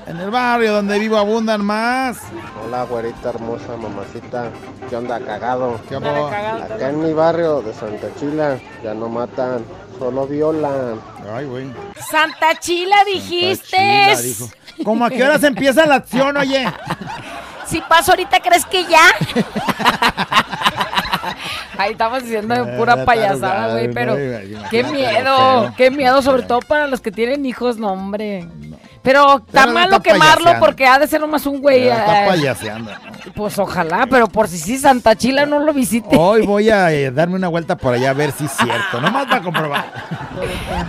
En 0.07 0.17
el 0.21 0.31
barrio 0.31 0.71
donde 0.71 0.97
vivo 0.99 1.17
abundan 1.17 1.65
más. 1.65 2.17
Hola, 2.65 2.83
güerita 2.83 3.29
hermosa, 3.29 3.75
mamacita. 3.75 4.49
¿Qué 4.89 4.95
onda, 4.95 5.19
cagado? 5.19 5.81
¿Qué 5.89 5.97
onda, 5.97 6.13
cagado? 6.29 6.63
Acá 6.63 6.89
en 6.89 7.03
mi 7.03 7.11
barrio 7.11 7.61
de 7.61 7.73
Santa 7.73 8.07
Chila 8.17 8.57
ya 8.81 8.93
no 8.93 9.09
matan, 9.09 9.65
solo 9.99 10.25
violan. 10.25 11.01
Ay, 11.33 11.45
güey. 11.45 11.67
Santa 12.09 12.57
Chila 12.57 12.95
dijiste. 13.05 13.77
Chila, 13.77 14.21
dijo. 14.21 14.49
¿Cómo 14.85 15.05
a 15.05 15.09
qué 15.09 15.23
horas 15.23 15.43
empieza 15.43 15.85
la 15.85 15.95
acción, 15.95 16.37
oye? 16.37 16.65
Si 17.65 17.81
paso 17.81 18.13
ahorita, 18.13 18.39
¿crees 18.39 18.65
que 18.65 18.85
ya? 18.85 19.01
Ahí 21.77 21.91
estamos 21.91 22.23
diciendo 22.23 22.55
de 22.55 22.77
pura 22.77 23.03
payasada, 23.03 23.73
güey, 23.73 23.91
pero 23.91 24.15
qué 24.69 24.83
miedo, 24.83 25.73
qué 25.75 25.91
miedo, 25.91 26.21
sobre 26.21 26.43
todo 26.43 26.61
para 26.61 26.87
los 26.87 27.01
que 27.01 27.11
tienen 27.11 27.45
hijos, 27.45 27.75
no, 27.75 27.91
hombre. 27.91 28.47
Pero 29.07 29.37
está 29.37 29.61
Pero 29.61 29.71
malo 29.71 29.95
está 29.97 29.99
quemarlo 30.11 30.35
payaseando. 30.43 30.65
porque 30.65 30.85
ha 30.85 30.99
de 30.99 31.07
ser 31.07 31.21
nomás 31.21 31.45
un 31.45 31.61
güey. 31.61 31.87
Está 31.87 32.25
eh, 32.25 32.27
payaseando. 32.27 32.91
Pues 33.33 33.57
ojalá, 33.57 34.05
pero 34.09 34.27
por 34.27 34.49
si 34.49 34.57
sí 34.57 34.77
Santa 34.77 35.15
Chila 35.15 35.45
no 35.45 35.59
lo 35.59 35.71
visite. 35.73 36.13
Hoy 36.17 36.45
voy 36.45 36.69
a 36.69 36.91
eh, 36.91 37.09
darme 37.11 37.35
una 37.35 37.47
vuelta 37.47 37.77
por 37.77 37.93
allá 37.93 38.09
a 38.09 38.13
ver 38.13 38.33
si 38.33 38.43
es 38.43 38.51
cierto. 38.51 38.99
Nomás 38.99 39.25
para 39.27 39.41
comprobar. 39.41 39.85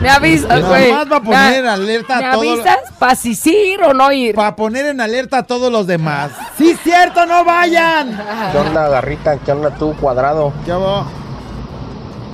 Me 0.01 0.11
avisas, 0.11 0.67
güey. 0.67 0.91
Nomás 0.91 1.07
para 1.07 1.21
poner 1.23 1.55
en 1.59 1.63
Me- 1.63 1.71
alerta 1.71 2.17
¿Me 2.19 2.25
a 2.27 2.33
todos. 2.33 2.47
avisas 2.59 2.77
para 2.99 3.15
si 3.15 3.37
sí 3.37 3.55
ir 3.75 3.83
o 3.85 3.95
no 3.95 4.11
ir? 4.11 4.35
Para 4.35 4.57
poner 4.57 4.87
en 4.87 5.01
alerta 5.01 5.39
a 5.39 5.43
todos 5.45 5.71
los 5.71 5.87
demás. 5.87 6.33
¡Sí, 6.57 6.71
es 6.71 6.81
cierto! 6.83 7.25
¡No 7.25 7.45
vayan! 7.45 8.21
¿Qué 8.51 8.59
onda, 8.59 8.89
garrita? 8.89 9.37
¿Qué 9.39 9.53
onda 9.53 9.71
tú, 9.71 9.95
cuadrado? 10.01 10.53
¿Qué 10.65 10.73
hago? 10.73 11.07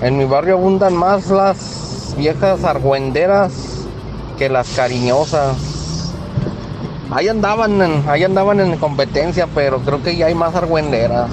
En 0.01 0.17
mi 0.17 0.25
barrio 0.25 0.55
abundan 0.55 0.95
más 0.95 1.27
las 1.27 2.15
viejas 2.17 2.65
argüenderas 2.65 3.53
que 4.39 4.49
las 4.49 4.69
cariñosas. 4.71 5.57
Ahí 7.15 7.29
andaban, 7.29 7.81
en, 7.81 8.05
ahí 8.09 8.25
andaban 8.25 8.59
en 8.59 8.77
competencia, 8.77 9.47
pero 9.47 9.79
creo 9.79 10.03
que 10.03 10.17
ya 10.17 10.27
hay 10.27 10.35
más 10.35 10.53
argüenderas. 10.57 11.31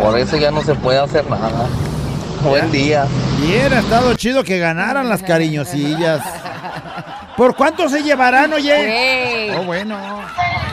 Por 0.00 0.18
eso 0.18 0.38
ya 0.38 0.50
no 0.50 0.62
se 0.62 0.74
puede 0.74 1.00
hacer 1.00 1.28
nada. 1.28 1.68
Buen 2.42 2.72
día. 2.72 3.06
Hubiera 3.38 3.80
estado 3.80 4.14
chido 4.14 4.42
que 4.42 4.58
ganaran 4.58 5.10
las 5.10 5.22
cariñosillas. 5.22 6.22
¿Por 7.36 7.54
cuánto 7.54 7.90
se 7.90 8.02
llevarán, 8.02 8.54
oye? 8.54 9.54
Oh, 9.58 9.64
bueno. 9.64 9.98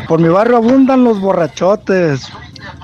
Por 0.08 0.22
mi 0.22 0.30
barrio 0.30 0.56
abundan 0.56 1.04
los 1.04 1.20
borrachotes. 1.20 2.32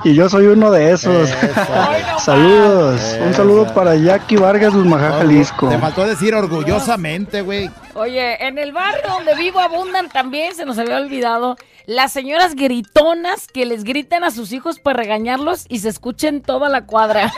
Y 0.03 0.13
yo 0.13 0.29
soy 0.29 0.47
uno 0.47 0.71
de 0.71 0.91
esos. 0.91 1.29
Saludos. 2.19 3.17
Un 3.21 3.33
saludo 3.33 3.73
para 3.73 3.95
Jackie 3.95 4.37
Vargas, 4.37 4.73
Lumajá, 4.73 5.11
Jalisco. 5.17 5.69
Te 5.69 5.77
faltó 5.77 6.05
decir 6.05 6.33
orgullosamente, 6.35 7.41
güey. 7.41 7.69
Oye, 7.93 8.45
en 8.45 8.57
el 8.57 8.71
barrio 8.73 9.03
donde 9.09 9.35
vivo 9.35 9.59
abundan 9.59 10.09
también, 10.09 10.53
se 10.55 10.65
nos 10.65 10.77
había 10.77 10.97
olvidado, 10.97 11.55
las 11.85 12.11
señoras 12.11 12.55
gritonas 12.55 13.47
que 13.47 13.65
les 13.65 13.83
gritan 13.83 14.23
a 14.23 14.31
sus 14.31 14.51
hijos 14.51 14.79
para 14.79 14.97
regañarlos 14.97 15.65
y 15.69 15.79
se 15.79 15.89
escuchen 15.89 16.41
toda 16.41 16.67
la 16.67 16.85
cuadra. 16.85 17.31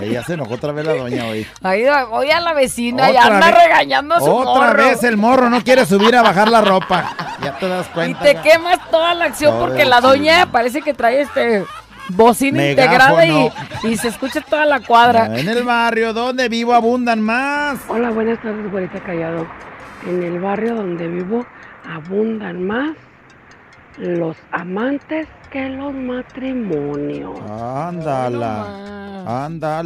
Ella 0.00 0.24
se 0.24 0.34
enojó 0.34 0.54
otra 0.54 0.72
vez 0.72 0.86
la 0.86 0.94
doña 0.94 1.26
hoy. 1.26 1.46
Ahí 1.62 1.84
voy 2.10 2.30
a 2.30 2.40
la 2.40 2.54
vecina 2.54 3.10
y 3.12 3.16
anda 3.16 3.46
vez- 3.46 3.62
regañando 3.62 4.14
a 4.16 4.20
su 4.20 4.30
Otra 4.34 4.68
morro. 4.68 4.84
vez 4.84 5.04
el 5.04 5.16
morro 5.16 5.48
no 5.50 5.62
quiere 5.62 5.86
subir 5.86 6.16
a 6.16 6.22
bajar 6.22 6.48
la 6.48 6.60
ropa. 6.62 7.14
Ya 7.42 7.56
te 7.58 7.68
das 7.68 7.86
Y 7.88 7.94
cuenta. 7.94 8.20
te 8.22 8.36
quemas 8.40 8.78
toda 8.90 9.14
la 9.14 9.26
acción 9.26 9.52
Todo 9.52 9.66
porque 9.68 9.84
la 9.84 10.00
doña 10.00 10.50
parece 10.50 10.82
que 10.82 10.92
trae 10.94 11.20
este 11.20 11.64
bocina 12.10 12.58
Megáfono. 12.58 13.22
integrada 13.24 13.26
y, 13.84 13.88
y 13.92 13.96
se 13.96 14.08
escucha 14.08 14.40
toda 14.40 14.66
la 14.66 14.80
cuadra. 14.80 15.38
En 15.38 15.48
el 15.48 15.62
barrio 15.62 16.12
donde 16.12 16.48
vivo 16.48 16.74
abundan 16.74 17.20
más. 17.20 17.78
Hola, 17.88 18.10
buenas 18.10 18.40
tardes, 18.42 18.70
güerita 18.70 19.00
Callado. 19.00 19.46
En 20.06 20.22
el 20.22 20.40
barrio 20.40 20.74
donde 20.76 21.08
vivo 21.08 21.46
abundan 21.88 22.66
más 22.66 22.96
los 23.98 24.36
amantes 24.52 25.28
que 25.50 25.68
los 25.68 25.92
matrimonios. 25.92 27.38
Ándala. 27.50 28.66
Ándala. 29.44 29.82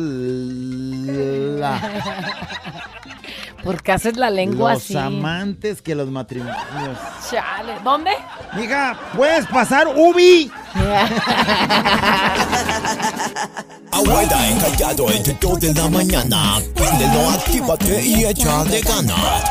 Porque 3.65 3.93
haces 3.93 4.17
la 4.19 4.29
lengua 4.31 4.75
Los 4.75 4.83
así. 4.85 4.97
amantes 4.97 5.81
que 5.81 5.95
los 5.95 6.09
matrimonios. 6.11 6.99
Chale. 7.31 7.79
¿Dónde? 7.83 8.11
Mija, 8.55 8.95
¿puedes 9.17 9.47
pasar 9.47 9.87
Ubi? 9.89 10.53
Abuela 13.91 14.49
encallado 14.49 15.11
entre 15.11 15.35
2 15.41 15.61
de 15.61 15.73
la 15.75 15.89
mañana. 15.89 16.59
Préndelo, 16.75 17.31
actívate 17.31 18.03
y 18.03 18.25
échale 18.25 18.81
ganas. 18.83 19.45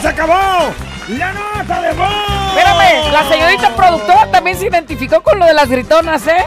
¡Se 0.00 0.08
acabó! 0.08 0.72
¡La 1.08 1.32
nota 1.32 1.80
de 1.82 1.92
voz! 1.92 2.56
Espérame, 2.56 3.12
la 3.12 3.28
señorita 3.28 3.76
productora 3.76 4.30
también 4.30 4.58
se 4.58 4.66
identificó 4.66 5.22
con 5.22 5.38
lo 5.38 5.46
de 5.46 5.54
las 5.54 5.68
gritonas, 5.68 6.22
¿eh? 6.26 6.44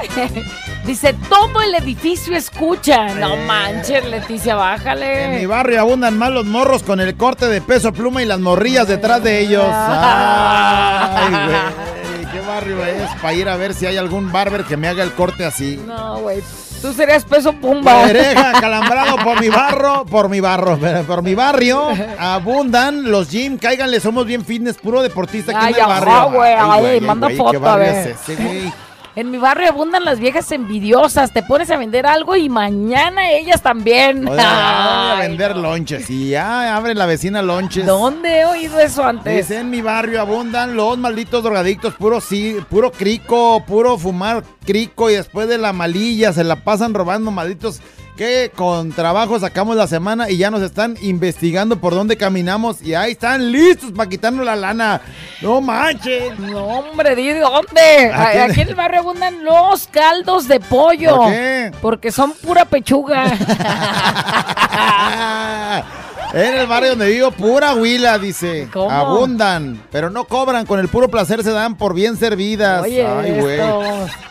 Dice, 0.87 1.13
todo 1.29 1.61
el 1.61 1.75
edificio 1.75 2.33
escucha. 2.35 3.09
No 3.15 3.35
manches, 3.35 4.05
Leticia, 4.05 4.53
En 4.53 4.57
mi 4.57 4.63
bájale. 4.63 5.47
barrio 5.47 5.81
abundan 5.81 6.17
más 6.17 6.31
los 6.31 6.45
morros 6.45 6.81
con 6.81 7.01
el 7.01 7.15
corte 7.17 7.47
de 7.47 7.59
peso 7.61 7.91
pluma 7.91 8.23
y 8.23 8.25
las 8.25 8.39
morrillas 8.39 8.87
detrás 8.87 9.21
de 9.21 9.39
ellos. 9.41 9.65
Ay, 9.69 11.29
güey. 11.45 12.31
¿Qué 12.31 12.39
barrio 12.39 12.85
es? 12.85 13.09
Para 13.21 13.33
ir 13.33 13.49
a 13.49 13.57
ver 13.57 13.73
si 13.73 13.85
hay 13.85 13.97
algún 13.97 14.31
barber 14.31 14.63
que 14.63 14.77
me 14.77 14.87
haga 14.87 15.03
el 15.03 15.11
corte 15.11 15.43
así. 15.45 15.77
No, 15.85 16.19
güey. 16.19 16.41
Tú 16.81 16.93
serías 16.93 17.25
peso 17.25 17.51
pumba. 17.53 17.97
Oreja, 18.03 18.53
calambrado 18.61 19.17
por 19.17 19.41
mi 19.41 19.49
barro, 19.49 20.05
por 20.05 20.29
mi 20.29 20.39
barro, 20.39 20.77
por 21.07 21.21
mi 21.23 21.33
barrio, 21.35 21.89
abundan 22.19 23.11
los 23.11 23.29
gym, 23.31 23.57
cáiganle, 23.57 23.99
somos 23.99 24.25
bien 24.25 24.45
fitness, 24.45 24.77
puro 24.77 25.01
deportista 25.01 25.51
aquí 25.57 25.65
Ay, 25.67 25.73
en 25.73 25.79
el 25.81 25.85
barrio. 25.87 26.41
ay, 26.71 26.81
güey, 26.81 27.01
manda 27.01 27.27
güey, 27.27 27.37
foto, 27.37 27.51
¿Qué 27.51 27.57
a 27.57 27.59
barrio 27.59 27.85
ver. 27.93 28.07
es 28.09 28.29
ese, 28.29 28.35
güey? 28.43 28.73
En 29.17 29.31
mi 29.31 29.39
barrio 29.39 29.69
abundan 29.69 30.05
las 30.05 30.19
viejas 30.19 30.51
envidiosas. 30.51 31.33
Te 31.33 31.41
pones 31.41 31.71
a 31.71 31.77
vender 31.77 32.05
algo 32.05 32.35
y 32.35 32.49
mañana 32.49 33.31
ellas 33.31 33.63
también. 33.63 34.23
Voy 34.23 34.37
a 34.39 35.15
vender 35.19 35.57
lonches 35.57 36.07
y 36.11 36.29
ya 36.29 36.77
abre 36.77 36.93
la 36.93 37.07
vecina 37.07 37.41
lonches. 37.41 37.83
¿Dónde 37.83 38.41
he 38.41 38.45
oído 38.45 38.79
eso 38.79 39.03
antes? 39.03 39.35
Dice, 39.35 39.61
en 39.61 39.71
mi 39.71 39.81
barrio 39.81 40.21
abundan 40.21 40.75
los 40.75 40.99
malditos 40.99 41.43
drogadictos, 41.43 41.95
puro 41.95 42.21
sí, 42.21 42.57
puro 42.69 42.91
crico, 42.91 43.63
puro 43.65 43.97
fumar 43.97 44.43
crico 44.63 45.09
y 45.09 45.15
después 45.15 45.47
de 45.47 45.57
la 45.57 45.73
malilla 45.73 46.31
se 46.31 46.43
la 46.43 46.57
pasan 46.57 46.93
robando 46.93 47.31
malditos 47.31 47.81
que 48.17 48.51
con 48.53 48.91
trabajo 48.91 49.39
sacamos 49.39 49.77
la 49.77 49.87
semana 49.87 50.29
y 50.29 50.37
ya 50.37 50.51
nos 50.51 50.61
están 50.61 50.97
investigando 51.01 51.79
por 51.79 51.93
dónde 51.93 52.17
caminamos 52.17 52.81
y 52.81 52.95
ahí 52.95 53.13
están 53.13 53.51
listos 53.51 53.91
para 53.93 54.09
quitarnos 54.09 54.45
la 54.45 54.55
lana. 54.55 55.01
No 55.41 55.61
manches. 55.61 56.37
No, 56.39 56.65
hombre, 56.65 57.15
¿de 57.15 57.39
dónde? 57.39 58.11
¿A 58.13 58.31
quién? 58.31 58.51
Aquí 58.51 58.61
en 58.61 58.69
el 58.69 58.75
barrio 58.75 59.01
abundan 59.01 59.45
los 59.45 59.87
caldos 59.87 60.47
de 60.47 60.59
pollo. 60.59 61.15
¿Por 61.15 61.31
qué? 61.31 61.71
Porque 61.81 62.11
son 62.11 62.33
pura 62.33 62.65
pechuga. 62.65 63.23
En 66.33 66.55
el 66.55 66.67
barrio 66.67 66.89
donde 66.89 67.09
vivo, 67.09 67.31
pura 67.31 67.73
huila, 67.73 68.17
dice. 68.19 68.67
¿Cómo? 68.71 68.91
Abundan, 68.91 69.81
pero 69.91 70.09
no 70.09 70.25
cobran, 70.25 70.65
con 70.65 70.79
el 70.79 70.87
puro 70.89 71.07
placer 71.09 71.43
se 71.43 71.51
dan 71.51 71.75
por 71.75 71.93
bien 71.93 72.17
servidas. 72.17 72.83
Oye, 72.83 73.05
Ay, 73.05 73.39
güey. 73.39 73.59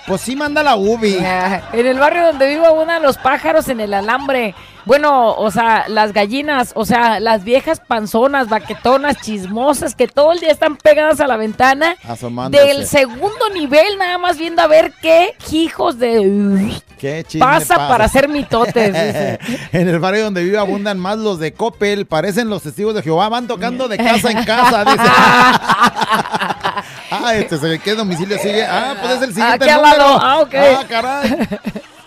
Pues 0.07 0.21
sí 0.21 0.37
manda 0.37 0.63
la 0.63 0.77
ubi. 0.77 1.17
En 1.73 1.87
el 1.87 1.99
barrio 1.99 2.27
donde 2.27 2.49
vivo 2.49 2.67
abundan 2.67 3.03
los 3.03 3.17
pájaros 3.19 3.69
en 3.69 3.81
el 3.81 3.95
alambre. 3.95 4.55
Bueno, 4.87 5.35
o 5.35 5.51
sea, 5.51 5.87
las 5.89 6.13
gallinas, 6.13 6.71
o 6.77 6.85
sea, 6.85 7.19
las 7.19 7.43
viejas 7.43 7.81
panzonas, 7.81 8.49
baquetonas, 8.49 9.21
chismosas, 9.21 9.97
que 9.97 10.07
todo 10.07 10.31
el 10.31 10.39
día 10.39 10.53
están 10.53 10.77
pegadas 10.77 11.21
a 11.21 11.27
la 11.27 11.37
ventana. 11.37 11.97
Asomándose. 12.05 12.65
Del 12.65 12.87
segundo 12.87 13.51
nivel, 13.53 13.99
nada 13.99 14.17
más 14.19 14.39
viendo 14.39 14.63
a 14.63 14.69
ver 14.69 14.93
qué 15.03 15.35
hijos 15.51 15.99
de... 15.99 16.81
¿Qué 16.99 17.25
chisme 17.25 17.45
Pasa 17.45 17.89
para 17.89 18.05
hacer 18.05 18.29
mitotes, 18.29 18.93
dice. 18.93 19.41
en 19.73 19.89
el 19.89 19.99
barrio 19.99 20.23
donde 20.23 20.45
vivo 20.45 20.61
abundan 20.61 21.01
más 21.01 21.19
los 21.19 21.41
de 21.41 21.53
Coppel, 21.53 22.07
parecen 22.07 22.49
los 22.49 22.63
testigos 22.63 22.95
de 22.95 23.03
Jehová, 23.03 23.29
van 23.29 23.49
tocando 23.49 23.89
de 23.89 23.99
casa 23.99 24.31
en 24.31 24.45
casa, 24.45 24.85
dice. 24.85 25.03
ah, 27.11 27.35
este 27.35 27.81
qué 27.81 27.95
domicilio 27.97 28.39
sigue. 28.39 28.65
Ah, 28.65 28.95
pues 29.01 29.17
es 29.17 29.23
el 29.23 29.35
siguiente 29.35 29.65
Aquí 29.65 29.69
al 29.69 29.83
lado. 29.83 30.19
Ah, 30.23 30.39
ok. 30.39 30.55
Ah, 30.55 30.85
caray. 30.89 31.49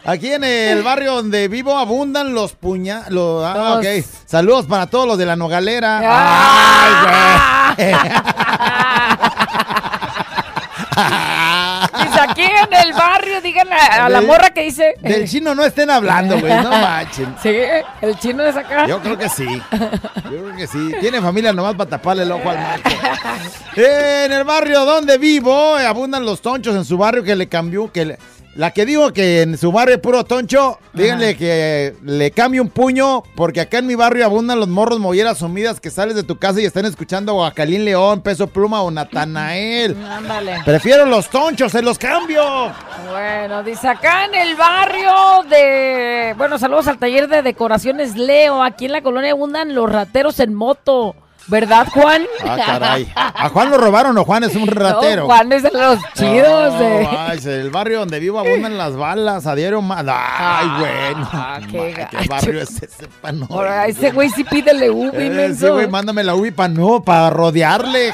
Aquí 0.10 0.34
en 0.34 0.44
el 0.44 0.82
barrio 0.82 1.14
donde 1.14 1.48
vivo 1.48 1.78
abundan 1.78 2.34
los 2.34 2.54
puña... 2.54 3.04
Los, 3.10 3.46
ah, 3.46 3.76
ok. 3.78 3.86
Saludos 4.26 4.66
para 4.66 4.88
todos 4.88 5.06
los 5.08 5.20
de 5.20 5.28
la 5.28 5.36
Nogalera. 5.36 6.02
Ah. 6.04 7.76
Ay, 7.78 7.78
güey. 7.78 7.96
Dice, 12.04 12.20
aquí 12.22 12.42
en 12.42 12.74
el 12.74 12.94
barrio, 12.94 13.42
díganle 13.42 13.74
a, 13.76 14.06
a 14.06 14.10
la 14.10 14.22
morra 14.22 14.50
que 14.50 14.64
dice. 14.64 14.96
Del 15.02 15.28
chino 15.30 15.56
no 15.56 15.64
estén 15.64 15.90
hablando, 15.90 16.40
güey, 16.40 16.54
no 16.62 16.70
manchen. 16.82 17.36
Sí, 17.42 17.54
el 18.02 18.18
chino 18.20 18.44
es 18.44 18.56
acá. 18.56 18.86
Yo 18.88 19.00
creo 19.02 19.18
que 19.18 19.30
sí. 19.30 19.46
Yo 19.72 20.44
creo 20.44 20.56
que 20.58 20.68
sí. 20.68 20.92
Tiene 21.00 21.22
familia 21.22 21.54
nomás 21.54 21.76
para 21.76 21.90
taparle 21.92 22.24
el 22.24 22.32
ojo 22.32 22.50
al 22.50 22.58
macho. 22.58 22.84
En 23.76 24.34
el 24.34 24.44
barrio 24.44 24.84
donde 24.84 25.18
vivo, 25.18 25.80
eh, 25.80 25.86
abundan 25.86 26.26
los 26.26 26.42
tonchos 26.42 26.76
en 26.76 26.84
su 26.84 26.98
barrio 26.98 27.24
que 27.24 27.36
le 27.36 27.48
cambió, 27.48 27.90
que 27.92 28.04
le- 28.06 28.18
la 28.56 28.72
que 28.72 28.86
digo 28.86 29.14
que 29.14 29.44
en 29.44 29.58
su 29.58 29.72
barrio 29.72 29.96
es 29.96 30.02
puro 30.02 30.24
toncho, 30.24 30.80
díganle 30.94 31.38
que 31.38 31.96
le 32.04 32.32
cambie 32.32 32.60
un 32.60 32.70
puño, 32.70 33.24
porque 33.36 33.62
acá 33.62 33.78
en 33.78 33.88
mi 33.88 33.96
barrio 33.96 34.26
abundan 34.26 34.60
los 34.60 34.68
morros 34.68 35.00
molleras 35.00 35.38
sumidas 35.38 35.80
que 35.80 35.90
sales 35.92 36.16
de 36.16 36.24
tu 36.24 36.38
casa 36.38 36.60
y 36.60 36.66
están 36.66 36.86
escuchando 36.86 37.32
a 37.32 37.36
Guacalín 37.36 37.86
León, 37.86 38.22
Peso 38.22 38.48
Pluma 38.48 38.82
o 38.82 38.92
Natanael. 38.92 39.96
Ándale. 40.04 40.58
Prefiero 40.66 41.06
los 41.06 41.30
tonchos, 41.30 41.72
se 41.72 41.82
los 41.82 41.98
cambio. 41.98 42.74
Bueno, 43.10 43.64
dice 43.64 43.88
acá 43.88 44.26
en 44.26 44.36
el 44.36 44.56
barrio 44.56 45.12
de. 45.50 46.34
Bueno, 46.38 46.58
saludos 46.58 46.88
al 46.88 46.98
taller 46.98 47.28
de 47.28 47.42
decoraciones 47.42 48.16
Leo. 48.16 48.64
Aquí 48.64 48.86
en 48.86 48.94
la 48.94 49.02
colonia 49.02 49.32
abundan 49.32 49.74
los 49.74 49.90
rateros 49.92 50.40
en 50.40 50.54
moto. 50.54 51.16
¿Verdad, 51.48 51.88
Juan? 51.92 52.24
Ah, 52.46 52.58
caray. 52.64 53.12
¿A 53.16 53.50
Juan 53.50 53.72
lo 53.72 53.78
robaron 53.78 54.16
o 54.18 54.24
Juan 54.24 54.44
es 54.44 54.56
un 54.56 54.68
ratero? 54.68 55.22
No, 55.24 55.26
Juan 55.28 55.52
es 55.52 55.64
de 55.64 55.72
los 55.72 55.98
chidos. 56.14 56.78
De... 56.80 57.08
ay, 57.10 57.40
el 57.46 57.72
barrio 57.72 58.00
donde 58.00 58.20
vivo 58.20 58.38
abundan 58.40 58.78
las 58.78 58.96
balas 58.96 59.48
a 59.48 59.56
diario 59.56 59.82
más. 59.82 60.06
Ay, 60.08 60.68
bueno. 60.80 61.30
Ah, 61.34 61.60
qué 61.72 61.94
¿Qué 62.12 62.18
gacho. 62.18 62.30
barrio 62.30 62.62
es 62.62 62.84
ese 62.84 63.08
pa' 63.22 63.32
no? 63.32 63.48
Ahora, 63.50 63.88
ese 63.88 64.12
güey 64.12 64.30
sí 64.30 64.44
pídele 64.44 64.92
ubi, 64.92 65.10
Eh, 65.26 65.30
menso. 65.32 65.66
Sí, 65.68 65.72
güey, 65.74 65.88
mándame 65.88 66.24
la 66.24 66.36
UBI 66.36 66.52
para 66.52 66.70
no, 66.70 67.02
para 67.04 67.32
rodearle. 67.32 68.14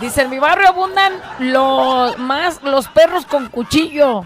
Dice, 0.00 0.22
en 0.22 0.30
mi 0.30 0.38
barrio 0.38 0.68
abundan 0.68 1.12
los 1.40 2.16
más 2.18 2.62
los 2.62 2.86
perros 2.88 3.26
con 3.26 3.48
cuchillo. 3.48 4.24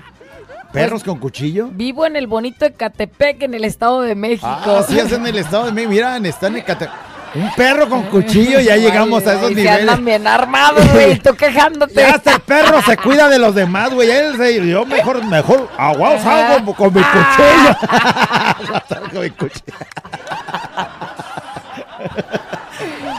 ¿Perros 0.72 1.03
con 1.05 1.18
cuchillo? 1.18 1.68
Vivo 1.70 2.05
en 2.05 2.16
el 2.16 2.26
bonito 2.26 2.64
Ecatepec, 2.64 3.43
en 3.45 3.55
el 3.55 3.64
Estado 3.64 4.01
de 4.03 4.16
México. 4.16 4.47
Ah, 4.49 4.82
sí, 4.87 4.99
es 4.99 5.12
en 5.12 5.24
el 5.26 5.37
estado 5.39 5.66
de 5.66 5.72
México. 5.72 5.93
Mira, 5.93 6.16
están 6.18 6.57
en 6.57 6.64
Cate- 6.64 6.89
Un 7.35 7.53
perro 7.57 7.89
con 7.89 8.03
cuchillo, 8.05 8.61
ya 8.61 8.76
llegamos 8.76 9.26
a 9.26 9.32
esos 9.32 9.49
Ay, 9.49 9.55
niveles. 9.57 9.80
andan 9.80 10.05
bien 10.05 10.26
armados, 10.26 10.89
güey, 10.93 11.18
tú 11.18 11.35
quejándote. 11.35 11.95
Ya 11.95 12.11
hasta 12.14 12.35
el 12.35 12.41
perro 12.41 12.80
se 12.82 12.97
cuida 12.97 13.28
de 13.28 13.39
los 13.41 13.55
demás, 13.57 13.91
güey. 13.93 14.09
Él 14.11 14.37
se- 14.37 14.64
Yo 14.68 14.87
mejor, 14.87 15.24
mejor, 15.24 15.68
agua 15.76 16.18
salgo 16.20 16.74
con 16.74 16.95
mi 16.95 17.01
cuchillo. 17.03 17.76
Salgo 18.89 19.09
con 19.12 19.20
mi 19.22 19.30
cuchillo. 19.30 19.74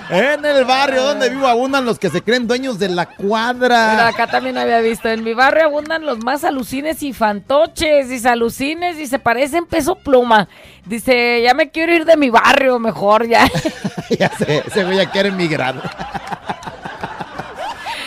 En 0.10 0.46
el 0.46 0.66
barrio 0.66 1.04
donde 1.04 1.30
vivo 1.30 1.48
abundan 1.48 1.86
los 1.86 1.98
que 1.98 2.10
se 2.10 2.22
creen 2.22 2.48
dueños 2.48 2.78
de 2.78 2.90
la 2.90 3.06
Mira, 3.06 3.16
cuadra. 3.18 4.08
acá 4.08 4.28
también 4.28 4.58
había 4.58 4.80
visto. 4.80 5.10
En 5.10 5.24
mi 5.24 5.34
barrio 5.34 5.66
abundan 5.66 6.06
los 6.06 6.20
más 6.24 6.44
alucines 6.44 7.02
y 7.04 7.14
fantoches. 7.14 8.10
Dice 8.10 8.30
alucines 8.30 8.98
y 9.00 9.08
se 9.08 9.20
parecen 9.20 9.66
peso 9.66 9.96
pluma. 9.96 10.48
Dice, 10.86 11.42
ya 11.42 11.54
me 11.54 11.70
quiero 11.72 11.94
ir 11.94 12.06
de 12.06 12.18
mi 12.18 12.30
barrio 12.30 12.78
mejor 12.80 13.28
ya. 13.28 13.50
ya 14.20 14.30
sé, 14.38 14.64
ese 14.68 14.84
güey 14.84 14.98
ya 14.98 15.10
quiere 15.10 15.30
emigrar. 15.30 15.76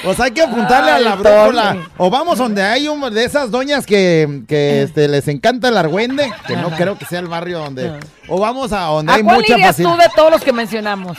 Pues 0.04 0.20
hay 0.20 0.30
que 0.30 0.42
apuntarle 0.42 0.90
a 0.92 1.00
la 1.00 1.16
brújula. 1.16 1.88
O 1.96 2.08
vamos 2.08 2.38
donde 2.38 2.62
hay 2.62 2.86
una 2.86 3.10
de 3.10 3.24
esas 3.24 3.50
doñas 3.50 3.84
que, 3.84 4.42
que 4.46 4.82
este, 4.82 5.08
les 5.08 5.26
encanta 5.26 5.68
el 5.68 5.76
argüende, 5.76 6.32
que 6.46 6.56
no 6.56 6.70
creo 6.70 6.96
que 6.96 7.04
sea 7.04 7.18
el 7.18 7.26
barrio 7.26 7.58
donde. 7.58 7.98
O 8.28 8.38
vamos 8.38 8.72
a 8.72 8.82
donde 8.82 9.10
¿A 9.12 9.16
hay 9.16 9.22
cuál 9.22 9.36
mucha 9.38 9.54
irías 9.54 9.76
tú 9.76 9.96
de 9.96 10.08
todos 10.14 10.30
los 10.30 10.42
que 10.42 10.52
mencionamos? 10.52 11.18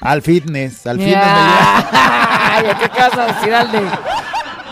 Al 0.00 0.22
fitness, 0.22 0.86
al 0.86 0.98
yeah. 0.98 1.84
fitness. 2.62 2.90
¿Qué 2.90 3.00
vas 3.00 3.18
a 3.18 3.26
decir 3.26 3.54
al 3.54 3.72
de 3.72 3.80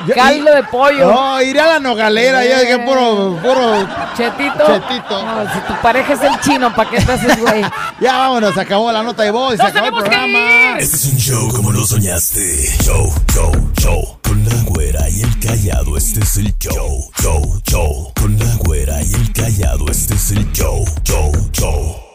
yo, 0.06 0.54
de 0.54 0.62
pollo? 0.64 1.10
No, 1.10 1.42
iré 1.42 1.60
a 1.60 1.66
la 1.66 1.80
nogalera, 1.80 2.42
yeah. 2.42 2.56
ya 2.56 2.60
dije 2.60 2.78
puro, 2.80 3.38
puro. 3.42 3.88
Chetito. 4.16 4.66
Chetito. 4.66 5.24
No, 5.24 5.52
si 5.52 5.58
tu 5.60 5.74
pareja 5.80 6.12
es 6.12 6.22
el 6.22 6.40
chino, 6.40 6.74
¿para 6.74 6.90
qué 6.90 7.00
te 7.00 7.12
haces, 7.12 7.40
güey? 7.40 7.62
ya 8.00 8.18
vámonos, 8.18 8.56
acabó 8.58 8.92
la 8.92 9.02
nota 9.02 9.22
de 9.22 9.30
voz, 9.30 9.56
se 9.56 9.62
acabó 9.62 9.86
el 9.86 9.94
programa. 9.94 10.78
Este 10.78 10.96
es 10.96 11.04
un 11.06 11.18
show 11.18 11.52
como 11.52 11.72
lo 11.72 11.86
soñaste. 11.86 12.76
Show, 12.82 13.12
show, 13.32 13.52
show. 13.78 14.18
Con 14.22 14.44
la 14.44 14.62
güera 14.64 15.08
y 15.08 15.22
el 15.22 15.38
callado, 15.40 15.96
este 15.96 16.20
es 16.20 16.36
el 16.38 16.56
show, 16.58 17.10
show, 17.20 17.60
show. 17.64 18.12
Con 18.20 18.38
la 18.38 18.54
güera 18.56 19.02
y 19.02 19.14
el 19.14 19.32
callado, 19.32 19.86
este 19.90 20.14
es 20.14 20.30
el 20.32 20.50
show, 20.52 20.84
show, 21.04 21.32
show. 21.52 22.13